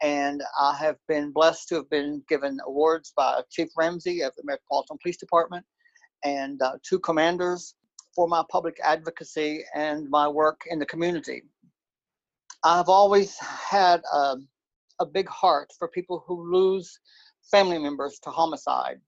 And 0.01 0.45
I 0.61 0.77
have 0.77 0.97
been 1.09 1.33
blessed 1.33 1.69
to 1.71 1.75
have 1.77 1.91
been 1.91 2.23
given 2.29 2.59
awards 2.65 3.13
by 3.17 3.41
Chief 3.51 3.69
Ramsey 3.77 4.23
of 4.23 4.33
the 4.37 4.45
Metropolitan 4.45 4.99
Police 5.03 5.17
Department 5.17 5.67
and 6.23 6.63
uh, 6.63 6.75
two 6.89 7.01
commanders 7.01 7.75
for 8.15 8.29
my 8.29 8.45
public 8.49 8.79
advocacy 8.85 9.65
and 9.75 10.09
my 10.09 10.29
work 10.29 10.61
in 10.71 10.79
the 10.79 10.87
community. 10.87 11.43
I've 12.63 12.89
always 12.89 13.37
had 13.39 14.03
a, 14.13 14.37
a 15.01 15.07
big 15.07 15.29
heart 15.29 15.71
for 15.79 15.89
people 15.89 16.25
who 16.27 16.53
lose 16.53 16.99
family 17.51 17.79
members 17.79 18.19
to 18.23 18.31
homicide. 18.31 19.01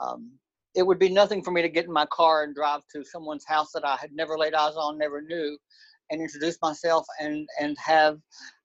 Um, 0.00 0.32
it 0.74 0.86
would 0.86 0.98
be 0.98 1.10
nothing 1.10 1.42
for 1.42 1.50
me 1.50 1.62
to 1.62 1.68
get 1.68 1.84
in 1.84 1.92
my 1.92 2.06
car 2.06 2.44
and 2.44 2.54
drive 2.54 2.80
to 2.92 3.04
someone's 3.04 3.44
house 3.46 3.72
that 3.74 3.84
I 3.84 3.96
had 3.96 4.12
never 4.12 4.38
laid 4.38 4.54
eyes 4.54 4.74
on, 4.76 4.98
never 4.98 5.20
knew, 5.20 5.58
and 6.10 6.20
introduce 6.20 6.58
myself 6.62 7.06
and 7.20 7.46
and 7.60 7.76
have 7.78 8.18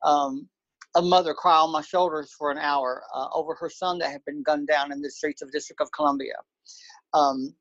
um, 0.03 0.47
a 0.95 1.01
mother 1.01 1.33
cry 1.33 1.57
on 1.57 1.71
my 1.71 1.81
shoulders 1.81 2.33
for 2.37 2.49
an 2.51 2.57
hour 2.57 3.03
uh, 3.13 3.27
over 3.33 3.55
her 3.55 3.69
son 3.69 3.99
that 3.99 4.11
had 4.11 4.23
been 4.25 4.41
gunned 4.41 4.67
down 4.67 4.91
in 4.91 5.01
the 5.01 5.11
streets 5.11 5.41
of 5.41 5.51
District 5.51 5.81
of 5.81 5.91
Columbia. 5.91 6.35
Um, 7.13 7.53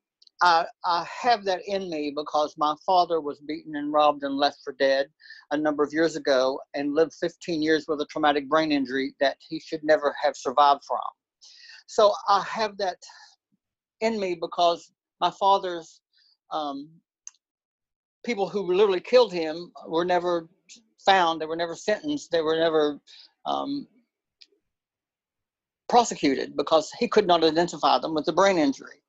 I, 0.42 0.66
I 0.84 1.06
have 1.22 1.44
that 1.44 1.62
in 1.66 1.88
me 1.88 2.12
because 2.14 2.54
my 2.58 2.74
father 2.84 3.20
was 3.20 3.40
beaten 3.40 3.76
and 3.76 3.92
robbed 3.92 4.22
and 4.22 4.36
left 4.36 4.58
for 4.62 4.74
dead 4.74 5.08
a 5.50 5.56
number 5.56 5.82
of 5.82 5.92
years 5.92 6.16
ago 6.16 6.60
and 6.74 6.94
lived 6.94 7.14
15 7.20 7.62
years 7.62 7.86
with 7.88 8.00
a 8.00 8.06
traumatic 8.06 8.48
brain 8.48 8.70
injury 8.70 9.14
that 9.20 9.36
he 9.40 9.58
should 9.60 9.82
never 9.82 10.14
have 10.22 10.36
survived 10.36 10.82
from. 10.86 10.98
So 11.86 12.12
I 12.28 12.42
have 12.42 12.76
that 12.78 12.98
in 14.00 14.20
me 14.20 14.36
because 14.38 14.92
my 15.20 15.30
father's 15.30 16.00
um, 16.50 16.90
people 18.24 18.48
who 18.48 18.72
literally 18.74 19.00
killed 19.00 19.32
him 19.32 19.72
were 19.88 20.04
never 20.04 20.48
found, 21.04 21.40
they 21.40 21.46
were 21.46 21.56
never 21.56 21.74
sentenced, 21.74 22.30
they 22.30 22.42
were 22.42 22.58
never 22.58 23.00
um, 23.46 23.86
prosecuted 25.88 26.56
because 26.56 26.90
he 26.98 27.08
could 27.08 27.26
not 27.26 27.44
identify 27.44 27.98
them 27.98 28.14
with 28.14 28.26
the 28.26 28.32
brain 28.32 28.58
injury. 28.58 29.00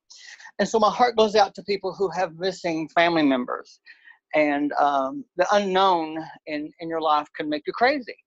And 0.59 0.67
so 0.67 0.79
my 0.79 0.91
heart 0.91 1.15
goes 1.17 1.35
out 1.35 1.53
to 1.55 1.63
people 1.63 1.93
who 1.93 2.09
have 2.09 2.35
missing 2.37 2.89
family 2.89 3.23
members. 3.23 3.79
And 4.35 4.71
um, 4.73 5.23
the 5.37 5.47
unknown 5.51 6.17
in, 6.47 6.71
in 6.79 6.89
your 6.89 7.01
life 7.01 7.27
can 7.35 7.49
make 7.49 7.63
you 7.67 7.73
crazy. 7.73 8.17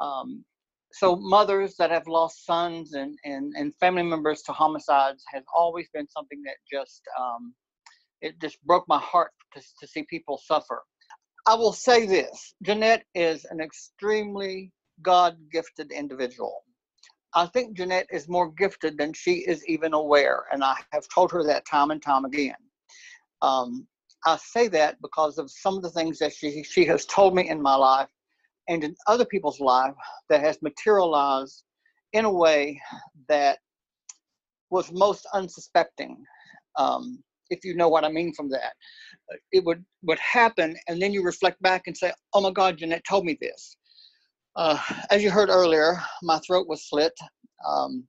Um, 0.00 0.44
so 0.92 1.16
mothers 1.16 1.76
that 1.78 1.90
have 1.90 2.06
lost 2.08 2.44
sons 2.44 2.94
and, 2.94 3.16
and, 3.24 3.54
and 3.56 3.72
family 3.78 4.02
members 4.02 4.42
to 4.42 4.52
homicides 4.52 5.22
has 5.32 5.44
always 5.54 5.88
been 5.94 6.08
something 6.08 6.42
that 6.44 6.56
just 6.70 7.02
um, 7.18 7.54
it 8.20 8.38
just 8.40 8.62
broke 8.64 8.84
my 8.88 8.98
heart 8.98 9.30
to, 9.54 9.62
to 9.80 9.86
see 9.86 10.04
people 10.04 10.40
suffer. 10.44 10.82
I 11.46 11.54
will 11.54 11.72
say 11.72 12.06
this 12.06 12.54
Jeanette 12.62 13.04
is 13.14 13.46
an 13.50 13.60
extremely 13.60 14.72
God 15.02 15.36
gifted 15.50 15.92
individual. 15.92 16.64
I 17.34 17.46
think 17.46 17.76
Jeanette 17.76 18.08
is 18.10 18.28
more 18.28 18.50
gifted 18.50 18.98
than 18.98 19.12
she 19.12 19.34
is 19.46 19.64
even 19.66 19.92
aware, 19.92 20.44
and 20.52 20.64
I 20.64 20.76
have 20.92 21.06
told 21.14 21.30
her 21.32 21.44
that 21.44 21.66
time 21.66 21.90
and 21.90 22.02
time 22.02 22.24
again. 22.24 22.56
Um, 23.42 23.86
I 24.26 24.36
say 24.36 24.68
that 24.68 25.00
because 25.00 25.38
of 25.38 25.50
some 25.50 25.76
of 25.76 25.82
the 25.82 25.90
things 25.90 26.18
that 26.18 26.32
she, 26.32 26.62
she 26.62 26.84
has 26.86 27.06
told 27.06 27.34
me 27.34 27.48
in 27.48 27.62
my 27.62 27.74
life 27.74 28.08
and 28.68 28.84
in 28.84 28.94
other 29.06 29.24
people's 29.24 29.60
life 29.60 29.94
that 30.28 30.40
has 30.40 30.60
materialized 30.60 31.64
in 32.12 32.24
a 32.24 32.32
way 32.32 32.80
that 33.28 33.58
was 34.70 34.92
most 34.92 35.26
unsuspecting. 35.32 36.22
Um, 36.76 37.22
if 37.50 37.64
you 37.64 37.74
know 37.74 37.88
what 37.88 38.04
I 38.04 38.08
mean 38.10 38.32
from 38.34 38.48
that, 38.50 38.72
it 39.52 39.64
would 39.64 39.84
would 40.02 40.18
happen, 40.18 40.76
and 40.88 41.00
then 41.00 41.12
you 41.12 41.22
reflect 41.22 41.60
back 41.62 41.82
and 41.86 41.96
say, 41.96 42.12
"Oh 42.32 42.40
my 42.40 42.50
God, 42.52 42.78
Jeanette 42.78 43.04
told 43.08 43.24
me 43.24 43.36
this." 43.40 43.76
Uh, 44.60 44.78
as 45.08 45.22
you 45.22 45.30
heard 45.30 45.48
earlier, 45.48 45.98
my 46.22 46.38
throat 46.40 46.68
was 46.68 46.86
slit. 46.86 47.18
Um, 47.66 48.04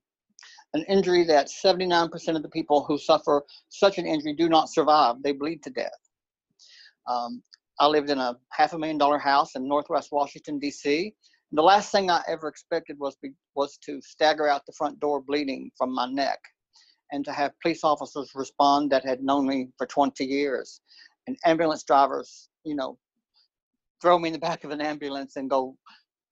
an 0.74 0.84
injury 0.86 1.24
that 1.24 1.48
79% 1.48 2.36
of 2.36 2.42
the 2.42 2.48
people 2.50 2.84
who 2.84 2.98
suffer 2.98 3.42
such 3.70 3.96
an 3.96 4.04
injury 4.04 4.34
do 4.34 4.50
not 4.50 4.68
survive. 4.68 5.16
They 5.22 5.32
bleed 5.32 5.62
to 5.62 5.70
death. 5.70 5.98
Um, 7.08 7.42
I 7.80 7.86
lived 7.86 8.10
in 8.10 8.18
a 8.18 8.36
half 8.50 8.74
a 8.74 8.78
million 8.78 8.98
dollar 8.98 9.16
house 9.16 9.54
in 9.54 9.66
Northwest 9.66 10.10
Washington, 10.12 10.58
D.C. 10.58 11.14
The 11.52 11.62
last 11.62 11.90
thing 11.90 12.10
I 12.10 12.20
ever 12.28 12.48
expected 12.48 12.98
was, 12.98 13.16
be, 13.22 13.30
was 13.54 13.78
to 13.86 14.02
stagger 14.02 14.46
out 14.46 14.66
the 14.66 14.74
front 14.76 15.00
door 15.00 15.22
bleeding 15.22 15.70
from 15.78 15.94
my 15.94 16.04
neck 16.04 16.38
and 17.12 17.24
to 17.24 17.32
have 17.32 17.58
police 17.62 17.82
officers 17.82 18.30
respond 18.34 18.90
that 18.90 19.06
had 19.06 19.22
known 19.22 19.46
me 19.46 19.68
for 19.78 19.86
20 19.86 20.22
years 20.22 20.82
and 21.26 21.34
ambulance 21.46 21.82
drivers, 21.82 22.50
you 22.62 22.74
know, 22.76 22.98
throw 24.02 24.18
me 24.18 24.28
in 24.28 24.32
the 24.34 24.38
back 24.38 24.64
of 24.64 24.70
an 24.70 24.82
ambulance 24.82 25.36
and 25.36 25.48
go 25.48 25.78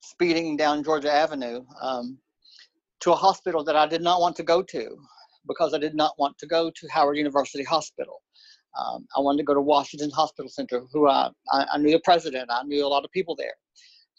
speeding 0.00 0.56
down 0.56 0.82
Georgia 0.84 1.12
Avenue 1.12 1.64
um, 1.80 2.18
to 3.00 3.12
a 3.12 3.16
hospital 3.16 3.64
that 3.64 3.76
I 3.76 3.86
did 3.86 4.02
not 4.02 4.20
want 4.20 4.36
to 4.36 4.42
go 4.42 4.62
to 4.62 4.96
because 5.46 5.74
I 5.74 5.78
did 5.78 5.94
not 5.94 6.12
want 6.18 6.38
to 6.38 6.46
go 6.46 6.70
to 6.70 6.88
Howard 6.88 7.16
University 7.16 7.64
Hospital. 7.64 8.22
Um, 8.78 9.06
I 9.16 9.20
wanted 9.20 9.38
to 9.38 9.44
go 9.44 9.54
to 9.54 9.60
Washington 9.60 10.10
Hospital 10.10 10.48
Center, 10.48 10.82
who 10.92 11.08
I, 11.08 11.30
I, 11.52 11.66
I, 11.72 11.78
knew 11.78 11.90
the 11.90 12.00
president, 12.04 12.50
I 12.50 12.62
knew 12.62 12.86
a 12.86 12.88
lot 12.88 13.04
of 13.04 13.10
people 13.10 13.34
there. 13.34 13.54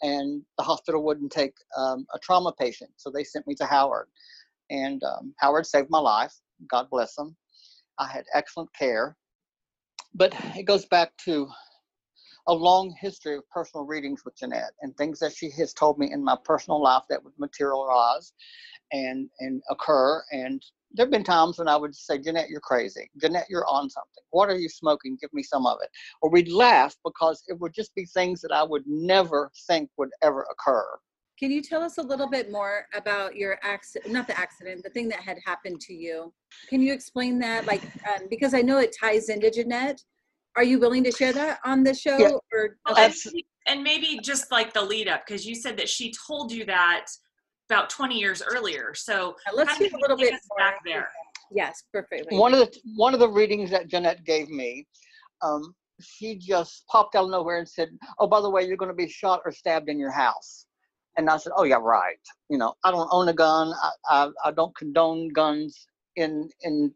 And 0.02 0.42
the 0.58 0.64
hospital 0.64 1.02
wouldn't 1.02 1.32
take 1.32 1.54
um, 1.76 2.06
a 2.14 2.18
trauma 2.18 2.52
patient, 2.58 2.90
so 2.96 3.10
they 3.10 3.24
sent 3.24 3.46
me 3.46 3.54
to 3.54 3.64
Howard. 3.64 4.08
And 4.68 5.02
um, 5.04 5.32
Howard 5.38 5.64
saved 5.64 5.88
my 5.90 6.00
life, 6.00 6.34
God 6.68 6.88
bless 6.90 7.14
them. 7.14 7.36
I 7.98 8.08
had 8.08 8.24
excellent 8.34 8.70
care. 8.78 9.16
But 10.14 10.34
it 10.56 10.64
goes 10.64 10.84
back 10.86 11.12
to 11.24 11.48
a 12.48 12.52
long 12.52 12.94
history 13.00 13.36
of 13.36 13.48
personal 13.50 13.86
readings 13.86 14.24
with 14.24 14.36
Jeanette 14.36 14.72
and 14.80 14.96
things 14.96 15.18
that 15.20 15.34
she 15.34 15.50
has 15.58 15.72
told 15.72 15.98
me 15.98 16.12
in 16.12 16.24
my 16.24 16.36
personal 16.44 16.82
life 16.82 17.04
that 17.08 17.22
would 17.22 17.34
materialize 17.38 18.32
and 18.92 19.28
and 19.40 19.62
occur. 19.70 20.22
And 20.32 20.62
there 20.92 21.06
have 21.06 21.10
been 21.10 21.24
times 21.24 21.58
when 21.58 21.68
I 21.68 21.76
would 21.76 21.94
say, 21.94 22.18
Jeanette, 22.18 22.50
you're 22.50 22.60
crazy. 22.60 23.10
Jeanette, 23.20 23.46
you're 23.48 23.66
on 23.66 23.88
something. 23.88 24.22
What 24.30 24.50
are 24.50 24.58
you 24.58 24.68
smoking? 24.68 25.16
Give 25.20 25.32
me 25.32 25.42
some 25.42 25.66
of 25.66 25.78
it. 25.82 25.88
Or 26.20 26.30
we'd 26.30 26.50
laugh 26.50 26.94
because 27.04 27.42
it 27.48 27.58
would 27.60 27.72
just 27.72 27.94
be 27.94 28.04
things 28.04 28.40
that 28.42 28.52
I 28.52 28.62
would 28.62 28.86
never 28.86 29.50
think 29.66 29.88
would 29.96 30.10
ever 30.22 30.46
occur. 30.50 30.84
Can 31.38 31.50
you 31.50 31.62
tell 31.62 31.82
us 31.82 31.98
a 31.98 32.02
little 32.02 32.28
bit 32.28 32.52
more 32.52 32.86
about 32.94 33.34
your 33.34 33.58
accident, 33.62 34.12
not 34.12 34.28
the 34.28 34.38
accident, 34.38 34.84
the 34.84 34.90
thing 34.90 35.08
that 35.08 35.20
had 35.20 35.38
happened 35.44 35.80
to 35.80 35.94
you? 35.94 36.32
Can 36.68 36.80
you 36.80 36.92
explain 36.92 37.38
that? 37.40 37.66
Like, 37.66 37.82
um, 38.06 38.28
because 38.30 38.54
I 38.54 38.60
know 38.60 38.78
it 38.78 38.94
ties 38.98 39.28
into 39.28 39.50
Jeanette, 39.50 40.00
are 40.56 40.64
you 40.64 40.78
willing 40.78 41.04
to 41.04 41.12
share 41.12 41.32
that 41.32 41.60
on 41.64 41.82
the 41.82 41.94
show? 41.94 42.18
Yeah. 42.18 42.30
Or 42.52 42.76
okay. 42.90 43.12
and 43.66 43.82
maybe 43.82 44.20
just 44.22 44.50
like 44.50 44.72
the 44.72 44.82
lead 44.82 45.08
up, 45.08 45.24
because 45.26 45.46
you 45.46 45.54
said 45.54 45.76
that 45.78 45.88
she 45.88 46.12
told 46.26 46.52
you 46.52 46.64
that 46.66 47.06
about 47.70 47.90
20 47.90 48.18
years 48.18 48.42
earlier. 48.42 48.92
So 48.94 49.36
yeah, 49.46 49.52
let's 49.54 49.76
hear 49.76 49.90
a 49.94 50.00
little 50.00 50.16
bit 50.16 50.34
back 50.58 50.80
there. 50.84 51.08
Yes, 51.50 51.82
perfectly. 51.92 52.36
One 52.36 52.54
of 52.54 52.60
the 52.60 52.80
one 52.96 53.14
of 53.14 53.20
the 53.20 53.28
readings 53.28 53.70
that 53.70 53.88
Jeanette 53.88 54.24
gave 54.24 54.48
me, 54.48 54.86
um, 55.42 55.74
she 56.00 56.36
just 56.36 56.84
popped 56.86 57.14
out 57.14 57.24
of 57.24 57.30
nowhere 57.30 57.58
and 57.58 57.68
said, 57.68 57.90
"Oh, 58.18 58.26
by 58.26 58.40
the 58.40 58.50
way, 58.50 58.64
you're 58.66 58.76
going 58.76 58.90
to 58.90 58.94
be 58.94 59.08
shot 59.08 59.42
or 59.44 59.52
stabbed 59.52 59.88
in 59.88 59.98
your 59.98 60.10
house." 60.10 60.66
And 61.16 61.28
I 61.28 61.36
said, 61.36 61.52
"Oh 61.56 61.64
yeah, 61.64 61.76
right. 61.76 62.16
You 62.48 62.58
know, 62.58 62.74
I 62.84 62.90
don't 62.90 63.08
own 63.12 63.28
a 63.28 63.34
gun. 63.34 63.72
I 63.82 63.90
I, 64.08 64.28
I 64.46 64.50
don't 64.52 64.74
condone 64.76 65.28
guns 65.28 65.86
in 66.16 66.48
in 66.62 66.92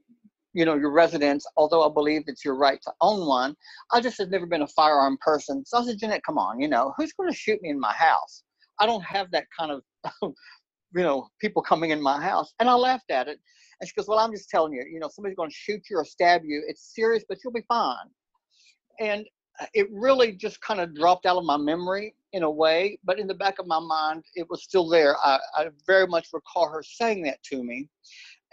you 0.56 0.64
know, 0.64 0.74
your 0.74 0.90
residence, 0.90 1.46
although 1.58 1.86
I 1.86 1.92
believe 1.92 2.22
it's 2.26 2.42
your 2.42 2.56
right 2.56 2.80
to 2.84 2.92
own 3.02 3.28
one. 3.28 3.54
I 3.92 4.00
just 4.00 4.16
have 4.16 4.30
never 4.30 4.46
been 4.46 4.62
a 4.62 4.66
firearm 4.66 5.18
person. 5.20 5.62
So 5.66 5.76
I 5.76 5.84
said, 5.84 5.98
Jeanette, 5.98 6.24
come 6.24 6.38
on, 6.38 6.58
you 6.58 6.66
know, 6.66 6.94
who's 6.96 7.12
going 7.12 7.28
to 7.30 7.36
shoot 7.36 7.60
me 7.60 7.68
in 7.68 7.78
my 7.78 7.92
house? 7.92 8.42
I 8.80 8.86
don't 8.86 9.04
have 9.04 9.30
that 9.32 9.44
kind 9.56 9.70
of, 9.70 9.82
you 10.22 11.02
know, 11.02 11.28
people 11.42 11.60
coming 11.60 11.90
in 11.90 12.00
my 12.00 12.18
house. 12.22 12.54
And 12.58 12.70
I 12.70 12.72
laughed 12.74 13.10
at 13.10 13.28
it. 13.28 13.38
And 13.78 13.86
she 13.86 13.92
goes, 13.94 14.08
well, 14.08 14.18
I'm 14.18 14.32
just 14.32 14.48
telling 14.48 14.72
you, 14.72 14.82
you 14.90 14.98
know, 14.98 15.10
somebody's 15.12 15.36
going 15.36 15.50
to 15.50 15.54
shoot 15.54 15.82
you 15.90 15.98
or 15.98 16.06
stab 16.06 16.40
you. 16.42 16.64
It's 16.66 16.94
serious, 16.94 17.22
but 17.28 17.36
you'll 17.44 17.52
be 17.52 17.64
fine. 17.68 18.08
And 18.98 19.26
uh, 19.60 19.66
it 19.74 19.88
really 19.92 20.32
just 20.32 20.58
kind 20.62 20.80
of 20.80 20.94
dropped 20.94 21.26
out 21.26 21.36
of 21.36 21.44
my 21.44 21.58
memory 21.58 22.14
in 22.32 22.44
a 22.44 22.50
way, 22.50 22.98
but 23.04 23.18
in 23.18 23.26
the 23.26 23.34
back 23.34 23.58
of 23.58 23.66
my 23.66 23.78
mind, 23.78 24.24
it 24.34 24.46
was 24.48 24.62
still 24.62 24.88
there. 24.88 25.16
I, 25.22 25.38
I 25.54 25.66
very 25.86 26.06
much 26.06 26.28
recall 26.32 26.70
her 26.70 26.82
saying 26.82 27.24
that 27.24 27.42
to 27.50 27.62
me. 27.62 27.90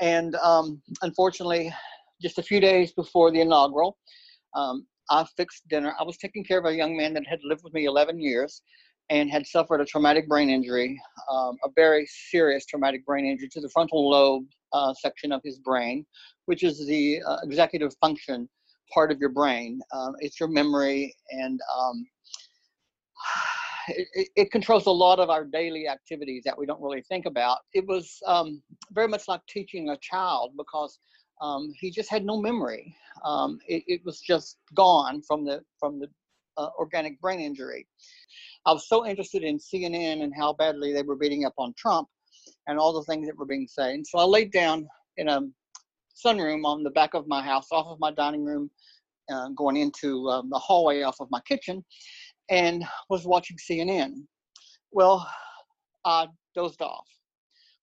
And 0.01 0.35
um, 0.35 0.81
unfortunately, 1.01 1.73
just 2.21 2.39
a 2.39 2.43
few 2.43 2.59
days 2.59 2.91
before 2.93 3.31
the 3.31 3.41
inaugural, 3.41 3.97
um, 4.55 4.85
I 5.09 5.25
fixed 5.37 5.67
dinner. 5.67 5.93
I 5.99 6.03
was 6.03 6.17
taking 6.17 6.43
care 6.43 6.59
of 6.59 6.65
a 6.65 6.75
young 6.75 6.95
man 6.95 7.13
that 7.13 7.27
had 7.27 7.39
lived 7.43 7.61
with 7.63 7.73
me 7.73 7.85
11 7.85 8.19
years 8.19 8.61
and 9.09 9.29
had 9.29 9.45
suffered 9.45 9.81
a 9.81 9.85
traumatic 9.85 10.27
brain 10.27 10.49
injury, 10.49 10.99
um, 11.29 11.57
a 11.63 11.69
very 11.75 12.07
serious 12.29 12.65
traumatic 12.65 13.05
brain 13.05 13.25
injury 13.25 13.49
to 13.49 13.61
the 13.61 13.69
frontal 13.69 14.09
lobe 14.09 14.45
uh, 14.71 14.93
section 14.93 15.31
of 15.31 15.41
his 15.43 15.59
brain, 15.59 16.05
which 16.45 16.63
is 16.63 16.85
the 16.87 17.21
uh, 17.27 17.37
executive 17.43 17.93
function 17.99 18.47
part 18.93 19.11
of 19.11 19.19
your 19.19 19.29
brain. 19.29 19.79
Um, 19.93 20.13
it's 20.19 20.39
your 20.39 20.49
memory 20.49 21.13
and 21.31 21.59
um, 21.77 22.05
it, 23.87 24.29
it, 24.35 24.51
controls 24.51 24.85
a 24.85 24.91
lot 24.91 25.19
of 25.19 25.29
our 25.29 25.43
daily 25.43 25.87
activities 25.87 26.43
that 26.45 26.57
we 26.57 26.65
don't 26.65 26.81
really 26.81 27.01
think 27.01 27.25
about. 27.25 27.59
It 27.73 27.85
was 27.87 28.19
um, 28.25 28.61
very 28.91 29.07
much 29.07 29.27
like 29.27 29.41
teaching 29.47 29.89
a 29.89 29.97
child 29.97 30.53
because 30.57 30.99
um, 31.41 31.71
he 31.75 31.91
just 31.91 32.09
had 32.09 32.25
no 32.25 32.39
memory. 32.39 32.95
Um, 33.25 33.59
it, 33.67 33.83
it, 33.87 34.01
was 34.05 34.19
just 34.21 34.57
gone 34.73 35.21
from 35.21 35.45
the 35.45 35.61
from 35.79 35.99
the 35.99 36.07
uh, 36.57 36.69
organic 36.77 37.19
brain 37.21 37.39
injury. 37.39 37.87
I 38.65 38.73
was 38.73 38.87
so 38.87 39.05
interested 39.05 39.43
in 39.43 39.57
CNN 39.57 40.23
and 40.23 40.33
how 40.37 40.53
badly 40.53 40.93
they 40.93 41.03
were 41.03 41.15
beating 41.15 41.45
up 41.45 41.53
on 41.57 41.73
Trump 41.77 42.07
and 42.67 42.79
all 42.79 42.93
the 42.93 43.03
things 43.03 43.27
that 43.27 43.37
were 43.37 43.45
being 43.45 43.67
said. 43.67 43.91
And 43.91 44.07
so 44.07 44.19
I 44.19 44.23
laid 44.23 44.51
down 44.51 44.87
in 45.17 45.29
a 45.29 45.41
sunroom 46.25 46.63
on 46.65 46.83
the 46.83 46.91
back 46.91 47.13
of 47.13 47.27
my 47.27 47.41
house, 47.41 47.67
off 47.71 47.87
of 47.87 47.99
my 47.99 48.11
dining 48.11 48.45
room, 48.45 48.69
uh, 49.31 49.49
going 49.49 49.77
into 49.77 50.29
um, 50.29 50.49
the 50.49 50.59
hallway 50.59 51.01
off 51.01 51.19
of 51.19 51.29
my 51.31 51.39
kitchen 51.41 51.83
and 52.53 52.85
was 53.09 53.25
watching 53.25 53.57
CNN. 53.57 54.13
Well, 54.91 55.27
I 56.05 56.27
dozed 56.53 56.83
off, 56.83 57.07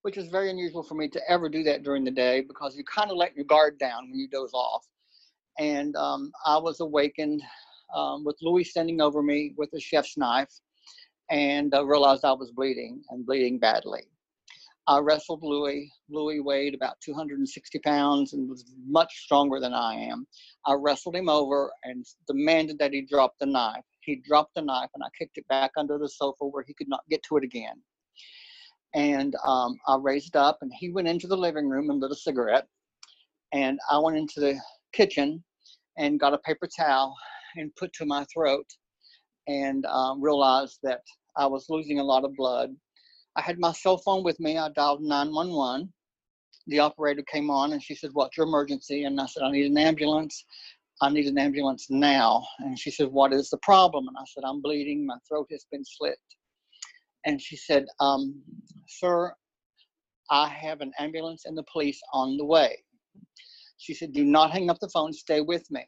which 0.02 0.16
is 0.16 0.28
very 0.28 0.48
unusual 0.48 0.84
for 0.84 0.94
me 0.94 1.08
to 1.08 1.20
ever 1.28 1.48
do 1.48 1.64
that 1.64 1.82
during 1.82 2.04
the 2.04 2.12
day 2.12 2.42
because 2.42 2.76
you 2.76 2.84
kind 2.84 3.10
of 3.10 3.16
let 3.16 3.34
your 3.34 3.46
guard 3.46 3.80
down 3.80 4.08
when 4.08 4.20
you 4.20 4.28
doze 4.28 4.52
off. 4.54 4.86
And 5.58 5.96
um, 5.96 6.30
I 6.46 6.56
was 6.56 6.78
awakened 6.78 7.42
um, 7.96 8.24
with 8.24 8.36
Louis 8.42 8.62
standing 8.62 9.00
over 9.00 9.24
me 9.24 9.54
with 9.56 9.70
a 9.74 9.80
chef's 9.80 10.16
knife. 10.16 10.52
and 11.30 11.74
uh, 11.74 11.84
realized 11.84 12.24
I 12.24 12.32
was 12.32 12.52
bleeding 12.52 13.02
and 13.10 13.26
bleeding 13.26 13.58
badly. 13.58 14.02
I 14.86 14.98
wrestled 15.00 15.42
Louis. 15.42 15.90
Louis 16.08 16.38
weighed 16.38 16.74
about 16.74 17.00
260 17.04 17.78
pounds 17.80 18.34
and 18.34 18.48
was 18.48 18.64
much 18.86 19.24
stronger 19.24 19.58
than 19.58 19.74
I 19.74 19.94
am. 19.94 20.28
I 20.64 20.74
wrestled 20.74 21.16
him 21.16 21.28
over 21.28 21.72
and 21.82 22.06
demanded 22.28 22.78
that 22.78 22.92
he 22.92 23.02
drop 23.02 23.34
the 23.40 23.46
knife. 23.46 23.84
He 24.00 24.16
dropped 24.16 24.54
the 24.54 24.62
knife 24.62 24.90
and 24.94 25.02
I 25.02 25.08
kicked 25.18 25.38
it 25.38 25.46
back 25.48 25.72
under 25.76 25.98
the 25.98 26.08
sofa 26.08 26.46
where 26.46 26.64
he 26.66 26.74
could 26.74 26.88
not 26.88 27.04
get 27.10 27.22
to 27.24 27.36
it 27.36 27.44
again. 27.44 27.82
And 28.94 29.34
um, 29.46 29.76
I 29.86 29.96
raised 29.96 30.36
up 30.36 30.58
and 30.62 30.72
he 30.74 30.90
went 30.90 31.08
into 31.08 31.26
the 31.26 31.36
living 31.36 31.68
room 31.68 31.90
and 31.90 32.00
lit 32.00 32.10
a 32.10 32.16
cigarette. 32.16 32.66
And 33.52 33.78
I 33.90 33.98
went 33.98 34.16
into 34.16 34.40
the 34.40 34.58
kitchen 34.92 35.42
and 35.96 36.20
got 36.20 36.34
a 36.34 36.38
paper 36.38 36.68
towel 36.76 37.16
and 37.56 37.74
put 37.76 37.92
to 37.94 38.06
my 38.06 38.24
throat 38.32 38.66
and 39.46 39.84
um, 39.86 40.22
realized 40.22 40.78
that 40.82 41.02
I 41.36 41.46
was 41.46 41.66
losing 41.68 41.98
a 41.98 42.04
lot 42.04 42.24
of 42.24 42.34
blood. 42.36 42.70
I 43.36 43.42
had 43.42 43.58
my 43.58 43.72
cell 43.72 43.98
phone 43.98 44.24
with 44.24 44.38
me. 44.40 44.58
I 44.58 44.68
dialed 44.70 45.02
911. 45.02 45.92
The 46.66 46.78
operator 46.78 47.22
came 47.22 47.50
on 47.50 47.72
and 47.72 47.82
she 47.82 47.94
said, 47.94 48.10
What's 48.12 48.36
your 48.36 48.46
emergency? 48.46 49.04
And 49.04 49.20
I 49.20 49.26
said, 49.26 49.42
I 49.42 49.50
need 49.50 49.70
an 49.70 49.78
ambulance. 49.78 50.44
I 51.02 51.08
need 51.10 51.26
an 51.26 51.38
ambulance 51.38 51.86
now. 51.88 52.46
And 52.58 52.78
she 52.78 52.90
said, 52.90 53.08
What 53.08 53.32
is 53.32 53.50
the 53.50 53.58
problem? 53.58 54.08
And 54.08 54.16
I 54.18 54.24
said, 54.26 54.44
I'm 54.44 54.60
bleeding. 54.60 55.06
My 55.06 55.16
throat 55.28 55.48
has 55.50 55.64
been 55.70 55.84
slit. 55.84 56.18
And 57.26 57.40
she 57.40 57.56
said, 57.56 57.86
um, 58.00 58.40
Sir, 58.86 59.32
I 60.30 60.48
have 60.48 60.80
an 60.80 60.92
ambulance 60.98 61.44
and 61.46 61.56
the 61.56 61.64
police 61.72 62.00
on 62.12 62.36
the 62.36 62.44
way. 62.44 62.76
She 63.78 63.94
said, 63.94 64.12
Do 64.12 64.24
not 64.24 64.50
hang 64.50 64.68
up 64.68 64.78
the 64.80 64.90
phone, 64.90 65.12
stay 65.12 65.40
with 65.40 65.70
me. 65.70 65.84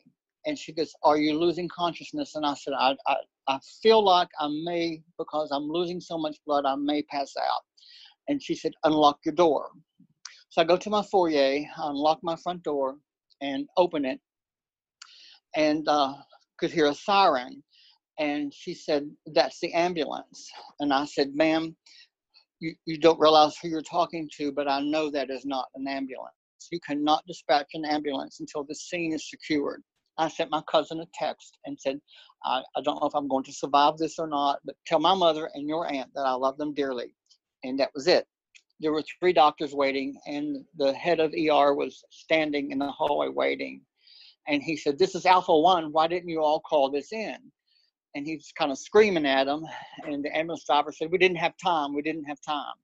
And 0.46 0.58
she 0.58 0.72
goes, 0.72 0.92
Are 1.02 1.18
you 1.18 1.38
losing 1.38 1.68
consciousness? 1.68 2.34
And 2.34 2.46
I 2.46 2.54
said, 2.54 2.72
I, 2.78 2.96
I, 3.06 3.16
I 3.48 3.58
feel 3.82 4.02
like 4.02 4.28
I 4.40 4.48
may, 4.64 5.02
because 5.18 5.50
I'm 5.52 5.68
losing 5.68 6.00
so 6.00 6.16
much 6.16 6.38
blood, 6.46 6.64
I 6.64 6.74
may 6.76 7.02
pass 7.02 7.32
out. 7.38 7.60
And 8.28 8.42
she 8.42 8.54
said, 8.54 8.72
Unlock 8.84 9.18
your 9.24 9.34
door. 9.34 9.70
So 10.48 10.62
I 10.62 10.64
go 10.64 10.76
to 10.76 10.90
my 10.90 11.02
foyer, 11.02 11.60
unlock 11.76 12.20
my 12.22 12.36
front 12.36 12.62
door, 12.62 12.96
and 13.40 13.66
open 13.76 14.04
it, 14.04 14.20
and 15.56 15.86
uh, 15.88 16.14
could 16.58 16.70
hear 16.70 16.86
a 16.86 16.94
siren. 16.94 17.62
And 18.18 18.52
she 18.52 18.74
said, 18.74 19.10
That's 19.26 19.58
the 19.60 19.72
ambulance. 19.72 20.50
And 20.80 20.92
I 20.92 21.04
said, 21.06 21.34
Ma'am, 21.34 21.76
you, 22.60 22.74
you 22.84 22.98
don't 22.98 23.20
realize 23.20 23.56
who 23.56 23.68
you're 23.68 23.82
talking 23.82 24.28
to, 24.36 24.52
but 24.52 24.68
I 24.68 24.80
know 24.80 25.10
that 25.10 25.30
is 25.30 25.44
not 25.44 25.66
an 25.74 25.88
ambulance. 25.88 26.34
You 26.70 26.78
cannot 26.86 27.26
dispatch 27.26 27.70
an 27.74 27.84
ambulance 27.84 28.38
until 28.40 28.64
the 28.64 28.74
scene 28.74 29.12
is 29.12 29.28
secured. 29.28 29.82
I 30.18 30.28
sent 30.28 30.50
my 30.50 30.62
cousin 30.70 31.00
a 31.00 31.06
text 31.14 31.58
and 31.64 31.78
said, 31.80 31.98
I, 32.44 32.62
I 32.76 32.82
don't 32.82 33.00
know 33.00 33.08
if 33.08 33.14
I'm 33.14 33.28
going 33.28 33.44
to 33.44 33.52
survive 33.52 33.96
this 33.96 34.18
or 34.18 34.28
not, 34.28 34.60
but 34.64 34.76
tell 34.86 35.00
my 35.00 35.14
mother 35.14 35.50
and 35.54 35.68
your 35.68 35.90
aunt 35.92 36.10
that 36.14 36.26
I 36.26 36.32
love 36.32 36.58
them 36.58 36.74
dearly. 36.74 37.14
And 37.64 37.78
that 37.80 37.90
was 37.94 38.06
it. 38.06 38.26
There 38.80 38.92
were 38.92 39.02
three 39.20 39.32
doctors 39.32 39.74
waiting, 39.74 40.14
and 40.26 40.64
the 40.76 40.92
head 40.92 41.20
of 41.20 41.32
ER 41.32 41.74
was 41.74 42.04
standing 42.10 42.72
in 42.72 42.78
the 42.78 42.90
hallway 42.90 43.28
waiting. 43.28 43.80
And 44.48 44.62
he 44.62 44.76
said, 44.76 44.98
This 44.98 45.14
is 45.14 45.26
Alpha 45.26 45.56
One. 45.56 45.92
Why 45.92 46.08
didn't 46.08 46.28
you 46.28 46.42
all 46.42 46.60
call 46.60 46.90
this 46.90 47.12
in? 47.12 47.36
And 48.14 48.26
he 48.26 48.36
was 48.36 48.52
kind 48.58 48.70
of 48.70 48.78
screaming 48.78 49.26
at 49.26 49.46
him. 49.46 49.64
And 50.04 50.24
the 50.24 50.36
ambulance 50.36 50.64
driver 50.64 50.92
said, 50.92 51.10
We 51.10 51.18
didn't 51.18 51.38
have 51.38 51.54
time. 51.62 51.94
We 51.94 52.02
didn't 52.02 52.24
have 52.24 52.40
time 52.46 52.74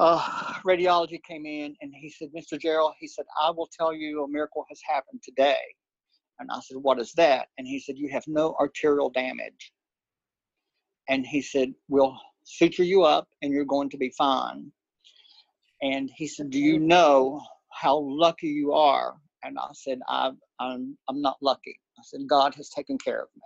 uh, 0.00 0.18
radiology 0.66 1.22
came 1.22 1.46
in 1.46 1.76
and 1.80 1.92
he 1.94 2.10
said, 2.10 2.30
Mr. 2.36 2.58
Gerald, 2.58 2.94
he 2.98 3.06
said, 3.06 3.26
I 3.40 3.50
will 3.50 3.68
tell 3.76 3.92
you 3.92 4.24
a 4.24 4.28
miracle 4.28 4.64
has 4.68 4.80
happened 4.88 5.20
today. 5.22 5.60
And 6.38 6.48
I 6.50 6.60
said, 6.60 6.78
What 6.78 6.98
is 6.98 7.12
that? 7.14 7.48
And 7.58 7.66
he 7.66 7.78
said, 7.78 7.98
You 7.98 8.08
have 8.10 8.24
no 8.26 8.54
arterial 8.58 9.10
damage. 9.10 9.72
And 11.08 11.26
he 11.26 11.42
said, 11.42 11.74
We'll 11.88 12.18
suture 12.44 12.84
you 12.84 13.02
up 13.02 13.28
and 13.42 13.52
you're 13.52 13.64
going 13.64 13.90
to 13.90 13.98
be 13.98 14.12
fine. 14.16 14.72
And 15.82 16.10
he 16.14 16.26
said, 16.26 16.50
Do 16.50 16.58
you 16.58 16.78
know 16.78 17.42
how 17.70 17.98
lucky 17.98 18.48
you 18.48 18.72
are? 18.72 19.14
And 19.42 19.58
I 19.58 19.68
said, 19.72 20.00
I'm, 20.08 20.38
I'm, 20.58 20.96
I'm 21.08 21.20
not 21.20 21.36
lucky. 21.40 21.78
I 21.98 22.02
said, 22.04 22.20
God 22.28 22.54
has 22.54 22.68
taken 22.68 22.98
care 22.98 23.22
of 23.22 23.28
me. 23.34 23.42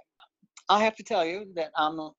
I 0.69 0.83
have 0.83 0.97
to 0.97 1.03
tell 1.03 1.25
you 1.25 1.47
that 1.55 1.71
I'm 1.77 2.11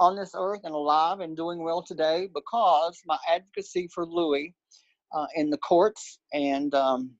on 0.00 0.16
this 0.16 0.32
earth 0.36 0.60
and 0.64 0.74
alive 0.74 1.20
and 1.20 1.36
doing 1.36 1.62
well 1.62 1.82
today 1.82 2.28
because 2.32 3.00
my 3.06 3.18
advocacy 3.32 3.88
for 3.92 4.06
Louis 4.06 4.54
uh, 5.12 5.26
in 5.34 5.50
the 5.50 5.58
courts 5.58 6.18
and 6.32 6.74
um, 6.74 7.10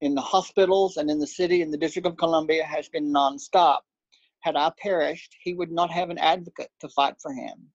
in 0.00 0.14
the 0.14 0.20
hospitals 0.20 0.98
and 0.98 1.10
in 1.10 1.18
the 1.18 1.26
city 1.26 1.62
and 1.62 1.72
the 1.72 1.78
District 1.78 2.06
of 2.06 2.16
Columbia 2.16 2.64
has 2.64 2.88
been 2.88 3.12
nonstop. 3.12 3.78
Had 4.40 4.56
I 4.56 4.70
perished, 4.80 5.34
he 5.42 5.54
would 5.54 5.72
not 5.72 5.90
have 5.90 6.10
an 6.10 6.18
advocate 6.18 6.70
to 6.80 6.88
fight 6.90 7.14
for 7.20 7.32
him. 7.32 7.68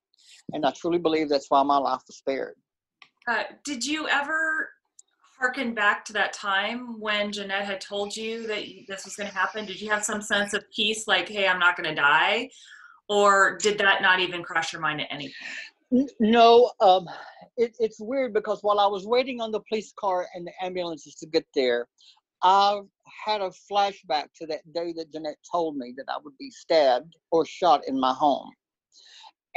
And 0.54 0.66
I 0.66 0.72
truly 0.72 1.00
believe 1.00 1.28
that's 1.28 1.50
why 1.50 1.64
my 1.64 1.78
life 1.78 2.02
was 2.08 2.18
spared. 2.18 2.56
Uh, 3.28 3.44
did 3.64 3.86
you 3.86 4.08
ever 4.08 4.70
harken 5.42 5.74
back 5.74 6.06
to 6.06 6.14
that 6.14 6.32
time 6.32 7.00
when 7.00 7.32
Jeanette 7.32 7.66
had 7.66 7.82
told 7.82 8.16
you 8.16 8.48
that 8.48 8.64
this 8.88 9.04
was 9.04 9.16
going 9.16 9.28
to 9.28 9.36
happen? 9.36 9.66
Did 9.66 9.82
you 9.82 9.90
have 9.90 10.06
some 10.06 10.22
sense 10.22 10.54
of 10.54 10.64
peace, 10.74 11.08
like, 11.08 11.28
hey, 11.28 11.48
I'm 11.48 11.60
not 11.60 11.76
going 11.76 11.90
to 11.90 11.96
die? 11.96 12.50
or 13.12 13.58
did 13.58 13.78
that 13.78 14.02
not 14.02 14.22
even 14.22 14.42
cross 14.42 14.72
your 14.72 14.82
mind 14.82 15.02
at 15.02 15.08
any 15.12 15.34
point? 15.92 16.10
No, 16.22 16.72
um, 16.80 17.10
it, 17.58 17.76
it's 17.78 18.00
weird 18.00 18.34
because 18.34 18.60
while 18.62 18.80
I 18.80 18.88
was 18.88 19.06
waiting 19.06 19.42
on 19.42 19.52
the 19.52 19.60
police 19.68 19.92
car 20.00 20.28
and 20.34 20.48
the 20.48 20.54
ambulances 20.62 21.16
to 21.16 21.26
get 21.26 21.46
there, 21.54 21.90
I 22.42 22.80
had 23.26 23.42
a 23.42 23.52
flashback 23.70 24.28
to 24.38 24.48
that 24.48 24.62
day 24.74 24.94
that 24.94 25.12
Jeanette 25.12 25.36
told 25.52 25.76
me 25.76 25.94
that 25.98 26.06
I 26.08 26.20
would 26.24 26.38
be 26.40 26.50
stabbed 26.52 27.18
or 27.32 27.46
shot 27.46 27.82
in 27.86 28.00
my 28.00 28.14
home. 28.14 28.50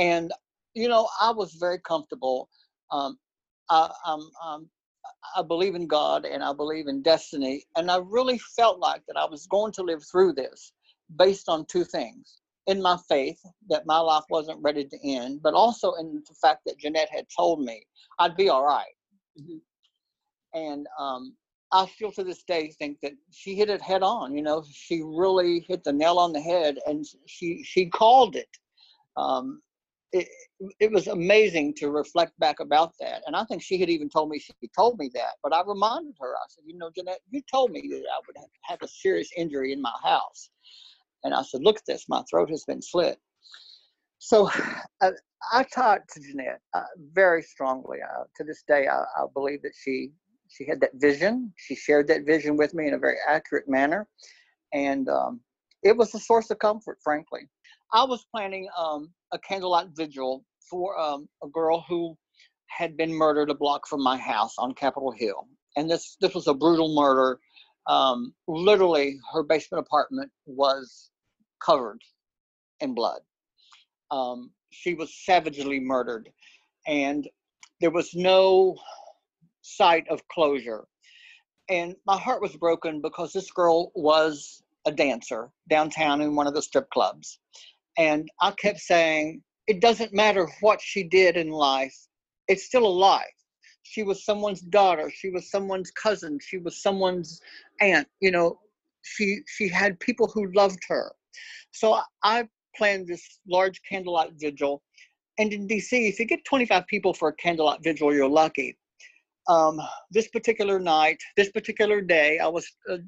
And, 0.00 0.32
you 0.74 0.88
know, 0.88 1.08
I 1.20 1.30
was 1.30 1.54
very 1.54 1.78
comfortable. 1.78 2.48
Um, 2.90 3.16
I, 3.70 3.88
um, 4.04 4.68
I 5.36 5.42
believe 5.42 5.74
in 5.74 5.86
God 5.86 6.24
and 6.24 6.42
I 6.42 6.52
believe 6.52 6.86
in 6.88 7.02
destiny. 7.02 7.64
And 7.76 7.90
I 7.90 7.98
really 8.04 8.38
felt 8.56 8.78
like 8.78 9.02
that 9.06 9.16
I 9.16 9.24
was 9.24 9.46
going 9.46 9.72
to 9.72 9.82
live 9.82 10.02
through 10.10 10.34
this 10.34 10.72
based 11.16 11.48
on 11.48 11.66
two 11.66 11.84
things 11.84 12.40
in 12.66 12.80
my 12.80 12.96
faith 13.08 13.38
that 13.68 13.86
my 13.86 13.98
life 13.98 14.24
wasn't 14.30 14.62
ready 14.62 14.84
to 14.84 14.98
end, 15.04 15.40
but 15.42 15.54
also 15.54 15.94
in 15.94 16.22
the 16.26 16.34
fact 16.40 16.62
that 16.66 16.78
Jeanette 16.78 17.10
had 17.10 17.26
told 17.36 17.62
me 17.62 17.82
I'd 18.18 18.36
be 18.36 18.48
all 18.48 18.64
right. 18.64 18.94
mm-hmm. 19.38 19.58
And 20.54 20.86
um, 20.98 21.34
I 21.72 21.86
still 21.86 22.12
to 22.12 22.22
this 22.24 22.44
day 22.44 22.72
think 22.78 22.98
that 23.02 23.12
she 23.32 23.56
hit 23.56 23.68
it 23.68 23.82
head 23.82 24.04
on. 24.04 24.36
You 24.36 24.42
know, 24.42 24.64
she 24.72 25.02
really 25.04 25.64
hit 25.66 25.82
the 25.82 25.92
nail 25.92 26.18
on 26.18 26.32
the 26.32 26.40
head, 26.40 26.78
and 26.86 27.04
she 27.26 27.64
she 27.64 27.86
called 27.86 28.36
it. 28.36 28.48
Um, 29.16 29.60
it, 30.14 30.28
it 30.78 30.92
was 30.92 31.08
amazing 31.08 31.74
to 31.74 31.90
reflect 31.90 32.38
back 32.38 32.60
about 32.60 32.92
that. 33.00 33.22
And 33.26 33.34
I 33.34 33.44
think 33.44 33.62
she 33.62 33.80
had 33.80 33.90
even 33.90 34.08
told 34.08 34.30
me 34.30 34.38
she 34.38 34.54
told 34.76 34.96
me 34.98 35.10
that. 35.14 35.34
But 35.42 35.52
I 35.52 35.62
reminded 35.66 36.14
her, 36.20 36.34
I 36.36 36.46
said, 36.48 36.62
you 36.64 36.78
know, 36.78 36.88
Jeanette, 36.94 37.18
you 37.30 37.42
told 37.50 37.72
me 37.72 37.88
that 37.90 37.96
I 37.96 38.20
would 38.26 38.36
have 38.62 38.78
a 38.80 38.88
serious 38.88 39.30
injury 39.36 39.72
in 39.72 39.82
my 39.82 39.92
house. 40.02 40.50
And 41.24 41.34
I 41.34 41.42
said, 41.42 41.62
look 41.64 41.78
at 41.78 41.86
this, 41.86 42.08
my 42.08 42.22
throat 42.30 42.48
has 42.50 42.64
been 42.64 42.80
slit. 42.80 43.18
So 44.18 44.48
I, 45.02 45.10
I 45.52 45.64
taught 45.64 46.02
to 46.12 46.20
Jeanette 46.20 46.60
uh, 46.74 46.84
very 47.12 47.42
strongly. 47.42 47.98
Uh, 48.00 48.24
to 48.36 48.44
this 48.44 48.62
day, 48.68 48.86
I, 48.86 49.00
I, 49.00 49.24
believe 49.34 49.62
that 49.62 49.74
she 49.82 50.12
she 50.48 50.64
had 50.64 50.80
that 50.80 50.92
vision. 50.94 51.52
She 51.56 51.74
shared 51.74 52.06
that 52.08 52.24
vision 52.24 52.56
with 52.56 52.72
me 52.72 52.86
in 52.86 52.94
a 52.94 52.98
very 52.98 53.16
accurate 53.28 53.68
manner, 53.68 54.06
and 54.72 55.08
um, 55.08 55.40
it 55.82 55.96
was 55.96 56.14
a 56.14 56.20
source 56.20 56.50
of 56.50 56.58
comfort. 56.60 56.98
Frankly, 57.02 57.48
I 57.92 58.04
was 58.04 58.26
planning 58.34 58.68
um, 58.78 59.10
a 59.34 59.38
candlelight 59.40 59.88
vigil 59.94 60.44
for 60.70 60.98
um, 60.98 61.28
a 61.42 61.48
girl 61.48 61.84
who 61.86 62.16
had 62.68 62.96
been 62.96 63.12
murdered 63.12 63.50
a 63.50 63.54
block 63.54 63.86
from 63.86 64.02
my 64.02 64.16
house 64.16 64.54
on 64.58 64.72
Capitol 64.72 65.12
Hill, 65.12 65.46
and 65.76 65.90
this 65.90 66.16
this 66.20 66.34
was 66.34 66.46
a 66.46 66.54
brutal 66.54 66.94
murder. 66.94 67.38
Um, 67.86 68.32
literally, 68.48 69.18
her 69.32 69.42
basement 69.42 69.84
apartment 69.86 70.30
was 70.46 71.10
covered 71.62 72.00
in 72.80 72.94
blood. 72.94 73.20
Um, 74.10 74.52
she 74.70 74.94
was 74.94 75.14
savagely 75.24 75.80
murdered, 75.80 76.30
and 76.86 77.28
there 77.80 77.90
was 77.90 78.14
no 78.14 78.76
sight 79.62 80.06
of 80.08 80.26
closure. 80.28 80.84
And 81.68 81.96
my 82.06 82.18
heart 82.18 82.42
was 82.42 82.56
broken 82.56 83.00
because 83.00 83.32
this 83.32 83.50
girl 83.50 83.90
was 83.94 84.62
a 84.84 84.92
dancer 84.92 85.50
downtown 85.68 86.20
in 86.20 86.36
one 86.36 86.46
of 86.46 86.54
the 86.54 86.62
strip 86.62 86.90
clubs. 86.90 87.38
And 87.96 88.28
I 88.40 88.50
kept 88.52 88.80
saying, 88.80 89.42
it 89.66 89.80
doesn't 89.80 90.12
matter 90.12 90.48
what 90.60 90.80
she 90.80 91.04
did 91.04 91.36
in 91.36 91.50
life, 91.50 91.96
it's 92.48 92.64
still 92.64 92.86
a 92.86 92.88
life. 92.88 93.24
She 93.82 94.02
was 94.02 94.24
someone's 94.24 94.60
daughter, 94.60 95.10
she 95.10 95.30
was 95.30 95.50
someone's 95.50 95.90
cousin, 95.90 96.38
she 96.40 96.58
was 96.58 96.82
someone's 96.82 97.40
aunt, 97.80 98.08
you 98.20 98.30
know, 98.30 98.58
she 99.02 99.40
she 99.46 99.68
had 99.68 100.00
people 100.00 100.28
who 100.28 100.50
loved 100.52 100.80
her 100.88 101.12
so 101.74 102.00
I 102.22 102.48
planned 102.76 103.08
this 103.08 103.40
large 103.48 103.80
candlelight 103.88 104.32
vigil. 104.34 104.82
And 105.38 105.52
in 105.52 105.66
DC, 105.66 106.08
if 106.08 106.18
you 106.20 106.24
get 106.24 106.44
25 106.44 106.86
people 106.86 107.12
for 107.12 107.28
a 107.28 107.34
candlelight 107.34 107.82
vigil, 107.82 108.14
you're 108.14 108.28
lucky. 108.28 108.78
Um, 109.48 109.80
this 110.10 110.28
particular 110.28 110.78
night, 110.78 111.18
this 111.36 111.50
particular 111.50 112.00
day, 112.00 112.38
I 112.38 112.46
was 112.46 112.66
uh, 112.88 112.98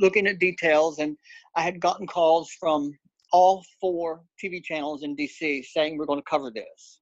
looking 0.00 0.26
at 0.26 0.38
details 0.38 0.98
and 0.98 1.16
I 1.56 1.62
had 1.62 1.80
gotten 1.80 2.06
calls 2.06 2.50
from 2.60 2.92
all 3.32 3.64
four 3.80 4.22
TV 4.42 4.62
channels 4.62 5.02
in 5.02 5.16
DC 5.16 5.64
saying 5.64 5.96
we're 5.96 6.06
going 6.06 6.18
to 6.18 6.30
cover 6.30 6.50
this, 6.50 7.00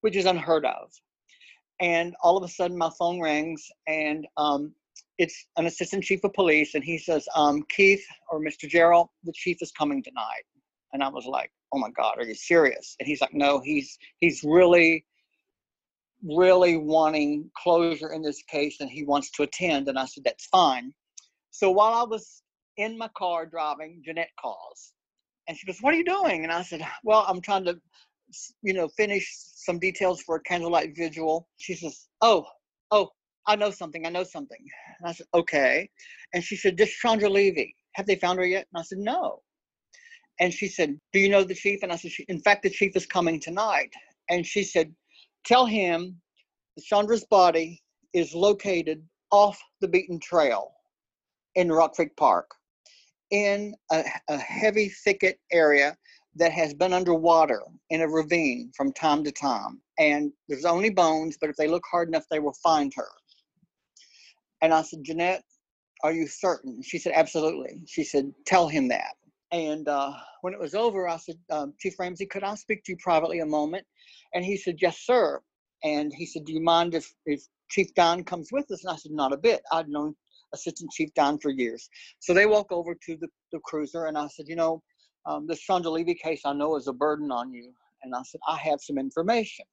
which 0.00 0.16
is 0.16 0.24
unheard 0.24 0.64
of. 0.64 0.90
And 1.80 2.14
all 2.22 2.36
of 2.36 2.44
a 2.44 2.48
sudden, 2.48 2.76
my 2.76 2.90
phone 2.98 3.20
rings, 3.20 3.66
and 3.86 4.26
um, 4.36 4.74
it's 5.18 5.46
an 5.56 5.66
assistant 5.66 6.04
chief 6.04 6.24
of 6.24 6.32
police, 6.34 6.74
and 6.74 6.84
he 6.84 6.98
says, 6.98 7.26
um, 7.34 7.62
"Keith 7.70 8.04
or 8.30 8.40
Mr. 8.40 8.68
Gerald, 8.68 9.08
the 9.24 9.32
chief 9.34 9.58
is 9.60 9.72
coming 9.72 10.02
tonight." 10.02 10.44
And 10.92 11.02
I 11.02 11.08
was 11.08 11.24
like, 11.26 11.50
"Oh 11.72 11.78
my 11.78 11.90
God, 11.90 12.18
are 12.18 12.24
you 12.24 12.34
serious?" 12.34 12.96
And 12.98 13.06
he's 13.06 13.20
like, 13.20 13.34
"No, 13.34 13.60
he's 13.60 13.98
he's 14.20 14.42
really." 14.44 15.04
really 16.22 16.76
wanting 16.76 17.50
closure 17.56 18.12
in 18.12 18.20
this 18.20 18.42
case 18.42 18.80
and 18.80 18.90
he 18.90 19.04
wants 19.04 19.30
to 19.30 19.42
attend 19.42 19.88
and 19.88 19.98
i 19.98 20.04
said 20.04 20.22
that's 20.22 20.44
fine 20.48 20.92
so 21.50 21.70
while 21.70 21.94
i 21.94 22.02
was 22.02 22.42
in 22.76 22.98
my 22.98 23.08
car 23.16 23.46
driving 23.46 24.02
jeanette 24.04 24.28
calls 24.38 24.92
and 25.50 25.58
she 25.58 25.66
goes, 25.66 25.78
What 25.80 25.92
are 25.92 25.96
you 25.96 26.04
doing? 26.04 26.44
And 26.44 26.52
I 26.52 26.62
said, 26.62 26.80
Well, 27.02 27.24
I'm 27.26 27.40
trying 27.40 27.64
to, 27.64 27.76
you 28.62 28.72
know, 28.72 28.86
finish 28.96 29.28
some 29.56 29.80
details 29.80 30.22
for 30.22 30.36
a 30.36 30.42
candlelight 30.42 30.96
vigil. 30.96 31.48
She 31.56 31.74
says, 31.74 32.06
Oh, 32.20 32.46
oh, 32.92 33.08
I 33.48 33.56
know 33.56 33.72
something. 33.72 34.06
I 34.06 34.10
know 34.10 34.22
something. 34.22 34.64
And 35.00 35.08
I 35.08 35.12
said, 35.12 35.26
Okay. 35.34 35.90
And 36.32 36.44
she 36.44 36.54
said, 36.54 36.76
This 36.76 36.92
Chandra 36.92 37.28
Levy, 37.28 37.74
have 37.94 38.06
they 38.06 38.14
found 38.14 38.38
her 38.38 38.46
yet? 38.46 38.68
And 38.72 38.80
I 38.80 38.84
said, 38.84 38.98
No. 38.98 39.42
And 40.38 40.54
she 40.54 40.68
said, 40.68 40.96
Do 41.12 41.18
you 41.18 41.28
know 41.28 41.42
the 41.42 41.56
chief? 41.56 41.80
And 41.82 41.90
I 41.90 41.96
said, 41.96 42.12
In 42.28 42.40
fact, 42.40 42.62
the 42.62 42.70
chief 42.70 42.94
is 42.94 43.04
coming 43.04 43.40
tonight. 43.40 43.92
And 44.30 44.46
she 44.46 44.62
said, 44.62 44.94
Tell 45.44 45.66
him 45.66 46.20
Chandra's 46.80 47.24
body 47.24 47.82
is 48.14 48.36
located 48.36 49.02
off 49.32 49.60
the 49.80 49.88
beaten 49.88 50.20
trail 50.20 50.70
in 51.56 51.72
Rock 51.72 51.94
Creek 51.94 52.16
Park 52.16 52.52
in 53.30 53.74
a, 53.90 54.04
a 54.28 54.38
heavy 54.38 54.88
thicket 54.88 55.38
area 55.52 55.96
that 56.36 56.52
has 56.52 56.74
been 56.74 56.92
underwater 56.92 57.62
in 57.90 58.02
a 58.02 58.08
ravine 58.08 58.70
from 58.76 58.92
time 58.92 59.24
to 59.24 59.32
time. 59.32 59.80
And 59.98 60.32
there's 60.48 60.64
only 60.64 60.90
bones, 60.90 61.36
but 61.40 61.50
if 61.50 61.56
they 61.56 61.68
look 61.68 61.82
hard 61.90 62.08
enough, 62.08 62.24
they 62.30 62.38
will 62.38 62.56
find 62.62 62.92
her. 62.96 63.08
And 64.62 64.72
I 64.72 64.82
said, 64.82 65.00
Jeanette, 65.02 65.42
are 66.02 66.12
you 66.12 66.26
certain? 66.26 66.82
She 66.82 66.98
said, 66.98 67.12
absolutely. 67.14 67.82
She 67.86 68.04
said, 68.04 68.32
tell 68.46 68.68
him 68.68 68.88
that. 68.88 69.14
And 69.52 69.88
uh, 69.88 70.12
when 70.42 70.54
it 70.54 70.60
was 70.60 70.74
over, 70.74 71.08
I 71.08 71.16
said, 71.16 71.36
um, 71.50 71.74
Chief 71.78 71.98
Ramsey, 71.98 72.26
could 72.26 72.44
I 72.44 72.54
speak 72.54 72.84
to 72.84 72.92
you 72.92 72.98
privately 72.98 73.40
a 73.40 73.46
moment? 73.46 73.84
And 74.34 74.44
he 74.44 74.56
said, 74.56 74.76
yes, 74.80 74.98
sir. 75.00 75.40
And 75.82 76.12
he 76.14 76.26
said, 76.26 76.44
do 76.44 76.52
you 76.52 76.62
mind 76.62 76.94
if, 76.94 77.12
if 77.26 77.42
Chief 77.68 77.92
Don 77.94 78.22
comes 78.22 78.50
with 78.52 78.70
us? 78.70 78.84
And 78.84 78.92
I 78.92 78.96
said, 78.96 79.12
not 79.12 79.32
a 79.32 79.36
bit. 79.36 79.62
I'd 79.72 79.88
known 79.88 80.14
Assistant 80.52 80.90
Chief 80.92 81.12
Don 81.14 81.38
for 81.38 81.50
years. 81.50 81.88
So 82.18 82.34
they 82.34 82.46
walk 82.46 82.72
over 82.72 82.94
to 82.94 83.16
the, 83.16 83.28
the 83.52 83.60
cruiser, 83.64 84.06
and 84.06 84.18
I 84.18 84.26
said, 84.28 84.46
you 84.48 84.56
know, 84.56 84.82
um, 85.26 85.46
this 85.46 85.60
Chandra 85.60 85.90
Levy 85.90 86.14
case 86.14 86.42
I 86.44 86.52
know 86.52 86.76
is 86.76 86.88
a 86.88 86.92
burden 86.92 87.30
on 87.30 87.52
you. 87.52 87.72
And 88.02 88.14
I 88.14 88.22
said, 88.22 88.40
I 88.48 88.56
have 88.56 88.80
some 88.80 88.98
information. 88.98 89.66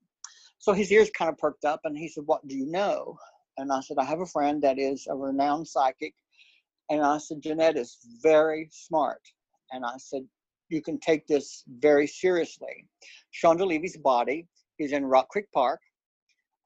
So 0.60 0.74
his 0.74 0.92
ears 0.92 1.10
kind 1.18 1.30
of 1.30 1.38
perked 1.38 1.66
up, 1.66 1.82
and 1.84 1.98
he 1.98 2.10
said, 2.10 2.24
What 2.26 2.46
do 2.48 2.56
you 2.56 2.66
know? 2.66 3.18
And 3.58 3.72
I 3.72 3.80
said, 3.82 3.98
I 4.00 4.04
have 4.04 4.20
a 4.20 4.26
friend 4.26 4.62
that 4.64 4.78
is 4.78 5.08
a 5.10 5.16
renowned 5.16 5.68
psychic. 5.68 6.14
And 6.90 7.02
I 7.02 7.18
said, 7.18 7.42
Jeanette 7.42 7.78
is 7.78 7.98
very 8.22 8.70
smart. 8.72 9.22
And 9.72 9.86
I 9.86 9.96
said, 9.98 10.24
You 10.70 10.82
can 10.82 11.00
take 11.00 11.28
this 11.28 11.64
very 11.80 12.08
seriously. 12.08 12.86
Chandra 13.32 13.66
Levy's 13.66 13.98
body 13.98 14.48
is 14.80 14.92
in 14.92 15.06
Rock 15.06 15.30
Creek 15.30 15.52
Park 15.54 15.80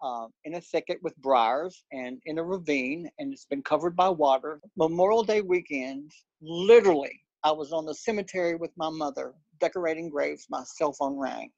uh, 0.01 0.27
in 0.45 0.55
a 0.55 0.61
thicket 0.61 0.99
with 1.03 1.15
briars 1.17 1.83
and 1.91 2.21
in 2.25 2.37
a 2.37 2.43
ravine, 2.43 3.09
and 3.19 3.33
it's 3.33 3.45
been 3.45 3.61
covered 3.61 3.95
by 3.95 4.09
water. 4.09 4.59
Memorial 4.75 5.23
Day 5.23 5.41
weekend, 5.41 6.11
literally, 6.41 7.21
I 7.43 7.51
was 7.51 7.71
on 7.71 7.85
the 7.85 7.95
cemetery 7.95 8.55
with 8.55 8.71
my 8.77 8.89
mother 8.89 9.33
decorating 9.59 10.09
graves. 10.09 10.47
My 10.49 10.63
cell 10.63 10.93
phone 10.93 11.17
rang. 11.17 11.51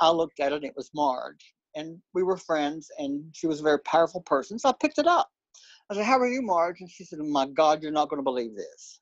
I 0.00 0.10
looked 0.10 0.40
at 0.40 0.52
it, 0.52 0.64
it 0.64 0.74
was 0.76 0.90
Marge. 0.94 1.54
And 1.74 1.98
we 2.12 2.22
were 2.22 2.36
friends, 2.36 2.90
and 2.98 3.24
she 3.32 3.46
was 3.46 3.60
a 3.60 3.64
very 3.64 3.78
powerful 3.80 4.20
person. 4.22 4.58
So 4.58 4.68
I 4.68 4.74
picked 4.80 4.98
it 4.98 5.06
up. 5.06 5.30
I 5.90 5.94
said, 5.94 6.04
How 6.04 6.18
are 6.18 6.28
you, 6.28 6.42
Marge? 6.42 6.80
And 6.80 6.90
she 6.90 7.04
said, 7.04 7.18
My 7.20 7.46
God, 7.46 7.82
you're 7.82 7.92
not 7.92 8.08
going 8.08 8.18
to 8.18 8.24
believe 8.24 8.54
this. 8.54 9.00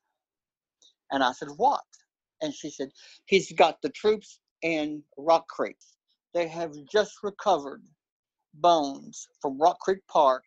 And 1.11 1.23
I 1.23 1.31
said, 1.33 1.49
What? 1.57 1.83
And 2.41 2.53
she 2.53 2.69
said, 2.69 2.89
He's 3.25 3.51
got 3.51 3.81
the 3.81 3.89
troops 3.89 4.39
in 4.61 5.03
Rock 5.17 5.47
Creek. 5.47 5.77
They 6.33 6.47
have 6.47 6.73
just 6.89 7.15
recovered 7.23 7.83
bones 8.55 9.27
from 9.41 9.59
Rock 9.59 9.79
Creek 9.79 9.99
Park, 10.07 10.43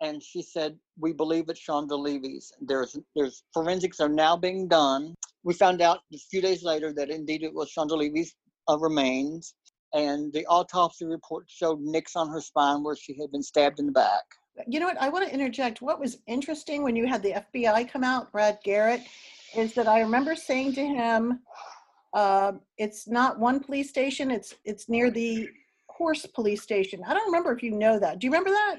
and 0.00 0.22
she 0.22 0.42
said, 0.42 0.78
"We 0.98 1.12
believe 1.12 1.48
it's 1.48 1.60
Chandra 1.60 1.96
Levy's." 1.96 2.52
There's 2.60 2.96
there's 3.14 3.42
forensics 3.52 4.00
are 4.00 4.08
now 4.08 4.36
being 4.36 4.68
done. 4.68 5.14
We 5.42 5.54
found 5.54 5.80
out 5.80 6.00
a 6.12 6.18
few 6.18 6.40
days 6.40 6.62
later 6.62 6.92
that 6.94 7.10
indeed 7.10 7.42
it 7.42 7.52
was 7.54 7.70
Chandra 7.70 7.96
Levy's 7.96 8.34
uh, 8.68 8.78
remains, 8.78 9.54
and 9.94 10.32
the 10.32 10.46
autopsy 10.46 11.04
report 11.04 11.44
showed 11.48 11.80
nicks 11.80 12.16
on 12.16 12.28
her 12.30 12.40
spine 12.40 12.82
where 12.82 12.96
she 12.96 13.16
had 13.20 13.30
been 13.30 13.42
stabbed 13.42 13.78
in 13.78 13.86
the 13.86 13.92
back. 13.92 14.22
You 14.66 14.80
know 14.80 14.86
what? 14.86 15.00
I 15.00 15.08
want 15.08 15.26
to 15.26 15.34
interject. 15.34 15.80
What 15.80 16.00
was 16.00 16.18
interesting 16.26 16.82
when 16.82 16.96
you 16.96 17.06
had 17.06 17.22
the 17.22 17.32
FBI 17.54 17.90
come 17.90 18.04
out, 18.04 18.32
Brad 18.32 18.58
Garrett, 18.64 19.02
is 19.56 19.74
that 19.74 19.88
I 19.88 20.00
remember 20.00 20.34
saying 20.34 20.74
to 20.74 20.84
him, 20.84 21.40
uh, 22.12 22.52
"It's 22.76 23.08
not 23.08 23.38
one 23.38 23.60
police 23.60 23.88
station. 23.88 24.30
It's 24.30 24.54
it's 24.64 24.88
near 24.88 25.10
the 25.10 25.48
Horse 26.00 26.24
Police 26.34 26.62
Station. 26.62 27.02
I 27.06 27.12
don't 27.12 27.26
remember 27.26 27.52
if 27.52 27.62
you 27.62 27.72
know 27.72 27.98
that. 27.98 28.18
Do 28.18 28.26
you 28.26 28.30
remember 28.30 28.48
that? 28.48 28.76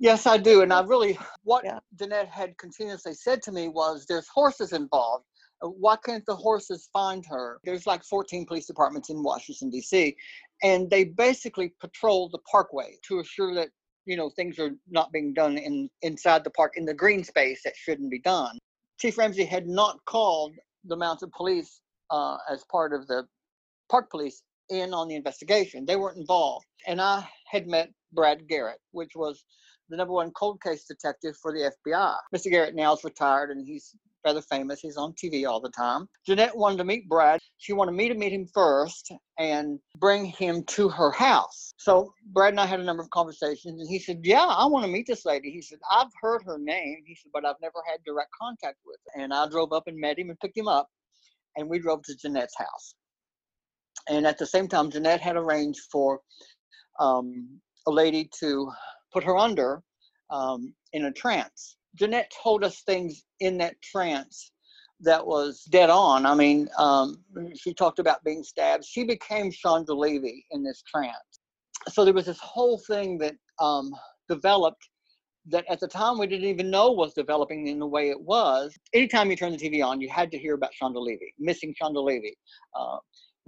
Yes, 0.00 0.26
I 0.26 0.36
do. 0.36 0.62
And 0.62 0.72
I 0.72 0.82
really, 0.82 1.16
what 1.44 1.64
yeah. 1.64 1.78
Jeanette 1.96 2.26
had 2.26 2.58
continuously 2.58 3.14
said 3.14 3.42
to 3.42 3.52
me 3.52 3.68
was 3.68 4.06
there's 4.06 4.26
horses 4.26 4.72
involved. 4.72 5.24
Uh, 5.62 5.68
why 5.68 5.94
can't 6.04 6.26
the 6.26 6.34
horses 6.34 6.88
find 6.92 7.24
her? 7.26 7.60
There's 7.62 7.86
like 7.86 8.02
14 8.02 8.44
police 8.44 8.66
departments 8.66 9.08
in 9.08 9.22
Washington, 9.22 9.70
D.C., 9.70 10.16
and 10.64 10.90
they 10.90 11.04
basically 11.04 11.74
patrol 11.80 12.28
the 12.28 12.40
parkway 12.50 12.98
to 13.06 13.20
assure 13.20 13.54
that 13.54 13.68
you 14.04 14.16
know 14.16 14.28
things 14.30 14.58
are 14.58 14.72
not 14.90 15.12
being 15.12 15.32
done 15.32 15.58
in 15.58 15.88
inside 16.02 16.42
the 16.42 16.50
park 16.50 16.72
in 16.74 16.84
the 16.84 16.94
green 16.94 17.22
space 17.22 17.60
that 17.64 17.76
shouldn't 17.76 18.10
be 18.10 18.18
done. 18.18 18.58
Chief 18.98 19.16
Ramsey 19.16 19.44
had 19.44 19.68
not 19.68 20.04
called 20.06 20.54
the 20.84 20.96
mounted 20.96 21.30
police 21.30 21.82
uh, 22.10 22.38
as 22.50 22.64
part 22.64 22.92
of 22.92 23.06
the 23.06 23.28
park 23.88 24.10
police 24.10 24.42
in 24.70 24.94
on 24.94 25.08
the 25.08 25.14
investigation. 25.14 25.84
They 25.86 25.96
weren't 25.96 26.18
involved. 26.18 26.66
And 26.86 27.00
I 27.00 27.28
had 27.46 27.66
met 27.66 27.90
Brad 28.12 28.48
Garrett, 28.48 28.80
which 28.92 29.12
was 29.14 29.44
the 29.88 29.96
number 29.96 30.12
one 30.12 30.30
cold 30.32 30.60
case 30.62 30.84
detective 30.84 31.36
for 31.40 31.52
the 31.52 31.70
FBI. 31.86 32.14
Mr. 32.34 32.50
Garrett 32.50 32.74
now 32.74 32.94
is 32.94 33.04
retired 33.04 33.50
and 33.50 33.66
he's 33.66 33.94
rather 34.24 34.42
famous. 34.42 34.80
He's 34.80 34.96
on 34.96 35.14
TV 35.14 35.48
all 35.48 35.60
the 35.60 35.70
time. 35.70 36.08
Jeanette 36.26 36.56
wanted 36.56 36.78
to 36.78 36.84
meet 36.84 37.08
Brad. 37.08 37.40
She 37.58 37.72
wanted 37.72 37.92
me 37.92 38.08
to 38.08 38.14
meet 38.14 38.32
him 38.32 38.46
first 38.52 39.10
and 39.38 39.78
bring 39.98 40.26
him 40.26 40.64
to 40.64 40.88
her 40.88 41.10
house. 41.12 41.72
So 41.78 42.12
Brad 42.32 42.52
and 42.52 42.60
I 42.60 42.66
had 42.66 42.80
a 42.80 42.84
number 42.84 43.02
of 43.02 43.10
conversations 43.10 43.80
and 43.80 43.88
he 43.88 43.98
said, 43.98 44.20
Yeah, 44.24 44.44
I 44.44 44.66
want 44.66 44.84
to 44.84 44.90
meet 44.90 45.06
this 45.06 45.24
lady. 45.24 45.50
He 45.50 45.62
said, 45.62 45.78
I've 45.90 46.10
heard 46.20 46.42
her 46.44 46.58
name. 46.58 47.02
He 47.06 47.14
said, 47.14 47.30
but 47.32 47.46
I've 47.46 47.60
never 47.62 47.78
had 47.88 48.00
direct 48.04 48.30
contact 48.38 48.78
with 48.84 48.98
her. 49.14 49.22
And 49.22 49.32
I 49.32 49.48
drove 49.48 49.72
up 49.72 49.84
and 49.86 49.98
met 49.98 50.18
him 50.18 50.30
and 50.30 50.38
picked 50.40 50.58
him 50.58 50.68
up 50.68 50.88
and 51.56 51.68
we 51.68 51.78
drove 51.78 52.02
to 52.02 52.16
Jeanette's 52.16 52.56
house 52.56 52.94
and 54.08 54.26
at 54.26 54.38
the 54.38 54.46
same 54.46 54.68
time, 54.68 54.90
Jeanette 54.90 55.20
had 55.20 55.36
arranged 55.36 55.82
for 55.90 56.20
um, 56.98 57.60
a 57.86 57.90
lady 57.90 58.28
to 58.40 58.70
put 59.12 59.24
her 59.24 59.36
under 59.36 59.82
um, 60.30 60.74
in 60.92 61.06
a 61.06 61.12
trance. 61.12 61.76
Jeanette 61.94 62.32
told 62.42 62.64
us 62.64 62.82
things 62.82 63.24
in 63.40 63.58
that 63.58 63.80
trance 63.82 64.52
that 65.00 65.24
was 65.24 65.64
dead 65.70 65.90
on. 65.90 66.26
I 66.26 66.34
mean, 66.34 66.68
um, 66.78 67.22
she 67.54 67.72
talked 67.72 67.98
about 67.98 68.24
being 68.24 68.42
stabbed. 68.42 68.84
She 68.84 69.04
became 69.04 69.50
Chandra 69.50 69.94
Levy 69.94 70.44
in 70.50 70.62
this 70.62 70.82
trance. 70.82 71.40
So 71.88 72.04
there 72.04 72.14
was 72.14 72.26
this 72.26 72.40
whole 72.40 72.78
thing 72.78 73.18
that 73.18 73.34
um, 73.60 73.90
developed 74.28 74.88
that 75.50 75.64
at 75.70 75.80
the 75.80 75.88
time 75.88 76.18
we 76.18 76.26
didn't 76.26 76.48
even 76.48 76.70
know 76.70 76.90
was 76.90 77.14
developing 77.14 77.68
in 77.68 77.78
the 77.78 77.86
way 77.86 78.10
it 78.10 78.20
was. 78.20 78.74
Anytime 78.92 79.30
you 79.30 79.36
turn 79.36 79.52
the 79.52 79.58
TV 79.58 79.84
on, 79.84 80.00
you 80.00 80.08
had 80.08 80.30
to 80.32 80.38
hear 80.38 80.54
about 80.54 80.72
Chandra 80.72 81.00
Levy, 81.00 81.32
missing 81.38 81.74
Chandra 81.78 82.02
Levy. 82.02 82.36
Uh, 82.78 82.98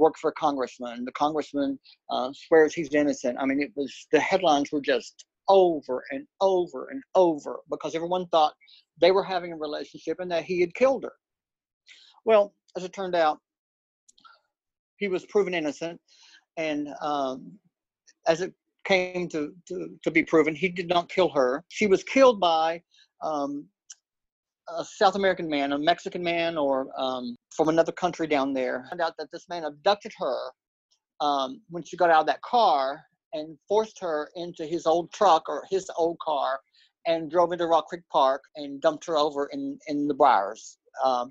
worked 0.01 0.19
for 0.19 0.31
a 0.31 0.35
congressman. 0.35 1.05
The 1.05 1.13
congressman 1.13 1.79
uh, 2.11 2.31
swears 2.33 2.75
he's 2.75 2.95
innocent. 2.95 3.39
I 3.39 3.47
mean, 3.47 3.61
it 3.63 3.71
was 3.77 3.95
the 4.11 4.19
headlines 4.19 4.73
were 4.73 4.81
just 4.81 5.27
over 5.49 6.03
and 6.11 6.27
over 6.41 6.89
and 6.91 7.03
over 7.15 7.61
because 7.71 7.95
everyone 7.95 8.27
thought 8.29 8.55
they 9.01 9.13
were 9.13 9.23
having 9.23 9.53
a 9.53 9.57
relationship 9.57 10.19
and 10.21 10.31
that 10.31 10.45
he 10.45 10.61
had 10.61 10.75
killed 10.75 11.05
her. 11.05 11.13
Well, 12.25 12.55
as 12.77 12.85
it 12.85 12.93
turned 12.93 13.15
out, 13.15 13.39
he 14.97 15.09
was 15.09 15.25
proven 15.27 15.55
innocent, 15.55 16.01
and 16.57 16.89
um, 17.01 17.59
as 18.27 18.43
it 18.43 18.53
came 18.85 19.29
to, 19.29 19.55
to, 19.69 19.89
to 20.05 20.11
be 20.11 20.23
proven, 20.23 20.55
he 20.55 20.69
did 20.69 20.89
not 20.89 21.09
kill 21.09 21.31
her. 21.31 21.65
She 21.69 21.87
was 21.87 22.03
killed 22.05 22.39
by 22.39 22.83
um, 23.23 23.67
a 24.69 24.85
South 24.85 25.15
American 25.15 25.49
man, 25.49 25.73
a 25.73 25.79
Mexican 25.79 26.23
man, 26.23 26.59
or 26.59 26.89
um, 26.99 27.37
from 27.55 27.69
another 27.69 27.93
country 27.93 28.27
down 28.27 28.53
there. 28.53 28.85
Found 28.91 29.01
out 29.01 29.15
that 29.19 29.31
this 29.33 29.49
man 29.49 29.65
abducted 29.65 30.13
her 30.19 30.51
um, 31.21 31.61
when 31.69 31.83
she 31.83 31.97
got 31.97 32.11
out 32.11 32.21
of 32.21 32.27
that 32.27 32.43
car 32.43 33.03
and 33.33 33.57
forced 33.69 33.99
her 34.01 34.31
into 34.37 34.65
his 34.67 34.87
old 34.87 35.13
truck 35.13 35.49
or 35.49 35.65
his 35.71 35.91
old 35.97 36.19
car 36.21 36.61
and 37.07 37.31
drove 37.31 37.53
into 37.53 37.67
Rock 37.67 37.87
Creek 37.87 38.03
Park 38.13 38.43
and 38.57 38.81
dumped 38.81 39.07
her 39.07 39.17
over 39.17 39.49
in, 39.53 39.79
in 39.89 40.07
the 40.07 40.15
briars 40.15 40.79
Um, 41.05 41.31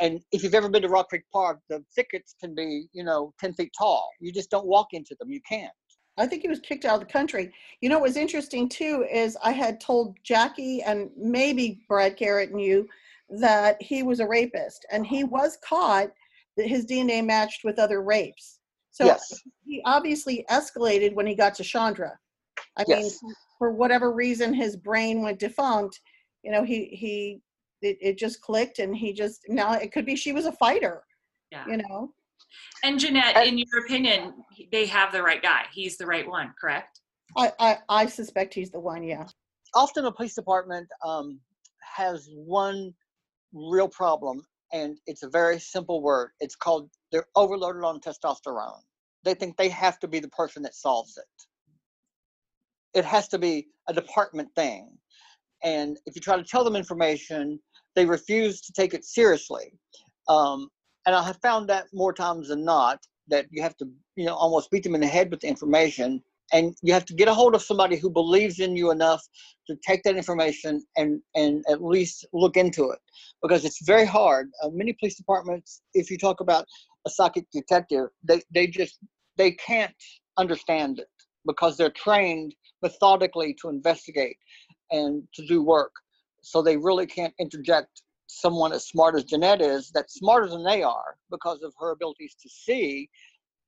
and 0.00 0.20
if 0.32 0.42
you've 0.42 0.54
ever 0.54 0.68
been 0.68 0.82
to 0.82 0.88
Rock 0.88 1.10
Creek 1.10 1.22
Park, 1.32 1.60
the 1.68 1.84
thickets 1.94 2.34
can 2.40 2.54
be, 2.54 2.86
you 2.92 3.04
know, 3.04 3.32
10 3.38 3.54
feet 3.54 3.72
tall. 3.78 4.08
You 4.20 4.32
just 4.32 4.50
don't 4.50 4.66
walk 4.66 4.88
into 4.92 5.14
them. 5.20 5.30
You 5.30 5.40
can't. 5.48 5.72
I 6.16 6.26
think 6.26 6.42
he 6.42 6.48
was 6.48 6.60
kicked 6.60 6.84
out 6.84 6.94
of 6.94 7.00
the 7.00 7.12
country. 7.12 7.52
You 7.80 7.88
know 7.88 7.96
what 7.96 8.08
was 8.08 8.16
interesting 8.16 8.68
too 8.68 9.04
is 9.10 9.36
I 9.42 9.50
had 9.50 9.80
told 9.80 10.16
Jackie 10.22 10.82
and 10.82 11.10
maybe 11.16 11.80
Brad 11.88 12.16
Garrett 12.16 12.50
and 12.50 12.60
you 12.60 12.88
that 13.30 13.80
he 13.80 14.02
was 14.02 14.20
a 14.20 14.26
rapist 14.26 14.86
and 14.90 15.06
he 15.06 15.24
was 15.24 15.58
caught 15.66 16.10
that 16.56 16.66
his 16.66 16.86
DNA 16.86 17.24
matched 17.24 17.64
with 17.64 17.78
other 17.78 18.02
rapes. 18.02 18.60
So 18.90 19.06
yes. 19.06 19.42
he 19.64 19.82
obviously 19.84 20.44
escalated 20.50 21.14
when 21.14 21.26
he 21.26 21.34
got 21.34 21.54
to 21.56 21.64
Chandra. 21.64 22.16
I 22.78 22.84
Yes. 22.86 23.20
mean, 23.22 23.34
for 23.58 23.72
whatever 23.72 24.12
reason, 24.12 24.54
his 24.54 24.76
brain 24.76 25.22
went 25.22 25.38
defunct. 25.40 26.00
You 26.42 26.52
know, 26.52 26.62
he 26.62 26.86
he 26.86 27.40
it, 27.82 27.98
it 28.00 28.18
just 28.18 28.40
clicked, 28.40 28.78
and 28.78 28.96
he 28.96 29.12
just 29.12 29.40
now 29.48 29.72
it 29.72 29.92
could 29.92 30.06
be 30.06 30.14
she 30.16 30.32
was 30.32 30.46
a 30.46 30.52
fighter. 30.52 31.02
Yeah. 31.50 31.64
You 31.66 31.78
know, 31.78 32.12
And 32.84 32.98
Jeanette, 33.00 33.36
And- 33.36 33.48
in 33.48 33.58
your 33.58 33.84
opinion, 33.84 34.34
they 34.70 34.86
have 34.86 35.12
the 35.12 35.22
right 35.22 35.42
guy. 35.42 35.64
He's 35.72 35.96
the 35.96 36.06
right 36.06 36.28
one, 36.28 36.52
correct? 36.60 37.00
I 37.36 37.52
I, 37.58 37.78
I 37.88 38.06
suspect 38.06 38.54
he's 38.54 38.70
the 38.70 38.80
one. 38.80 39.02
Yeah. 39.02 39.26
Often 39.74 40.04
a 40.04 40.12
police 40.12 40.34
department 40.34 40.88
um, 41.04 41.40
has 41.96 42.28
one 42.32 42.94
real 43.54 43.88
problem, 43.88 44.42
and 44.72 44.98
it's 45.06 45.22
a 45.22 45.28
very 45.28 45.58
simple 45.58 46.02
word. 46.02 46.30
It's 46.40 46.56
called 46.56 46.90
they're 47.12 47.26
overloaded 47.36 47.84
on 47.84 48.00
testosterone. 48.00 48.80
They 49.24 49.34
think 49.34 49.56
they 49.56 49.68
have 49.70 49.98
to 50.00 50.08
be 50.08 50.20
the 50.20 50.28
person 50.28 50.62
that 50.64 50.74
solves 50.74 51.16
it. 51.16 52.98
It 52.98 53.04
has 53.04 53.28
to 53.28 53.38
be 53.38 53.68
a 53.88 53.94
department 53.94 54.48
thing. 54.54 54.98
And 55.62 55.98
if 56.06 56.14
you 56.14 56.20
try 56.20 56.36
to 56.36 56.44
tell 56.44 56.64
them 56.64 56.76
information, 56.76 57.58
they 57.96 58.04
refuse 58.04 58.60
to 58.62 58.72
take 58.72 58.92
it 58.94 59.04
seriously. 59.04 59.72
Um, 60.28 60.68
and 61.06 61.14
I 61.14 61.22
have 61.22 61.38
found 61.42 61.68
that 61.68 61.86
more 61.92 62.12
times 62.12 62.48
than 62.48 62.64
not 62.64 62.98
that 63.28 63.46
you 63.50 63.62
have 63.62 63.76
to, 63.78 63.86
you 64.16 64.26
know, 64.26 64.34
almost 64.34 64.70
beat 64.70 64.82
them 64.82 64.94
in 64.94 65.00
the 65.00 65.06
head 65.06 65.30
with 65.30 65.40
the 65.40 65.48
information. 65.48 66.22
And 66.52 66.74
you 66.82 66.92
have 66.92 67.04
to 67.06 67.14
get 67.14 67.28
a 67.28 67.34
hold 67.34 67.54
of 67.54 67.62
somebody 67.62 67.96
who 67.96 68.10
believes 68.10 68.60
in 68.60 68.76
you 68.76 68.90
enough 68.90 69.22
to 69.66 69.76
take 69.86 70.02
that 70.04 70.16
information 70.16 70.84
and 70.96 71.20
and 71.34 71.64
at 71.68 71.82
least 71.82 72.26
look 72.32 72.56
into 72.56 72.90
it 72.90 72.98
because 73.42 73.64
it's 73.64 73.84
very 73.84 74.04
hard. 74.04 74.50
Uh, 74.62 74.68
many 74.72 74.92
police 74.92 75.16
departments, 75.16 75.82
if 75.94 76.10
you 76.10 76.18
talk 76.18 76.40
about 76.40 76.66
a 77.06 77.10
psychic 77.10 77.46
detective, 77.52 78.08
they 78.22 78.42
they 78.52 78.66
just 78.66 78.98
they 79.36 79.52
can't 79.52 79.94
understand 80.36 80.98
it 80.98 81.08
because 81.46 81.76
they're 81.76 81.90
trained 81.90 82.54
methodically 82.82 83.54
to 83.60 83.68
investigate 83.68 84.36
and 84.90 85.22
to 85.34 85.46
do 85.46 85.62
work. 85.62 85.92
So 86.42 86.60
they 86.62 86.76
really 86.76 87.06
can't 87.06 87.34
interject 87.38 88.02
someone 88.26 88.72
as 88.72 88.86
smart 88.86 89.14
as 89.14 89.24
Jeanette 89.24 89.60
is, 89.60 89.90
that's 89.90 90.14
smarter 90.14 90.48
than 90.48 90.64
they 90.64 90.82
are 90.82 91.16
because 91.30 91.62
of 91.62 91.72
her 91.78 91.92
abilities 91.92 92.34
to 92.42 92.48
see 92.48 93.08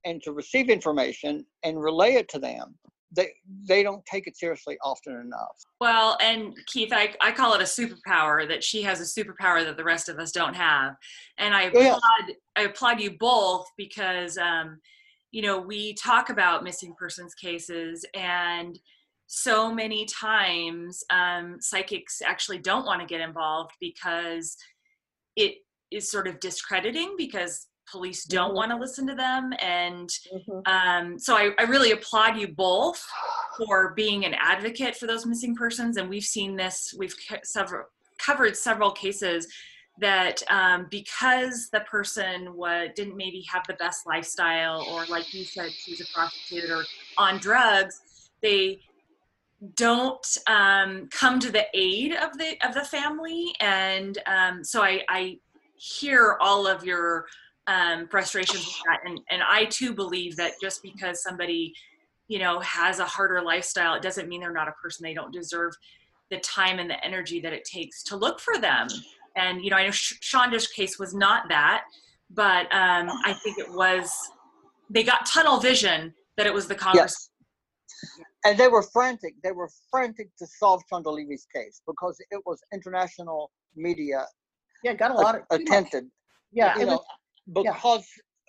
and 0.06 0.22
to 0.22 0.32
receive 0.32 0.70
information 0.70 1.44
and 1.62 1.82
relay 1.82 2.14
it 2.14 2.28
to 2.30 2.38
them. 2.38 2.74
They 3.12 3.28
they 3.68 3.82
don't 3.82 4.04
take 4.06 4.26
it 4.26 4.36
seriously 4.36 4.78
often 4.82 5.14
enough. 5.16 5.62
Well, 5.80 6.16
and 6.20 6.54
Keith, 6.66 6.92
I, 6.92 7.14
I 7.20 7.32
call 7.32 7.54
it 7.54 7.60
a 7.60 7.64
superpower 7.64 8.48
that 8.48 8.64
she 8.64 8.82
has 8.82 9.00
a 9.00 9.20
superpower 9.20 9.64
that 9.64 9.76
the 9.76 9.84
rest 9.84 10.08
of 10.08 10.18
us 10.18 10.32
don't 10.32 10.54
have. 10.54 10.96
And 11.38 11.54
I 11.54 11.64
applaud 11.64 12.32
I 12.56 12.62
applaud 12.62 13.00
you 13.00 13.16
both 13.18 13.66
because 13.76 14.38
um, 14.38 14.80
you 15.30 15.42
know, 15.42 15.58
we 15.58 15.94
talk 15.94 16.30
about 16.30 16.64
missing 16.64 16.94
persons 16.98 17.34
cases 17.34 18.04
and 18.14 18.78
so 19.26 19.72
many 19.72 20.06
times 20.06 21.02
um, 21.10 21.56
psychics 21.60 22.22
actually 22.24 22.58
don't 22.58 22.86
want 22.86 23.00
to 23.00 23.06
get 23.06 23.20
involved 23.20 23.72
because 23.80 24.56
it 25.36 25.56
is 25.90 26.10
sort 26.10 26.28
of 26.28 26.40
discrediting 26.40 27.14
because 27.18 27.66
police 27.90 28.24
don't 28.24 28.50
Mhm. 28.50 28.54
want 28.54 28.70
to 28.72 28.76
listen 28.76 29.06
to 29.06 29.14
them 29.14 29.52
and 29.60 30.10
Mhm. 30.32 30.62
um, 30.66 31.18
so 31.18 31.36
I, 31.36 31.50
I 31.58 31.62
really 31.62 31.92
applaud 31.92 32.36
you 32.36 32.48
both 32.48 33.04
for 33.56 33.94
being 33.94 34.24
an 34.24 34.34
advocate 34.34 34.96
for 34.96 35.06
those 35.06 35.26
missing 35.26 35.54
persons 35.54 35.96
and 35.96 36.08
we've 36.08 36.24
seen 36.24 36.56
this 36.56 36.94
we've 36.98 37.14
co- 37.28 37.38
several 37.44 37.84
covered 38.18 38.56
several 38.56 38.90
cases 38.90 39.46
that 39.98 40.42
um, 40.50 40.86
because 40.90 41.68
the 41.70 41.80
person 41.80 42.54
didn't 42.94 43.16
maybe 43.16 43.42
have 43.50 43.62
the 43.66 43.74
best 43.74 44.06
lifestyle 44.06 44.82
or 44.90 45.06
like 45.06 45.32
you 45.32 45.44
said 45.44 45.70
she's 45.72 46.00
a 46.00 46.06
prostitute 46.12 46.70
or 46.70 46.84
on 47.16 47.38
drugs 47.38 48.00
they 48.42 48.80
don't 49.74 50.36
um, 50.48 51.08
come 51.10 51.40
to 51.40 51.50
the 51.50 51.66
aid 51.72 52.12
of 52.14 52.36
the 52.36 52.56
of 52.66 52.74
the 52.74 52.84
family 52.84 53.54
and 53.60 54.18
um, 54.26 54.62
so 54.62 54.82
I, 54.82 55.02
I 55.08 55.38
hear 55.76 56.36
all 56.40 56.66
of 56.66 56.84
your 56.84 57.26
um, 57.66 58.06
frustrations 58.08 58.64
with 58.64 58.76
that 58.86 59.00
and, 59.04 59.20
and 59.30 59.42
i 59.48 59.64
too 59.66 59.92
believe 59.92 60.36
that 60.36 60.52
just 60.60 60.82
because 60.82 61.22
somebody 61.22 61.72
you 62.28 62.38
know 62.38 62.60
has 62.60 62.98
a 62.98 63.04
harder 63.04 63.42
lifestyle 63.42 63.94
it 63.94 64.02
doesn't 64.02 64.28
mean 64.28 64.40
they're 64.40 64.52
not 64.52 64.68
a 64.68 64.72
person 64.72 65.02
they 65.04 65.14
don't 65.14 65.32
deserve 65.32 65.72
the 66.30 66.38
time 66.38 66.78
and 66.78 66.88
the 66.90 67.04
energy 67.04 67.40
that 67.40 67.52
it 67.52 67.64
takes 67.64 68.02
to 68.02 68.16
look 68.16 68.40
for 68.40 68.58
them 68.58 68.86
and 69.36 69.64
you 69.64 69.70
know 69.70 69.76
i 69.76 69.84
know 69.84 69.90
Sh- 69.90 70.18
shonda's 70.20 70.66
case 70.68 70.98
was 70.98 71.14
not 71.14 71.48
that 71.48 71.82
but 72.30 72.66
um, 72.72 73.08
i 73.24 73.34
think 73.42 73.58
it 73.58 73.70
was 73.72 74.12
they 74.90 75.02
got 75.02 75.26
tunnel 75.26 75.58
vision 75.60 76.14
that 76.36 76.46
it 76.46 76.54
was 76.54 76.66
the 76.68 76.74
congress 76.74 77.12
Yes. 77.12 77.30
And 78.44 78.56
they 78.58 78.68
were 78.68 78.82
frantic. 78.82 79.34
They 79.42 79.50
were 79.52 79.68
frantic 79.90 80.28
to 80.38 80.46
solve 80.46 80.82
Chandra 80.88 81.10
Levy's 81.12 81.46
case 81.52 81.80
because 81.86 82.16
it 82.30 82.40
was 82.46 82.60
international 82.72 83.50
media 83.74 84.24
Yeah, 84.84 84.94
got 84.94 85.10
a 85.10 85.14
lot 85.14 85.34
of 85.34 85.40
too 85.40 85.46
much. 85.50 85.62
attempted. 85.62 86.04
Yeah, 86.52 86.76
you 86.76 86.82
it 86.82 86.86
know, 86.86 87.02
was, 87.46 87.64
yeah. 87.64 87.72
because 87.72 88.04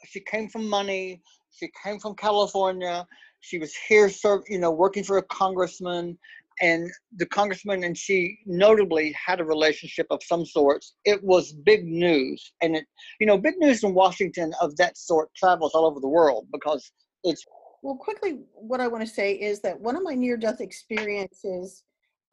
she 0.05 0.19
came 0.19 0.49
from 0.49 0.67
money, 0.67 1.21
she 1.51 1.69
came 1.83 1.99
from 1.99 2.15
California, 2.15 3.05
she 3.39 3.57
was 3.57 3.73
here, 3.87 4.09
serve, 4.09 4.41
you 4.47 4.59
know, 4.59 4.71
working 4.71 5.03
for 5.03 5.17
a 5.17 5.23
congressman, 5.23 6.17
and 6.61 6.89
the 7.17 7.25
congressman 7.25 7.83
and 7.83 7.97
she 7.97 8.39
notably 8.45 9.13
had 9.13 9.39
a 9.39 9.45
relationship 9.45 10.07
of 10.09 10.21
some 10.23 10.45
sorts. 10.45 10.95
It 11.05 11.23
was 11.23 11.53
big 11.53 11.85
news, 11.85 12.51
and 12.61 12.75
it, 12.75 12.85
you 13.19 13.27
know, 13.27 13.37
big 13.37 13.55
news 13.57 13.83
in 13.83 13.93
Washington 13.93 14.53
of 14.61 14.75
that 14.77 14.97
sort 14.97 15.33
travels 15.35 15.73
all 15.75 15.85
over 15.85 15.99
the 15.99 16.07
world 16.07 16.47
because 16.51 16.91
it's 17.23 17.45
Well, 17.83 17.95
quickly, 17.95 18.39
what 18.53 18.81
I 18.81 18.87
want 18.87 19.05
to 19.05 19.09
say 19.09 19.33
is 19.33 19.59
that 19.61 19.79
one 19.79 19.95
of 19.95 20.03
my 20.03 20.15
near-death 20.15 20.61
experiences, 20.61 21.83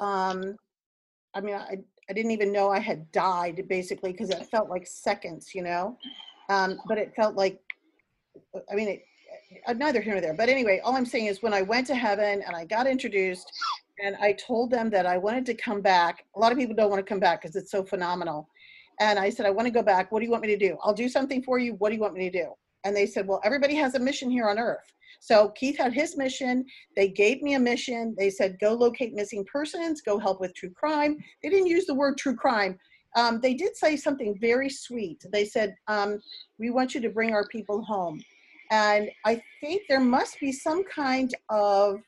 um, 0.00 0.56
I 1.34 1.40
mean, 1.40 1.54
I, 1.54 1.76
I 2.08 2.12
didn't 2.12 2.30
even 2.32 2.52
know 2.52 2.70
I 2.70 2.80
had 2.80 3.10
died 3.12 3.64
basically 3.68 4.12
because 4.12 4.30
it 4.30 4.46
felt 4.46 4.70
like 4.70 4.86
seconds, 4.86 5.54
you 5.54 5.62
know, 5.62 5.98
um, 6.48 6.78
but 6.86 6.98
it 6.98 7.12
felt 7.14 7.36
like, 7.36 7.60
I 8.70 8.74
mean, 8.74 8.88
it, 8.88 9.04
uh, 9.66 9.72
neither 9.72 10.00
here 10.00 10.14
nor 10.14 10.20
there. 10.20 10.34
But 10.34 10.48
anyway, 10.48 10.80
all 10.84 10.94
I'm 10.94 11.06
saying 11.06 11.26
is 11.26 11.42
when 11.42 11.54
I 11.54 11.62
went 11.62 11.86
to 11.88 11.94
heaven 11.94 12.42
and 12.46 12.56
I 12.56 12.64
got 12.64 12.86
introduced, 12.86 13.50
and 14.02 14.16
I 14.16 14.32
told 14.32 14.70
them 14.70 14.90
that 14.90 15.06
I 15.06 15.18
wanted 15.18 15.46
to 15.46 15.54
come 15.54 15.80
back. 15.80 16.24
A 16.34 16.38
lot 16.38 16.52
of 16.52 16.58
people 16.58 16.74
don't 16.74 16.90
want 16.90 17.04
to 17.04 17.08
come 17.08 17.20
back 17.20 17.42
because 17.42 17.56
it's 17.56 17.70
so 17.70 17.84
phenomenal. 17.84 18.48
And 19.00 19.18
I 19.18 19.30
said, 19.30 19.46
I 19.46 19.50
want 19.50 19.66
to 19.66 19.72
go 19.72 19.82
back. 19.82 20.10
What 20.10 20.20
do 20.20 20.24
you 20.24 20.30
want 20.30 20.42
me 20.42 20.48
to 20.48 20.56
do? 20.56 20.76
I'll 20.82 20.94
do 20.94 21.08
something 21.08 21.42
for 21.42 21.58
you. 21.58 21.74
What 21.74 21.90
do 21.90 21.96
you 21.96 22.00
want 22.00 22.14
me 22.14 22.28
to 22.30 22.42
do? 22.42 22.52
And 22.84 22.94
they 22.94 23.06
said, 23.06 23.26
Well, 23.26 23.40
everybody 23.44 23.74
has 23.76 23.94
a 23.94 23.98
mission 23.98 24.30
here 24.30 24.48
on 24.48 24.58
earth. 24.58 24.92
So 25.20 25.50
Keith 25.50 25.78
had 25.78 25.92
his 25.92 26.16
mission. 26.16 26.64
They 26.96 27.08
gave 27.08 27.40
me 27.40 27.54
a 27.54 27.58
mission. 27.58 28.14
They 28.18 28.30
said, 28.30 28.58
Go 28.60 28.74
locate 28.74 29.14
missing 29.14 29.44
persons, 29.50 30.00
go 30.00 30.18
help 30.18 30.40
with 30.40 30.54
true 30.54 30.70
crime. 30.70 31.16
They 31.42 31.48
didn't 31.48 31.68
use 31.68 31.86
the 31.86 31.94
word 31.94 32.18
true 32.18 32.36
crime. 32.36 32.78
Um, 33.16 33.40
they 33.40 33.54
did 33.54 33.76
say 33.76 33.96
something 33.96 34.36
very 34.40 34.68
sweet. 34.68 35.24
They 35.32 35.44
said, 35.44 35.74
um, 35.88 36.20
We 36.58 36.70
want 36.70 36.94
you 36.94 37.00
to 37.00 37.10
bring 37.10 37.32
our 37.32 37.46
people 37.48 37.82
home. 37.82 38.20
And 38.70 39.10
I 39.24 39.40
think 39.60 39.82
there 39.88 40.00
must 40.00 40.40
be 40.40 40.50
some 40.50 40.84
kind 40.84 41.34
of 41.50 42.00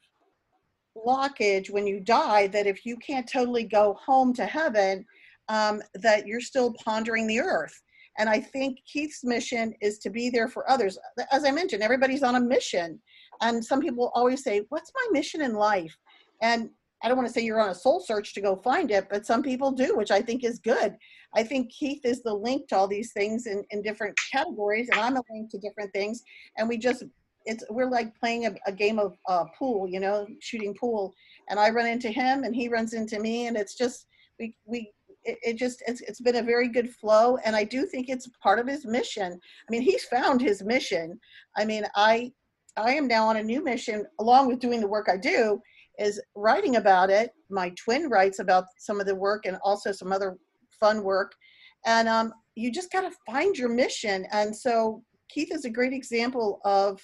blockage 0.97 1.71
when 1.71 1.87
you 1.87 2.01
die 2.01 2.47
that 2.49 2.67
if 2.67 2.87
you 2.87 2.97
can't 2.97 3.31
totally 3.31 3.65
go 3.65 3.99
home 4.05 4.33
to 4.35 4.47
heaven, 4.47 5.05
um, 5.49 5.83
that 5.95 6.27
you're 6.27 6.41
still 6.41 6.75
pondering 6.85 7.27
the 7.27 7.41
earth. 7.41 7.83
And 8.19 8.29
I 8.29 8.41
think 8.41 8.79
Keith's 8.91 9.23
mission 9.23 9.75
is 9.83 9.99
to 9.99 10.11
be 10.11 10.31
there 10.31 10.49
for 10.49 10.69
others. 10.71 10.99
As 11.31 11.45
I 11.45 11.51
mentioned, 11.51 11.83
everybody's 11.83 12.23
on 12.23 12.37
a 12.37 12.41
mission. 12.41 12.99
And 13.43 13.63
some 13.63 13.81
people 13.81 14.11
always 14.15 14.43
say, 14.43 14.63
What's 14.71 14.91
my 14.95 15.07
mission 15.13 15.43
in 15.43 15.55
life? 15.55 15.97
And 16.41 16.71
I 17.07 17.09
don't 17.09 17.19
want 17.19 17.29
to 17.29 17.33
say 17.33 17.43
you're 17.43 17.61
on 17.61 17.69
a 17.69 17.75
soul 17.75 18.01
search 18.01 18.35
to 18.35 18.41
go 18.41 18.57
find 18.57 18.91
it, 18.91 19.07
but 19.09 19.25
some 19.25 19.41
people 19.41 19.71
do, 19.71 19.97
which 19.97 20.11
I 20.11 20.21
think 20.21 20.43
is 20.43 20.59
good. 20.59 20.97
I 21.37 21.45
think 21.45 21.71
Keith 21.71 22.05
is 22.05 22.21
the 22.25 22.35
link 22.35 22.67
to 22.67 22.77
all 22.77 22.89
these 22.89 23.13
things 23.13 23.47
in, 23.47 23.63
in 23.71 23.81
different 23.81 24.19
categories, 24.33 24.89
and 24.91 24.99
I'm 24.99 25.17
a 25.17 25.23
link 25.31 25.53
to 25.53 25.59
different 25.59 25.93
things. 25.93 26.25
And 26.59 26.69
we 26.69 26.77
just, 26.77 27.05
it's 27.45 27.63
we're 27.71 27.89
like 27.89 28.13
playing 28.19 28.47
a, 28.47 28.57
a 28.67 28.73
game 28.73 28.99
of 28.99 29.17
uh, 29.29 29.45
pool, 29.57 29.87
you 29.87 30.01
know, 30.01 30.27
shooting 30.41 30.75
pool. 30.75 31.15
And 31.49 31.61
I 31.61 31.71
run 31.71 31.87
into 31.87 32.09
him, 32.09 32.43
and 32.43 32.57
he 32.57 32.69
runs 32.69 32.93
into 32.93 33.21
me, 33.21 33.47
and 33.47 33.57
it's 33.57 33.77
just 33.77 34.09
we 34.41 34.57
we 34.65 34.91
it, 35.23 35.39
it 35.45 35.57
just 35.57 35.85
it's, 35.87 36.01
it's 36.01 36.21
been 36.21 36.37
a 36.37 36.43
very 36.43 36.69
good 36.69 36.89
flow 36.95 37.37
and 37.45 37.57
i 37.57 37.65
do 37.65 37.85
think 37.85 38.09
it's 38.09 38.29
part 38.41 38.61
of 38.61 38.69
his 38.69 38.85
mission 38.85 39.33
i 39.33 39.71
mean 39.71 39.83
he's 39.83 40.05
found 40.05 40.41
his 40.41 40.63
mission 40.63 41.19
i 41.57 41.65
mean 41.65 41.85
i 41.97 42.31
i 42.77 42.93
am 42.93 43.09
now 43.09 43.27
on 43.27 43.39
a 43.39 43.43
new 43.43 43.65
mission 43.65 44.05
along 44.21 44.47
with 44.47 44.61
doing 44.61 44.81
the 44.81 44.87
work 44.87 45.09
i 45.09 45.17
do 45.17 45.61
is 45.99 46.21
writing 46.35 46.77
about 46.77 47.11
it 47.11 47.31
my 47.51 47.73
twin 47.83 48.09
writes 48.09 48.39
about 48.39 48.65
some 48.79 49.01
of 49.01 49.07
the 49.07 49.15
work 49.15 49.47
and 49.47 49.57
also 49.63 49.93
some 49.93 50.13
other 50.13 50.37
fun 50.81 51.03
work 51.03 51.33
and 51.87 52.09
um, 52.09 52.33
you 52.57 52.73
just 52.73 52.91
got 52.91 53.03
to 53.03 53.11
find 53.31 53.57
your 53.57 53.69
mission. 53.69 54.27
And 54.33 54.55
so 54.55 55.03
Keith 55.31 55.53
is 55.55 55.65
a 55.65 55.71
great 55.71 55.93
example 55.93 56.61
of, 56.65 57.01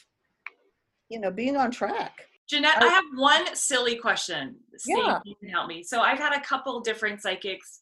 you 1.08 1.20
know, 1.20 1.30
being 1.30 1.56
on 1.56 1.70
track. 1.70 2.12
Jeanette, 2.48 2.82
I 2.82 2.88
have 2.88 3.04
one 3.14 3.54
silly 3.54 3.96
question. 3.96 4.56
See 4.76 4.92
Yeah. 4.96 5.16
if 5.18 5.22
you 5.24 5.34
can 5.36 5.48
help 5.50 5.68
me. 5.68 5.82
So 5.82 6.00
I've 6.00 6.18
had 6.18 6.34
a 6.34 6.40
couple 6.40 6.80
different 6.80 7.22
psychics 7.22 7.80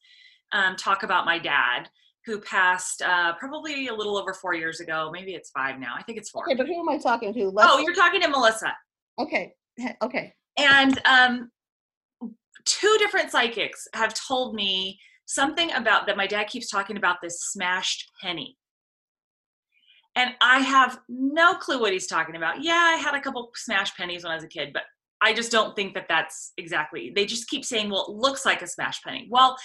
um, 0.53 0.77
talk 0.77 1.03
about 1.03 1.25
my 1.25 1.39
dad 1.39 1.89
who 2.27 2.41
passed 2.41 3.03
uh, 3.03 3.33
probably 3.37 3.89
a 3.89 3.95
little 3.95 4.19
over 4.19 4.35
four 4.35 4.55
years 4.55 4.81
ago. 4.81 5.11
Maybe 5.13 5.33
it's 5.33 5.51
five 5.51 5.79
now. 5.79 5.95
I 5.97 6.03
think 6.03 6.19
it's 6.19 6.29
four. 6.29 6.45
Okay, 6.45 6.55
but 6.55 6.67
who 6.67 6.79
am 6.79 6.89
I 6.89 6.99
talking 6.99 7.33
to? 7.33 7.53
oh, 7.59 7.79
you're 7.79 7.95
talking 7.95 8.21
to 8.21 8.29
Melissa. 8.29 8.77
okay, 9.19 9.55
okay. 10.03 10.35
And 10.61 11.01
um, 11.07 11.51
two 12.65 12.97
different 12.99 13.31
psychics 13.31 13.87
have 13.95 14.15
told 14.15 14.55
me 14.55 14.99
something 15.27 15.71
about 15.73 16.07
that 16.07 16.17
my 16.17 16.27
dad 16.27 16.45
keeps 16.49 16.69
talking 16.69 16.97
about 16.97 17.17
this 17.23 17.41
smashed 17.41 18.11
penny. 18.23 18.57
And 20.17 20.33
I 20.41 20.59
have 20.59 20.99
no 21.09 21.55
clue 21.55 21.81
what 21.81 21.93
he's 21.93 22.09
talking 22.09 22.37
about. 22.37 22.63
Yeah, 22.63 22.73
I 22.73 22.97
had 22.97 23.15
a 23.15 23.21
couple 23.21 23.51
smashed 23.55 23.97
pennies 23.97 24.25
when 24.25 24.33
I 24.33 24.35
was 24.35 24.45
a 24.45 24.49
kid, 24.49 24.73
but 24.73 24.83
I 25.23 25.33
just 25.33 25.53
don't 25.53 25.77
think 25.77 25.95
that 25.95 26.07
that's 26.09 26.53
exactly. 26.57 27.13
They 27.15 27.27
just 27.27 27.49
keep 27.49 27.65
saying, 27.65 27.91
well, 27.91 28.07
it 28.09 28.15
looks 28.17 28.45
like 28.45 28.63
a 28.63 28.67
smashed 28.67 29.05
penny. 29.05 29.29
Well, 29.31 29.57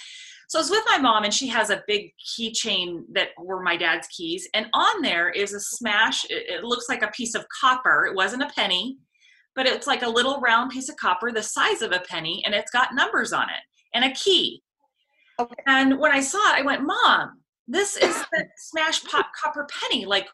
so 0.48 0.58
I 0.58 0.62
was 0.62 0.70
with 0.70 0.84
my 0.86 0.98
mom, 0.98 1.24
and 1.24 1.34
she 1.34 1.48
has 1.48 1.70
a 1.70 1.82
big 1.88 2.12
keychain 2.24 3.00
that 3.12 3.30
were 3.36 3.62
my 3.62 3.76
dad's 3.76 4.06
keys, 4.08 4.48
and 4.54 4.66
on 4.72 5.02
there 5.02 5.30
is 5.30 5.52
a 5.52 5.60
smash. 5.60 6.24
It, 6.26 6.44
it 6.48 6.64
looks 6.64 6.88
like 6.88 7.02
a 7.02 7.08
piece 7.08 7.34
of 7.34 7.44
copper. 7.60 8.06
It 8.06 8.14
wasn't 8.14 8.42
a 8.42 8.50
penny, 8.54 8.98
but 9.56 9.66
it's 9.66 9.86
like 9.86 10.02
a 10.02 10.08
little 10.08 10.38
round 10.40 10.70
piece 10.70 10.88
of 10.88 10.96
copper 10.96 11.32
the 11.32 11.42
size 11.42 11.82
of 11.82 11.92
a 11.92 12.00
penny, 12.00 12.42
and 12.44 12.54
it's 12.54 12.70
got 12.70 12.94
numbers 12.94 13.32
on 13.32 13.44
it 13.44 13.62
and 13.94 14.04
a 14.04 14.12
key. 14.12 14.62
Okay. 15.38 15.54
And 15.66 15.98
when 15.98 16.12
I 16.12 16.20
saw 16.20 16.38
it, 16.52 16.58
I 16.58 16.62
went, 16.62 16.82
Mom, 16.82 17.40
this 17.66 17.96
is 17.96 18.24
the 18.32 18.46
smash 18.56 19.02
pop 19.04 19.26
copper 19.42 19.66
penny. 19.80 20.06
Like, 20.06 20.28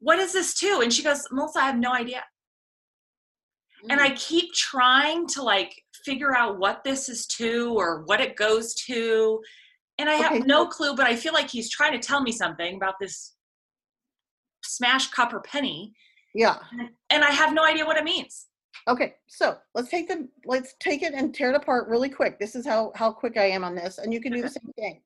what 0.00 0.18
is 0.18 0.32
this 0.32 0.54
to? 0.60 0.80
And 0.82 0.92
she 0.92 1.02
goes, 1.02 1.22
Melissa, 1.30 1.60
I 1.60 1.66
have 1.66 1.78
no 1.78 1.92
idea. 1.92 2.24
And 3.88 4.00
Mm. 4.00 4.04
I 4.04 4.10
keep 4.14 4.52
trying 4.52 5.26
to 5.28 5.42
like 5.42 5.72
figure 6.04 6.34
out 6.34 6.58
what 6.58 6.82
this 6.82 7.08
is 7.08 7.26
to 7.26 7.74
or 7.76 8.02
what 8.04 8.20
it 8.20 8.36
goes 8.36 8.74
to. 8.86 9.40
And 9.98 10.08
I 10.08 10.14
have 10.14 10.32
Okay, 10.32 10.40
no 10.40 10.66
clue, 10.66 10.94
but 10.96 11.06
I 11.06 11.14
feel 11.14 11.32
like 11.32 11.50
he's 11.50 11.70
trying 11.70 11.92
to 11.92 11.98
tell 11.98 12.22
me 12.22 12.32
something 12.32 12.76
about 12.76 12.94
this 13.00 13.34
smash 14.64 15.10
copper 15.10 15.40
penny. 15.40 15.94
Yeah. 16.36 16.58
And 17.10 17.24
I 17.24 17.30
have 17.30 17.54
no 17.54 17.64
idea 17.64 17.86
what 17.86 17.96
it 17.96 18.04
means. 18.04 18.46
Okay, 18.88 19.14
so 19.26 19.56
let's 19.74 19.88
take 19.88 20.06
the 20.06 20.28
let's 20.44 20.74
take 20.80 21.02
it 21.02 21.14
and 21.14 21.34
tear 21.34 21.50
it 21.50 21.56
apart 21.56 21.88
really 21.88 22.10
quick. 22.10 22.38
This 22.38 22.54
is 22.54 22.66
how 22.66 22.92
how 22.94 23.10
quick 23.10 23.36
I 23.36 23.46
am 23.46 23.64
on 23.64 23.74
this, 23.74 23.98
and 23.98 24.12
you 24.12 24.20
can 24.20 24.32
do 24.32 24.42
the 24.42 24.48
same 24.48 24.70
thing. 24.76 25.00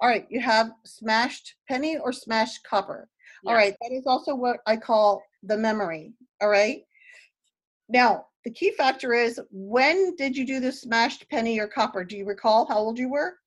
All 0.00 0.08
right, 0.08 0.26
you 0.28 0.40
have 0.40 0.72
smashed 0.84 1.54
penny 1.68 1.96
or 1.96 2.12
smashed 2.12 2.64
copper. 2.64 3.08
All 3.46 3.54
Yes. 3.54 3.58
right, 3.62 3.76
that 3.80 3.92
is 3.92 4.06
also 4.06 4.34
what 4.34 4.58
I 4.66 4.76
call 4.76 5.22
the 5.44 5.56
memory. 5.56 6.12
All 6.40 6.48
right. 6.48 6.82
Now 7.88 8.26
the 8.44 8.50
key 8.50 8.72
factor 8.72 9.14
is 9.14 9.40
when 9.50 10.16
did 10.16 10.36
you 10.36 10.44
do 10.44 10.58
the 10.58 10.72
smashed 10.72 11.28
penny 11.30 11.60
or 11.60 11.68
copper? 11.68 12.02
Do 12.04 12.16
you 12.16 12.26
recall 12.26 12.66
how 12.66 12.78
old 12.78 12.98
you 12.98 13.08
were? 13.08 13.38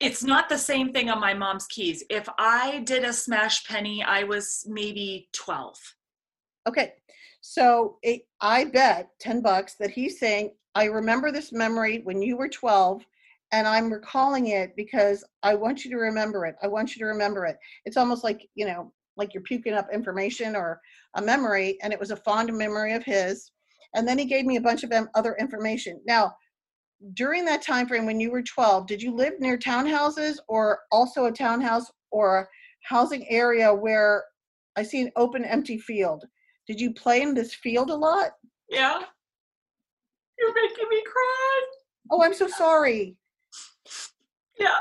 It's 0.00 0.22
not 0.22 0.48
the 0.48 0.58
same 0.58 0.92
thing 0.92 1.10
on 1.10 1.20
my 1.20 1.34
mom's 1.34 1.66
keys. 1.66 2.04
If 2.08 2.28
I 2.38 2.80
did 2.80 3.04
a 3.04 3.12
smash 3.12 3.66
penny, 3.66 4.02
I 4.02 4.22
was 4.22 4.64
maybe 4.68 5.28
12. 5.32 5.76
Okay, 6.68 6.92
so 7.40 7.98
it, 8.02 8.22
I 8.40 8.64
bet 8.64 9.08
10 9.20 9.42
bucks 9.42 9.74
that 9.80 9.90
he's 9.90 10.20
saying, 10.20 10.52
I 10.74 10.84
remember 10.84 11.32
this 11.32 11.52
memory 11.52 12.02
when 12.04 12.22
you 12.22 12.36
were 12.36 12.48
12, 12.48 13.04
and 13.50 13.66
I'm 13.66 13.92
recalling 13.92 14.48
it 14.48 14.76
because 14.76 15.24
I 15.42 15.54
want 15.54 15.84
you 15.84 15.90
to 15.90 15.96
remember 15.96 16.46
it. 16.46 16.56
I 16.62 16.68
want 16.68 16.94
you 16.94 17.00
to 17.00 17.06
remember 17.06 17.46
it. 17.46 17.56
It's 17.84 17.96
almost 17.96 18.22
like, 18.22 18.46
you 18.54 18.66
know, 18.66 18.92
like 19.16 19.34
you're 19.34 19.42
puking 19.42 19.72
up 19.72 19.88
information 19.92 20.54
or 20.54 20.80
a 21.14 21.22
memory, 21.22 21.78
and 21.82 21.92
it 21.92 21.98
was 21.98 22.10
a 22.10 22.16
fond 22.16 22.52
memory 22.56 22.92
of 22.92 23.02
his. 23.02 23.50
And 23.94 24.06
then 24.06 24.18
he 24.18 24.26
gave 24.26 24.44
me 24.44 24.56
a 24.56 24.60
bunch 24.60 24.84
of 24.84 24.92
other 25.14 25.34
information. 25.40 26.00
Now, 26.06 26.34
during 27.14 27.44
that 27.44 27.62
time 27.62 27.86
frame 27.86 28.06
when 28.06 28.20
you 28.20 28.30
were 28.30 28.42
12, 28.42 28.86
did 28.86 29.02
you 29.02 29.14
live 29.14 29.34
near 29.40 29.58
townhouses 29.58 30.36
or 30.48 30.80
also 30.90 31.26
a 31.26 31.32
townhouse 31.32 31.90
or 32.10 32.38
a 32.38 32.46
housing 32.82 33.28
area 33.28 33.72
where 33.72 34.24
I 34.76 34.82
see 34.82 35.02
an 35.02 35.12
open 35.16 35.44
empty 35.44 35.78
field? 35.78 36.24
Did 36.66 36.80
you 36.80 36.92
play 36.92 37.22
in 37.22 37.34
this 37.34 37.54
field 37.54 37.90
a 37.90 37.94
lot? 37.94 38.32
Yeah. 38.68 39.00
You're 40.38 40.54
making 40.54 40.88
me 40.90 41.02
cry. 41.02 41.62
Oh, 42.10 42.22
I'm 42.22 42.34
so 42.34 42.48
sorry. 42.48 43.16
Yeah. 44.58 44.78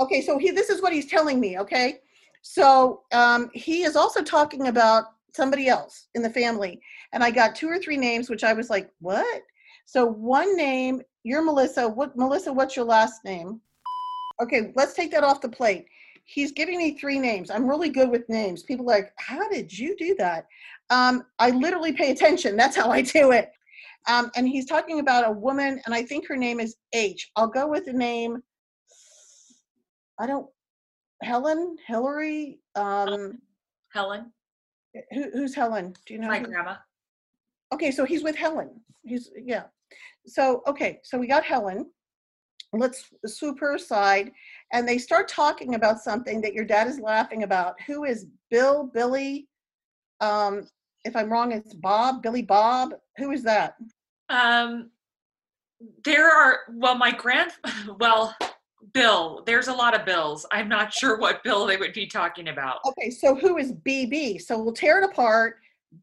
Okay, 0.00 0.20
so 0.20 0.38
he 0.38 0.50
this 0.50 0.70
is 0.70 0.82
what 0.82 0.92
he's 0.92 1.06
telling 1.06 1.40
me, 1.40 1.58
okay? 1.58 1.98
So 2.42 3.02
um 3.12 3.50
he 3.54 3.82
is 3.82 3.96
also 3.96 4.22
talking 4.22 4.68
about 4.68 5.04
somebody 5.34 5.68
else 5.68 6.08
in 6.14 6.22
the 6.22 6.30
family. 6.30 6.80
And 7.12 7.22
I 7.22 7.30
got 7.30 7.54
two 7.54 7.68
or 7.68 7.78
three 7.78 7.96
names 7.96 8.28
which 8.28 8.44
I 8.44 8.52
was 8.52 8.68
like, 8.68 8.90
"What?" 9.00 9.42
So 9.86 10.06
one 10.06 10.56
name, 10.56 11.02
you're 11.24 11.44
Melissa. 11.44 11.88
What 11.88 12.16
Melissa, 12.16 12.52
what's 12.52 12.76
your 12.76 12.84
last 12.84 13.24
name? 13.24 13.60
Okay, 14.42 14.72
let's 14.74 14.94
take 14.94 15.10
that 15.12 15.24
off 15.24 15.40
the 15.40 15.48
plate. 15.48 15.86
He's 16.24 16.52
giving 16.52 16.78
me 16.78 16.96
three 16.96 17.18
names. 17.18 17.50
I'm 17.50 17.68
really 17.68 17.90
good 17.90 18.10
with 18.10 18.28
names. 18.28 18.62
People 18.62 18.84
are 18.90 18.96
like, 18.96 19.12
"How 19.18 19.48
did 19.48 19.76
you 19.76 19.96
do 19.96 20.14
that?" 20.18 20.46
Um 20.90 21.24
I 21.38 21.50
literally 21.50 21.92
pay 21.92 22.10
attention. 22.10 22.56
That's 22.56 22.76
how 22.76 22.90
I 22.90 23.02
do 23.02 23.32
it. 23.32 23.52
Um, 24.08 24.30
and 24.34 24.48
he's 24.48 24.66
talking 24.66 25.00
about 25.00 25.28
a 25.28 25.30
woman, 25.30 25.80
and 25.86 25.94
I 25.94 26.02
think 26.02 26.26
her 26.26 26.36
name 26.36 26.58
is 26.60 26.76
H. 26.92 27.30
I'll 27.36 27.48
go 27.48 27.68
with 27.68 27.84
the 27.84 27.92
name. 27.92 28.42
I 30.18 30.26
don't. 30.26 30.48
Helen, 31.22 31.76
Hillary. 31.86 32.58
Um, 32.74 33.38
Helen, 33.92 34.32
who, 35.12 35.30
who's 35.32 35.54
Helen? 35.54 35.94
Do 36.06 36.14
you 36.14 36.20
know? 36.20 36.28
my 36.28 36.40
who- 36.40 36.46
grandma. 36.46 36.76
Okay, 37.72 37.90
so 37.90 38.04
he's 38.04 38.22
with 38.22 38.36
Helen. 38.36 38.80
He's 39.04 39.30
yeah. 39.36 39.64
So 40.26 40.62
okay, 40.66 41.00
so 41.02 41.18
we 41.18 41.26
got 41.26 41.44
Helen. 41.44 41.90
Let's 42.74 43.10
swoop 43.26 43.60
her 43.60 43.74
aside, 43.74 44.32
and 44.72 44.88
they 44.88 44.96
start 44.96 45.28
talking 45.28 45.74
about 45.74 46.00
something 46.00 46.40
that 46.40 46.54
your 46.54 46.64
dad 46.64 46.88
is 46.88 47.00
laughing 47.00 47.42
about. 47.42 47.78
Who 47.86 48.04
is 48.04 48.26
Bill? 48.50 48.90
Billy? 48.94 49.48
Um, 50.20 50.66
if 51.04 51.14
I'm 51.16 51.30
wrong, 51.30 51.52
it's 51.52 51.74
Bob. 51.74 52.22
Billy 52.22 52.42
Bob. 52.42 52.94
Who 53.18 53.32
is 53.32 53.42
that? 53.42 53.74
Um, 54.30 54.90
there 56.04 56.30
are 56.30 56.60
well, 56.70 56.96
my 56.96 57.10
grand 57.10 57.50
well, 58.00 58.34
Bill. 58.94 59.42
There's 59.46 59.68
a 59.68 59.72
lot 59.72 59.98
of 59.98 60.06
bills. 60.06 60.46
I'm 60.52 60.68
not 60.68 60.92
sure 60.92 61.18
what 61.18 61.42
bill 61.44 61.66
they 61.66 61.76
would 61.76 61.92
be 61.92 62.06
talking 62.06 62.48
about. 62.48 62.78
Okay, 62.86 63.10
so 63.10 63.34
who 63.34 63.58
is 63.58 63.72
BB? 63.72 64.40
So 64.40 64.58
we'll 64.58 64.72
tear 64.72 65.02
it 65.02 65.04
apart. 65.04 65.56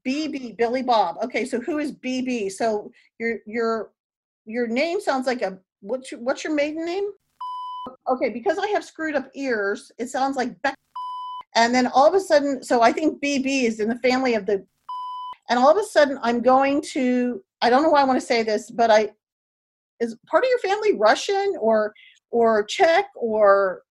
BB, 0.06 0.58
Billy 0.58 0.84
Bob. 0.84 1.18
Okay, 1.24 1.46
so 1.46 1.60
who 1.60 1.80
is 1.80 1.92
BB? 1.92 2.52
So 2.52 2.92
your 3.20 3.40
your 3.46 3.92
your 4.46 4.68
name 4.68 5.00
sounds 5.00 5.28
like 5.28 5.42
a 5.42 5.58
what's 5.82 6.12
your 6.12 6.22
what's 6.22 6.44
your 6.44 6.54
maiden 6.54 6.86
name? 6.86 7.10
Okay, 8.08 8.30
because 8.30 8.58
I 8.58 8.68
have 8.68 8.84
screwed 8.84 9.16
up 9.16 9.30
ears, 9.36 9.92
it 9.98 10.10
sounds 10.10 10.36
like 10.36 10.62
Beck. 10.62 10.76
And 11.56 11.74
then 11.74 11.88
all 11.88 12.08
of 12.08 12.14
a 12.14 12.20
sudden, 12.20 12.62
so 12.64 12.82
I 12.82 12.92
think 12.92 13.22
BB 13.24 13.64
is 13.64 13.80
in 13.80 13.90
the 13.90 14.00
family 14.00 14.36
of 14.36 14.46
the. 14.46 14.66
And 15.50 15.58
all 15.58 15.70
of 15.70 15.78
a 15.78 15.84
sudden, 15.84 16.20
I'm 16.22 16.42
going 16.42 16.82
to. 16.94 17.44
I 17.62 17.70
don't 17.70 17.84
know 17.84 17.90
why 17.90 18.02
I 18.02 18.06
want 18.06 18.20
to 18.20 18.26
say 18.26 18.44
this, 18.44 18.70
but 18.70 18.92
I 18.92 19.10
is 20.00 20.16
part 20.28 20.44
of 20.44 20.50
your 20.50 20.60
family 20.60 20.98
Russian 20.98 21.56
or 21.60 21.94
or 22.32 22.64
Czech 22.64 23.06
or 23.16 23.82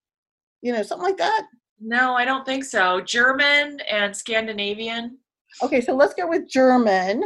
you 0.63 0.73
know 0.73 0.83
something 0.83 1.07
like 1.07 1.19
that. 1.19 1.47
No, 1.81 2.15
I 2.15 2.25
don't 2.25 2.45
think 2.45 2.65
so. 2.65 3.01
German 3.01 3.81
and 3.91 4.17
Scandinavian. 4.17 5.19
Okay, 5.63 5.81
so 5.81 5.95
let's 5.95 6.15
go 6.15 6.29
with 6.29 6.49
German. 6.49 7.25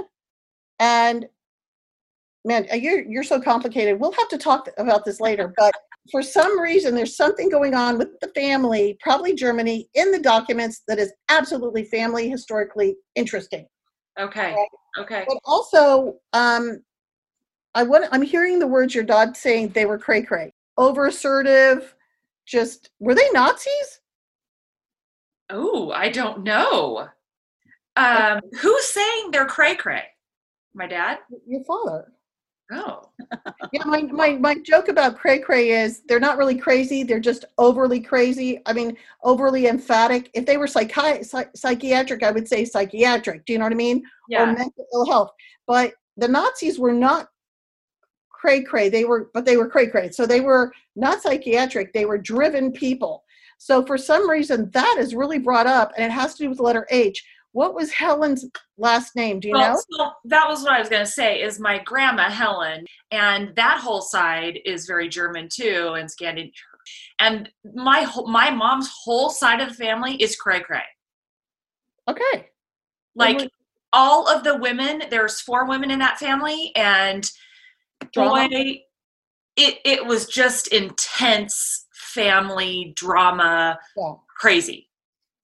And 0.79 1.27
man, 2.45 2.66
uh, 2.73 2.77
you're 2.77 3.03
you're 3.03 3.23
so 3.23 3.41
complicated. 3.41 4.01
We'll 4.01 4.12
have 4.12 4.29
to 4.29 4.39
talk 4.39 4.68
about 4.79 5.05
this 5.05 5.20
later. 5.20 5.53
But 5.57 5.75
for 6.11 6.23
some 6.23 6.61
reason, 6.61 6.95
there's 6.95 7.16
something 7.16 7.49
going 7.49 7.75
on 7.75 7.99
with 7.99 8.18
the 8.20 8.29
family, 8.29 8.99
probably 9.01 9.35
Germany, 9.35 9.89
in 9.95 10.11
the 10.11 10.20
documents 10.20 10.83
that 10.89 10.99
is 10.99 11.12
absolutely 11.29 11.85
family 11.85 12.29
historically 12.29 12.97
interesting. 13.14 13.66
Okay. 14.18 14.55
Okay. 14.99 15.25
But 15.27 15.39
also, 15.45 16.16
um, 16.33 16.83
I 17.75 17.83
want 17.83 18.07
I'm 18.12 18.23
hearing 18.23 18.59
the 18.59 18.66
words 18.66 18.95
your 18.95 19.05
dad 19.05 19.37
saying 19.37 19.68
they 19.68 19.87
were 19.87 19.99
cray 19.99 20.23
cray, 20.23 20.53
over 20.77 21.07
assertive. 21.07 21.95
Just 22.47 22.91
were 22.99 23.14
they 23.14 23.31
Nazis? 23.33 24.01
Oh, 25.51 25.91
I 25.93 26.09
don't 26.09 26.43
know. 26.43 27.09
Um, 27.97 28.40
who's 28.61 28.84
saying 28.86 29.30
they're 29.30 29.47
cray 29.47 29.74
cray? 29.74 30.05
My 30.74 30.86
dad? 30.86 31.18
Your 31.47 31.62
father. 31.64 32.12
Oh. 32.72 33.11
yeah, 33.72 33.84
my, 33.84 34.03
my, 34.03 34.32
my 34.36 34.55
joke 34.64 34.88
about 34.88 35.18
cray 35.18 35.38
cray 35.38 35.70
is 35.70 36.03
they're 36.09 36.20
not 36.20 36.38
really 36.38 36.57
crazy. 36.57 37.03
They're 37.03 37.20
just 37.20 37.45
overly 37.59 38.01
crazy. 38.01 38.61
I 38.64 38.72
mean, 38.72 38.97
overly 39.22 39.66
emphatic. 39.66 40.30
If 40.32 40.47
they 40.47 40.57
were 40.57 40.66
psychi- 40.66 41.24
psych- 41.24 41.55
psychiatric, 41.55 42.22
I 42.22 42.30
would 42.30 42.49
say 42.49 42.64
psychiatric. 42.64 43.45
Do 43.45 43.53
you 43.53 43.59
know 43.59 43.66
what 43.66 43.72
I 43.72 43.76
mean? 43.76 43.99
Or 43.99 44.03
Yeah. 44.28 44.45
mental 44.47 44.86
ill 44.95 45.07
health. 45.07 45.30
But 45.66 45.93
the 46.16 46.28
Nazis 46.28 46.78
were 46.78 46.93
not 46.93 47.28
cray 48.30 48.62
cray. 48.62 48.88
They 48.88 49.05
were, 49.05 49.30
but 49.34 49.45
they 49.45 49.57
were 49.57 49.68
cray 49.68 49.88
cray. 49.88 50.11
So 50.11 50.26
they 50.26 50.40
were 50.40 50.72
not 50.97 51.22
psychiatric. 51.22 51.93
They 51.93 52.07
were 52.07 52.18
driven 52.18 52.72
people. 52.72 53.24
So 53.59 53.86
for 53.86 53.97
some 53.97 54.28
reason, 54.28 54.70
that 54.72 54.97
is 54.99 55.14
really 55.14 55.38
brought 55.38 55.68
up, 55.68 55.93
and 55.97 56.05
it 56.05 56.11
has 56.11 56.34
to 56.34 56.43
do 56.43 56.49
with 56.49 56.59
the 56.59 56.64
letter 56.64 56.84
H. 56.90 57.24
What 57.53 57.75
was 57.75 57.93
Helen's 57.93 58.47
last 58.79 59.15
name? 59.15 59.41
Do 59.41 59.49
you 59.49 59.55
well, 59.55 59.75
know? 59.75 59.83
So 59.91 60.11
that 60.25 60.49
was 60.49 60.63
what 60.63 60.73
I 60.73 60.81
was 60.81 60.89
going 60.89 61.05
to 61.05 61.11
say. 61.11 61.43
Is 61.43 61.61
my 61.61 61.79
grandma 61.79 62.31
Helen, 62.31 62.85
and 63.11 63.55
that 63.57 63.79
whole 63.79 64.01
side 64.01 64.59
is 64.65 64.87
very 64.87 65.09
German 65.09 65.49
too, 65.53 65.95
and 65.99 66.11
Scandinavian. 66.11 66.53
And 67.19 67.49
my 67.75 68.11
my 68.27 68.51
mom's 68.51 68.91
whole 69.05 69.31
side 69.31 69.61
of 69.61 69.69
the 69.69 69.75
family 69.75 70.17
is 70.17 70.35
cray 70.37 70.61
cray. 70.61 70.83
Okay. 72.09 72.49
Like 73.15 73.49
all 73.93 74.27
of 74.27 74.43
the 74.43 74.57
women, 74.57 75.03
there's 75.11 75.41
four 75.41 75.67
women 75.67 75.91
in 75.91 75.99
that 75.99 76.19
family, 76.19 76.73
and 76.75 77.31
Drama? 78.13 78.49
boy, 78.49 78.81
it 79.57 79.79
it 79.85 80.07
was 80.07 80.27
just 80.27 80.69
intense 80.69 81.87
family 81.93 82.93
drama, 82.97 83.79
Yeah. 83.97 84.15
crazy. 84.39 84.89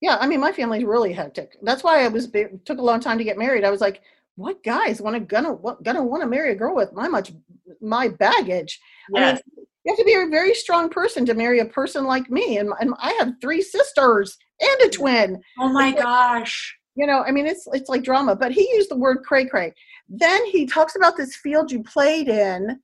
Yeah, 0.01 0.16
I 0.20 0.26
mean, 0.26 0.40
my 0.40 0.53
family's 0.53 0.84
really 0.84 1.12
hectic. 1.12 1.57
That's 1.62 1.82
why 1.82 2.05
I 2.05 2.09
was 2.09 2.32
it 2.34 2.64
took 2.64 2.78
a 2.78 2.82
long 2.82 3.01
time 3.01 3.18
to 3.18 3.24
get 3.24 3.38
married. 3.38 3.64
I 3.64 3.70
was 3.70 3.80
like, 3.80 4.01
what 4.36 4.62
guys 4.62 5.01
want 5.01 5.14
to 5.14 5.20
gonna 5.20 5.53
what, 5.53 5.82
gonna 5.82 6.05
want 6.05 6.22
to 6.22 6.28
marry 6.28 6.53
a 6.53 6.55
girl 6.55 6.74
with 6.76 6.92
my 6.92 7.09
much 7.09 7.32
my 7.80 8.09
baggage? 8.09 8.80
I 9.16 9.20
mean, 9.32 9.40
you 9.84 9.92
have 9.92 9.99
to 9.99 10.05
be 10.05 10.14
a 10.14 10.26
very 10.28 10.55
strong 10.55 10.88
person 10.88 11.26
to 11.26 11.34
marry 11.34 11.59
a 11.61 11.64
person 11.64 12.05
like 12.05 12.30
me, 12.30 12.59
and, 12.59 12.70
and 12.80 12.94
I 12.99 13.12
have 13.18 13.34
three 13.40 13.62
sisters 13.62 14.36
and 14.61 14.80
a 14.82 14.90
twin. 14.90 15.40
Oh 15.59 15.68
my 15.70 15.88
It's 15.88 15.96
like- 15.96 16.05
gosh. 16.05 16.76
You 16.94 17.07
know, 17.07 17.22
I 17.22 17.30
mean, 17.30 17.46
it's 17.46 17.68
it's 17.72 17.88
like 17.88 18.03
drama. 18.03 18.34
But 18.34 18.51
he 18.51 18.68
used 18.72 18.90
the 18.90 18.96
word 18.96 19.18
cray 19.24 19.46
cray. 19.46 19.72
Then 20.09 20.44
he 20.46 20.66
talks 20.66 20.96
about 20.96 21.16
this 21.16 21.36
field 21.36 21.70
you 21.70 21.82
played 21.84 22.28
in, 22.28 22.80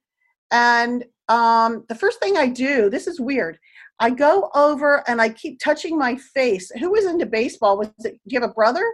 and 0.53 1.05
um, 1.29 1.85
the 1.89 1.95
first 1.97 2.21
thing 2.21 2.37
I 2.37 2.47
do, 2.49 2.89
this 2.91 3.07
is 3.09 3.19
weird. 3.19 3.59
I 4.01 4.11
go 4.11 4.51
over 4.55 5.09
and 5.09 5.21
I 5.21 5.29
keep 5.29 5.61
touching 5.61 5.97
my 5.99 6.17
face. 6.17 6.71
Who 6.81 6.91
was 6.91 7.07
into 7.07 7.27
baseball? 7.27 7.79
Was 7.79 7.91
it? 8.01 8.13
Do 8.13 8.35
you 8.35 8.41
have 8.41 8.51
a 8.51 8.53
brother? 8.53 8.85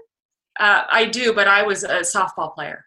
Uh, 0.59 0.83
I 0.91 1.07
do, 1.07 1.33
but 1.33 1.49
I 1.49 1.63
was 1.63 1.85
a 1.85 2.01
softball 2.01 2.55
player. 2.55 2.85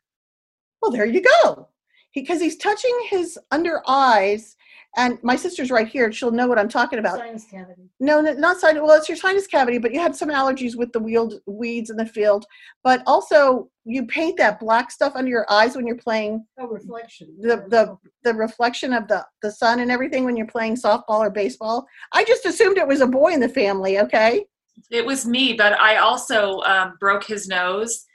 Well, 0.82 0.92
there 0.92 1.06
you 1.06 1.24
go. 1.44 1.70
Because 2.14 2.40
he's 2.40 2.58
touching 2.58 2.96
his 3.10 3.40
under 3.52 3.82
eyes, 3.88 4.56
and 4.96 5.18
my 5.24 5.36
sister's 5.36 5.72
right 5.72 5.88
here. 5.88 6.12
She'll 6.12 6.30
know 6.32 6.48
what 6.48 6.60
I'm 6.60 6.70
talking 6.70 7.00
about. 7.00 7.18
Sinus 7.18 7.46
cavity. 7.46 7.90
No, 8.00 8.22
no, 8.22 8.34
not 8.34 8.60
sinus. 8.60 8.84
Well, 8.84 8.96
it's 8.98 9.10
your 9.10 9.18
sinus 9.18 9.48
cavity, 9.48 9.80
but 9.80 9.94
you 9.94 10.00
had 10.00 10.16
some 10.16 10.30
allergies 10.30 10.76
with 10.76 10.92
the 10.92 11.00
weed, 11.00 11.40
weeds 11.48 11.90
in 11.90 11.98
the 11.98 12.06
field. 12.06 12.46
But 12.84 13.02
also, 13.08 13.70
you 13.86 14.06
paint 14.06 14.38
that 14.38 14.60
black 14.60 14.92
stuff 14.92 15.14
under 15.16 15.30
your 15.30 15.46
eyes 15.52 15.76
when 15.76 15.86
you're 15.86 15.98
playing 15.98 16.46
Oh, 16.58 16.68
reflection. 16.68 17.36
the 17.42 17.58
the 17.68 17.98
the 18.24 18.34
reflection 18.34 18.94
of 18.94 19.08
the 19.08 19.26
the 19.42 19.52
sun 19.52 19.80
and 19.82 19.92
everything 19.92 20.24
when 20.24 20.38
you're 20.38 20.48
playing 20.48 20.76
softball 20.76 21.20
or 21.20 21.30
baseball. 21.30 21.86
I 22.14 22.24
just 22.24 22.46
assumed 22.46 22.78
it 22.78 22.88
was 22.88 23.02
a 23.02 23.08
boy 23.08 23.34
in 23.34 23.40
the 23.40 23.50
family. 23.50 24.00
Okay. 24.00 24.46
It 24.90 25.06
was 25.06 25.26
me, 25.26 25.54
but 25.54 25.74
I 25.80 25.98
also 25.98 26.60
um, 26.62 26.96
broke 27.00 27.24
his 27.26 27.48
nose, 27.48 28.06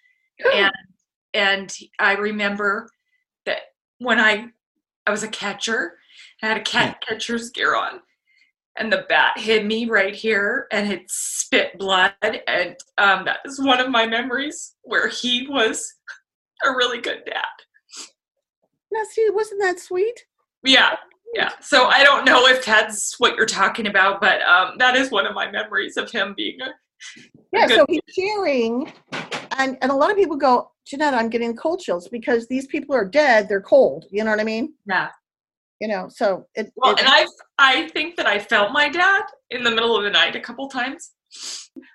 and 0.54 0.72
and 1.34 1.76
I 1.98 2.12
remember 2.14 2.88
that 3.46 3.58
when 3.98 4.18
I 4.18 4.46
I 5.06 5.10
was 5.10 5.22
a 5.22 5.28
catcher, 5.28 5.98
I 6.42 6.46
had 6.48 6.56
a 6.56 6.62
cat 6.62 7.00
catcher's 7.06 7.50
gear 7.50 7.76
on, 7.76 8.00
and 8.78 8.92
the 8.92 9.04
bat 9.08 9.38
hit 9.38 9.66
me 9.66 9.86
right 9.86 10.14
here, 10.14 10.66
and 10.72 10.92
it 10.92 11.02
spit 11.08 11.76
blood, 11.78 12.12
and 12.22 12.76
um, 12.98 13.24
that 13.24 13.38
is 13.44 13.60
one 13.60 13.80
of 13.80 13.90
my 13.90 14.06
memories 14.06 14.74
where 14.82 15.08
he 15.08 15.46
was 15.48 15.94
a 16.64 16.70
really 16.70 17.00
good 17.00 17.22
dad. 17.26 17.44
Now, 18.90 19.02
see, 19.10 19.28
wasn't 19.30 19.60
that 19.62 19.78
sweet? 19.78 20.24
Yeah, 20.64 20.96
yeah. 21.34 21.50
So 21.60 21.86
I 21.86 22.02
don't 22.04 22.24
know 22.24 22.46
if 22.46 22.64
that's 22.64 23.18
what 23.18 23.36
you're 23.36 23.46
talking 23.46 23.86
about, 23.86 24.20
but 24.20 24.40
um, 24.42 24.78
that 24.78 24.96
is 24.96 25.10
one 25.10 25.26
of 25.26 25.34
my 25.34 25.50
memories 25.50 25.96
of 25.96 26.10
him 26.10 26.34
being 26.36 26.60
a 26.60 26.70
Yeah, 27.52 27.66
Good. 27.66 27.76
so 27.76 27.86
he's 27.88 28.00
sharing, 28.14 28.92
and 29.58 29.76
and 29.82 29.90
a 29.90 29.94
lot 29.94 30.10
of 30.10 30.16
people 30.16 30.36
go, 30.36 30.70
Jeanette, 30.86 31.14
I'm 31.14 31.28
getting 31.28 31.54
cold 31.54 31.80
chills 31.80 32.08
because 32.08 32.46
these 32.48 32.66
people 32.66 32.94
are 32.94 33.04
dead. 33.04 33.48
They're 33.48 33.60
cold. 33.60 34.06
You 34.10 34.24
know 34.24 34.30
what 34.30 34.40
I 34.40 34.44
mean? 34.44 34.74
yeah. 34.86 35.08
You 35.80 35.88
know, 35.88 36.08
so 36.08 36.46
it. 36.54 36.72
Well, 36.76 36.92
it- 36.94 37.00
and 37.00 37.08
I 37.08 37.26
I 37.58 37.88
think 37.90 38.16
that 38.16 38.26
I 38.26 38.38
felt 38.38 38.72
my 38.72 38.88
dad 38.88 39.22
in 39.50 39.62
the 39.64 39.70
middle 39.70 39.96
of 39.96 40.02
the 40.04 40.10
night 40.10 40.34
a 40.36 40.40
couple 40.40 40.68
times. 40.68 41.12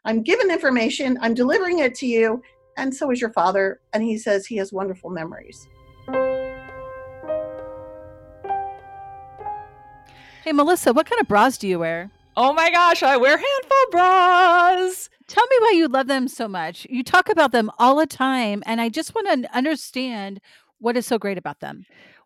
I'm 0.06 0.22
given 0.22 0.52
information. 0.52 1.18
I'm 1.22 1.34
delivering 1.34 1.80
it 1.80 1.96
to 1.96 2.06
you, 2.08 2.42
and 2.78 2.94
so 2.96 3.12
is 3.12 3.20
your 3.20 3.32
father. 3.34 3.82
And 3.94 4.04
he 4.04 4.18
says 4.18 4.46
he 4.46 4.56
has 4.58 4.72
wonderful 4.72 5.10
memories. 5.10 5.68
Hey, 10.44 10.52
Melissa, 10.52 10.94
what 10.94 11.10
kind 11.10 11.22
of 11.22 11.28
bras 11.28 11.58
do 11.58 11.68
you 11.68 11.80
wear? 11.80 12.12
Oh 12.36 12.52
my 12.54 12.70
gosh, 12.70 13.02
I 13.04 13.16
wear 13.18 13.38
handful 13.38 13.86
bras. 13.92 15.10
Tell 15.28 15.46
me 15.46 15.56
why 15.60 15.74
you 15.76 15.88
love 15.88 16.08
them 16.08 16.28
so 16.28 16.48
much. 16.48 16.86
You 16.90 17.04
talk 17.04 17.30
about 17.30 17.52
them 17.52 17.72
all 17.80 17.96
the 17.96 18.06
time, 18.08 18.62
and 18.66 18.82
I 18.82 18.90
just 18.90 19.16
want 19.16 19.28
to 19.44 19.56
understand 19.56 20.42
what 20.80 20.98
is 20.98 21.06
so 21.06 21.18
great 21.18 21.38
about 21.38 21.60
them. 21.62 21.86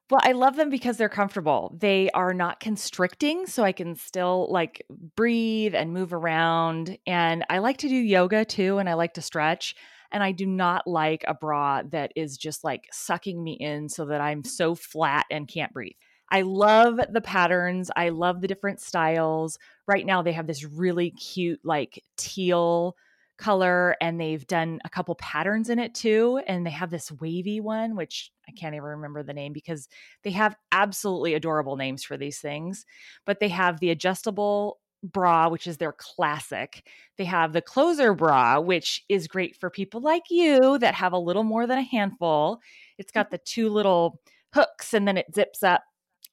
Well, 0.09 0.21
I 0.23 0.31
love 0.31 0.55
them 0.55 0.69
because 0.69 0.95
they're 0.97 1.09
comfortable. 1.09 1.75
They 1.77 2.09
are 2.11 2.33
not 2.33 2.61
constricting, 2.61 3.45
so 3.45 3.63
I 3.63 3.73
can 3.73 3.95
still 3.95 4.47
like 4.49 4.85
breathe 5.15 5.75
and 5.75 5.91
move 5.91 6.13
around. 6.13 6.97
And 7.05 7.43
I 7.49 7.57
like 7.57 7.77
to 7.79 7.89
do 7.89 7.95
yoga 7.95 8.45
too, 8.45 8.77
and 8.77 8.87
I 8.87 8.93
like 8.93 9.15
to 9.15 9.21
stretch. 9.21 9.75
And 10.11 10.23
I 10.23 10.31
do 10.31 10.45
not 10.45 10.87
like 10.87 11.25
a 11.27 11.33
bra 11.33 11.81
that 11.89 12.13
is 12.15 12.37
just 12.37 12.63
like 12.63 12.85
sucking 12.93 13.43
me 13.43 13.53
in 13.53 13.89
so 13.89 14.05
that 14.05 14.21
I'm 14.21 14.45
so 14.45 14.75
flat 14.75 15.25
and 15.29 15.45
can't 15.47 15.73
breathe. 15.73 15.97
I 16.31 16.41
love 16.43 16.99
the 17.09 17.21
patterns. 17.21 17.91
I 17.93 18.09
love 18.09 18.39
the 18.39 18.47
different 18.47 18.79
styles. 18.79 19.57
Right 19.87 20.05
now, 20.05 20.21
they 20.21 20.31
have 20.31 20.47
this 20.47 20.63
really 20.63 21.11
cute, 21.11 21.59
like 21.65 22.01
teal 22.15 22.95
color, 23.37 23.95
and 24.01 24.19
they've 24.19 24.45
done 24.47 24.79
a 24.83 24.89
couple 24.89 25.15
patterns 25.15 25.69
in 25.69 25.79
it 25.79 25.93
too. 25.93 26.41
And 26.47 26.65
they 26.65 26.71
have 26.71 26.89
this 26.89 27.11
wavy 27.11 27.59
one, 27.59 27.95
which 27.95 28.31
I 28.47 28.51
can't 28.51 28.75
even 28.75 28.85
remember 28.85 29.23
the 29.23 29.33
name 29.33 29.53
because 29.53 29.87
they 30.23 30.31
have 30.31 30.55
absolutely 30.71 31.33
adorable 31.33 31.75
names 31.75 32.03
for 32.03 32.17
these 32.17 32.39
things. 32.39 32.85
But 33.25 33.39
they 33.39 33.49
have 33.49 33.79
the 33.79 33.91
adjustable 33.91 34.79
bra, 35.03 35.49
which 35.49 35.67
is 35.67 35.77
their 35.77 35.93
classic. 35.93 36.83
They 37.17 37.25
have 37.25 37.53
the 37.53 37.61
closer 37.61 38.13
bra, 38.13 38.59
which 38.59 39.03
is 39.09 39.27
great 39.27 39.55
for 39.55 39.69
people 39.69 40.01
like 40.01 40.23
you 40.29 40.77
that 40.79 40.95
have 40.95 41.13
a 41.13 41.19
little 41.19 41.43
more 41.43 41.67
than 41.67 41.77
a 41.77 41.83
handful. 41.83 42.59
It's 42.97 43.11
got 43.11 43.29
the 43.29 43.37
two 43.37 43.69
little 43.69 44.19
hooks 44.53 44.93
and 44.93 45.07
then 45.07 45.17
it 45.17 45.33
zips 45.33 45.63
up. 45.63 45.83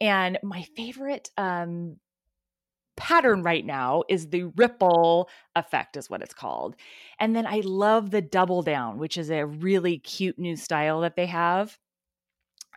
And 0.01 0.39
my 0.43 0.63
favorite 0.77 1.31
um, 1.37 1.97
pattern 2.97 3.43
right 3.43 3.65
now 3.65 4.03
is 4.09 4.29
the 4.29 4.45
ripple 4.57 5.29
effect, 5.57 5.97
is 5.97 6.11
what 6.11 6.23
it's 6.23 6.35
called. 6.35 6.77
And 7.19 7.35
then 7.35 7.47
I 7.47 7.61
love 7.65 8.11
the 8.11 8.23
double 8.23 8.63
down, 8.63 8.99
which 8.99 9.17
is 9.17 9.31
a 9.31 9.47
really 9.47 9.99
cute 9.99 10.39
new 10.39 10.57
style 10.57 11.01
that 11.01 11.17
they 11.17 11.27
have. 11.27 11.79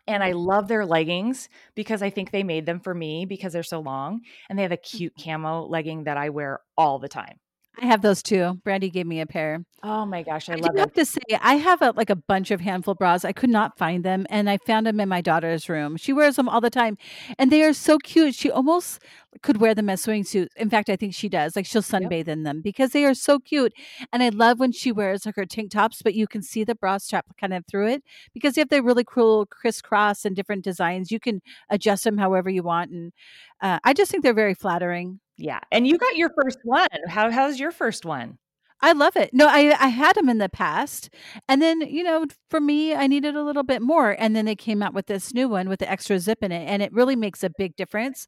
And 0.08 0.24
I 0.24 0.32
love 0.32 0.70
their 0.70 0.86
leggings 0.86 1.50
because 1.76 2.02
I 2.02 2.10
think 2.10 2.32
they 2.32 2.44
made 2.44 2.66
them 2.66 2.80
for 2.80 2.94
me 2.94 3.26
because 3.26 3.52
they're 3.52 3.64
so 3.64 3.80
long. 3.80 4.22
And 4.50 4.58
they 4.58 4.64
have 4.64 4.72
a 4.72 4.78
mm-hmm. 4.78 4.98
cute 4.98 5.14
camo 5.22 5.66
legging 5.66 6.06
that 6.06 6.18
I 6.18 6.30
wear 6.30 6.62
all 6.78 6.98
the 6.98 7.10
time. 7.10 7.40
I 7.80 7.86
have 7.86 8.02
those 8.02 8.24
too. 8.24 8.60
Brandy 8.64 8.90
gave 8.90 9.06
me 9.06 9.22
a 9.22 9.26
pair. 9.26 9.64
Oh 9.84 10.06
my 10.06 10.24
gosh, 10.24 10.50
I, 10.50 10.54
I, 10.54 10.56
love 10.56 10.78
have 10.78 10.94
to 10.94 11.06
say, 11.06 11.22
I 11.40 11.56
have 11.56 11.82
a, 11.82 11.94
like 11.96 12.10
a 12.10 12.16
bunch 12.16 12.50
of 12.50 12.60
handful 12.60 12.96
bras. 12.96 13.24
I 13.24 13.34
could 13.34 13.52
not 13.52 13.78
find 13.78 14.04
them, 14.04 14.26
and 14.30 14.50
I 14.50 14.58
found 14.58 14.88
them 14.88 15.00
in 15.00 15.08
my 15.08 15.22
daughter's 15.22 15.70
room. 15.70 15.96
She 15.98 16.12
wears 16.12 16.38
them 16.38 16.50
all 16.50 16.60
the 16.60 16.72
time, 16.72 16.98
and 17.38 17.52
they 17.52 17.62
are 17.62 17.74
so 17.74 18.00
cute. 18.00 18.34
She 18.34 18.50
almost 18.50 19.00
could 19.42 19.58
wear 19.58 19.76
them 19.76 19.90
as 19.90 20.06
swimsuits. 20.06 20.50
In 20.56 20.70
fact, 20.70 20.90
I 20.90 20.96
think 20.96 21.14
she 21.14 21.30
does. 21.30 21.56
Like 21.56 21.66
she'll 21.66 21.82
sunbathe 21.82 22.28
in 22.28 22.44
them 22.44 22.62
because 22.62 22.92
they 22.92 23.06
are 23.06 23.14
so 23.14 23.40
cute. 23.40 23.74
And 24.12 24.24
I 24.24 24.30
love 24.30 24.60
when 24.60 24.72
she 24.72 24.92
wears 24.92 25.26
like 25.26 25.36
her 25.36 25.46
tank 25.46 25.72
tops, 25.72 26.02
but 26.02 26.14
you 26.14 26.28
can 26.28 26.42
see 26.42 26.64
the 26.64 26.76
bra 26.76 26.98
strap 26.98 27.26
kind 27.40 27.54
of 27.54 27.66
through 27.66 27.88
it 27.88 28.04
because 28.34 28.56
they 28.56 28.62
have 28.62 28.70
the 28.70 28.84
really 28.84 29.04
cool 29.04 29.46
crisscross 29.46 30.26
and 30.26 30.36
different 30.36 30.64
designs. 30.64 31.12
You 31.12 31.20
can 31.20 31.42
adjust 31.70 32.04
them 32.04 32.18
however 32.18 32.50
you 32.50 32.64
want, 32.64 32.92
and 32.92 33.14
uh, 33.62 33.80
I 33.84 33.94
just 33.94 34.12
think 34.12 34.24
they're 34.24 34.34
very 34.34 34.54
flattering. 34.54 35.20
Yeah. 35.38 35.60
And 35.72 35.88
you 35.88 35.98
got 35.98 36.18
your 36.18 36.32
first 36.42 36.60
one. 36.64 36.88
How 37.08 37.32
how's 37.32 37.60
your 37.60 37.72
first 37.72 38.06
one? 38.06 38.38
I 38.80 38.92
love 38.94 39.16
it. 39.16 39.32
No, 39.34 39.48
I 39.48 39.76
I 39.80 39.88
had 39.88 40.16
them 40.16 40.30
in 40.30 40.38
the 40.38 40.50
past, 40.50 41.10
and 41.48 41.62
then 41.62 41.82
you 41.82 42.04
know, 42.04 42.26
for 42.50 42.60
me, 42.60 42.94
I 42.94 43.08
needed 43.08 43.36
a 43.36 43.44
little 43.44 43.64
bit 43.64 43.82
more, 43.82 44.12
and 44.20 44.36
then 44.36 44.46
they 44.46 44.56
came 44.56 44.84
out 44.84 44.94
with 44.94 45.08
this 45.08 45.34
new 45.34 45.50
one 45.50 45.68
with 45.68 45.80
the 45.80 45.90
extra 45.90 46.20
zip 46.20 46.44
in 46.44 46.52
it, 46.52 46.66
and 46.68 46.84
it 46.84 46.94
really 46.94 47.16
makes 47.16 47.44
a 47.44 47.50
big 47.58 47.76
difference. 47.76 48.28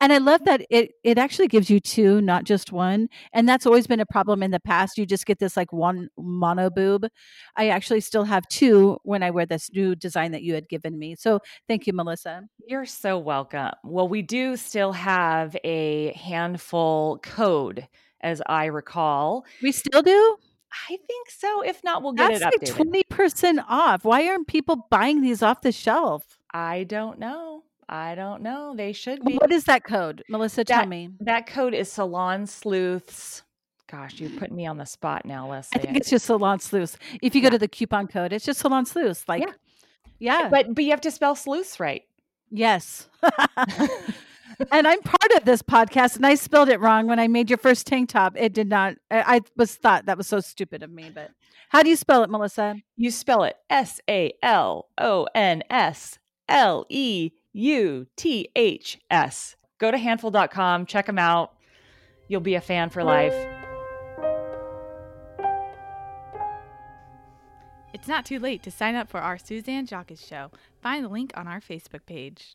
And 0.00 0.12
I 0.12 0.18
love 0.18 0.44
that 0.44 0.62
it 0.70 0.92
it 1.02 1.18
actually 1.18 1.48
gives 1.48 1.68
you 1.68 1.80
two, 1.80 2.20
not 2.20 2.44
just 2.44 2.70
one, 2.70 3.08
and 3.32 3.48
that's 3.48 3.66
always 3.66 3.88
been 3.88 3.98
a 4.00 4.06
problem 4.06 4.42
in 4.42 4.52
the 4.52 4.60
past. 4.60 4.98
You 4.98 5.04
just 5.06 5.26
get 5.26 5.40
this 5.40 5.56
like 5.56 5.72
one 5.72 6.08
mono 6.16 6.70
boob. 6.70 7.08
I 7.56 7.68
actually 7.70 8.00
still 8.00 8.24
have 8.24 8.46
two 8.48 8.98
when 9.02 9.22
I 9.24 9.30
wear 9.30 9.46
this 9.46 9.68
new 9.72 9.96
design 9.96 10.32
that 10.32 10.42
you 10.42 10.54
had 10.54 10.68
given 10.68 10.98
me. 10.98 11.16
So 11.16 11.40
thank 11.68 11.86
you, 11.88 11.92
Melissa. 11.92 12.42
You're 12.66 12.86
so 12.86 13.18
welcome. 13.18 13.70
Well, 13.84 14.08
we 14.08 14.22
do 14.22 14.56
still 14.56 14.92
have 14.92 15.56
a 15.64 16.12
handful 16.12 17.18
code, 17.18 17.88
as 18.20 18.42
I 18.46 18.66
recall. 18.66 19.44
We 19.62 19.72
still 19.72 20.02
do. 20.02 20.36
I 20.90 20.96
think 21.06 21.30
so. 21.30 21.62
If 21.62 21.82
not, 21.82 22.02
we'll 22.02 22.12
get 22.12 22.40
That's 22.40 22.56
it 22.56 22.62
like 22.62 22.74
twenty 22.76 23.02
percent 23.04 23.60
off. 23.68 24.04
Why 24.04 24.26
aren't 24.28 24.46
people 24.46 24.86
buying 24.90 25.22
these 25.22 25.42
off 25.42 25.62
the 25.62 25.72
shelf? 25.72 26.38
I 26.52 26.84
don't 26.84 27.18
know. 27.18 27.62
I 27.88 28.14
don't 28.14 28.42
know. 28.42 28.74
They 28.76 28.92
should 28.92 29.24
be. 29.24 29.36
What 29.36 29.50
is 29.50 29.64
that 29.64 29.82
code? 29.84 30.22
Melissa, 30.28 30.64
tell 30.64 30.86
me. 30.86 31.10
That 31.20 31.46
code 31.46 31.72
is 31.72 31.90
Salon 31.90 32.46
Sleuths. 32.46 33.42
Gosh, 33.90 34.20
you're 34.20 34.38
putting 34.38 34.54
me 34.56 34.66
on 34.66 34.76
the 34.76 34.84
spot 34.84 35.24
now, 35.24 35.48
Leslie. 35.48 35.80
I 35.80 35.82
think 35.82 35.96
it's 35.96 36.10
just 36.10 36.26
Salon 36.26 36.58
Sleuths. 36.60 36.98
If 37.22 37.34
you 37.34 37.40
go 37.40 37.48
to 37.48 37.58
the 37.58 37.68
coupon 37.68 38.06
code, 38.06 38.34
it's 38.34 38.44
just 38.44 38.60
Salon 38.60 38.84
Sleuths. 38.84 39.24
Like, 39.26 39.42
Yeah. 39.42 39.52
yeah, 40.18 40.48
but 40.50 40.74
but 40.74 40.84
you 40.84 40.90
have 40.90 41.00
to 41.00 41.10
spell 41.10 41.34
sleuths 41.34 41.80
right. 41.80 42.02
yes. 42.50 43.08
and 44.72 44.86
I'm 44.86 45.00
part 45.02 45.32
of 45.36 45.44
this 45.44 45.62
podcast, 45.62 46.16
and 46.16 46.26
I 46.26 46.34
spelled 46.34 46.68
it 46.68 46.80
wrong 46.80 47.06
when 47.06 47.18
I 47.18 47.28
made 47.28 47.50
your 47.50 47.58
first 47.58 47.86
tank 47.86 48.10
top. 48.10 48.34
It 48.36 48.52
did 48.52 48.68
not. 48.68 48.94
I, 49.10 49.36
I 49.36 49.40
was 49.56 49.74
thought 49.74 50.06
that 50.06 50.16
was 50.16 50.26
so 50.26 50.40
stupid 50.40 50.82
of 50.82 50.90
me. 50.90 51.10
But 51.14 51.30
how 51.68 51.82
do 51.82 51.88
you 51.88 51.96
spell 51.96 52.22
it, 52.22 52.30
Melissa? 52.30 52.76
You 52.96 53.10
spell 53.10 53.44
it 53.44 53.56
S 53.70 54.00
A 54.08 54.32
L 54.42 54.88
O 54.98 55.28
N 55.34 55.62
S 55.70 56.18
L 56.48 56.86
E 56.88 57.30
U 57.52 58.06
T 58.16 58.48
H 58.56 58.98
S. 59.10 59.56
Go 59.78 59.90
to 59.90 59.98
handful.com, 59.98 60.86
check 60.86 61.06
them 61.06 61.18
out. 61.18 61.54
You'll 62.26 62.40
be 62.40 62.56
a 62.56 62.60
fan 62.60 62.90
for 62.90 63.04
life. 63.04 63.34
It's 67.94 68.08
not 68.08 68.26
too 68.26 68.38
late 68.38 68.62
to 68.64 68.70
sign 68.70 68.96
up 68.96 69.08
for 69.08 69.20
our 69.20 69.38
Suzanne 69.38 69.86
Jacques 69.86 70.12
show. 70.16 70.50
Find 70.82 71.04
the 71.04 71.08
link 71.08 71.32
on 71.36 71.48
our 71.48 71.60
Facebook 71.60 72.06
page. 72.06 72.54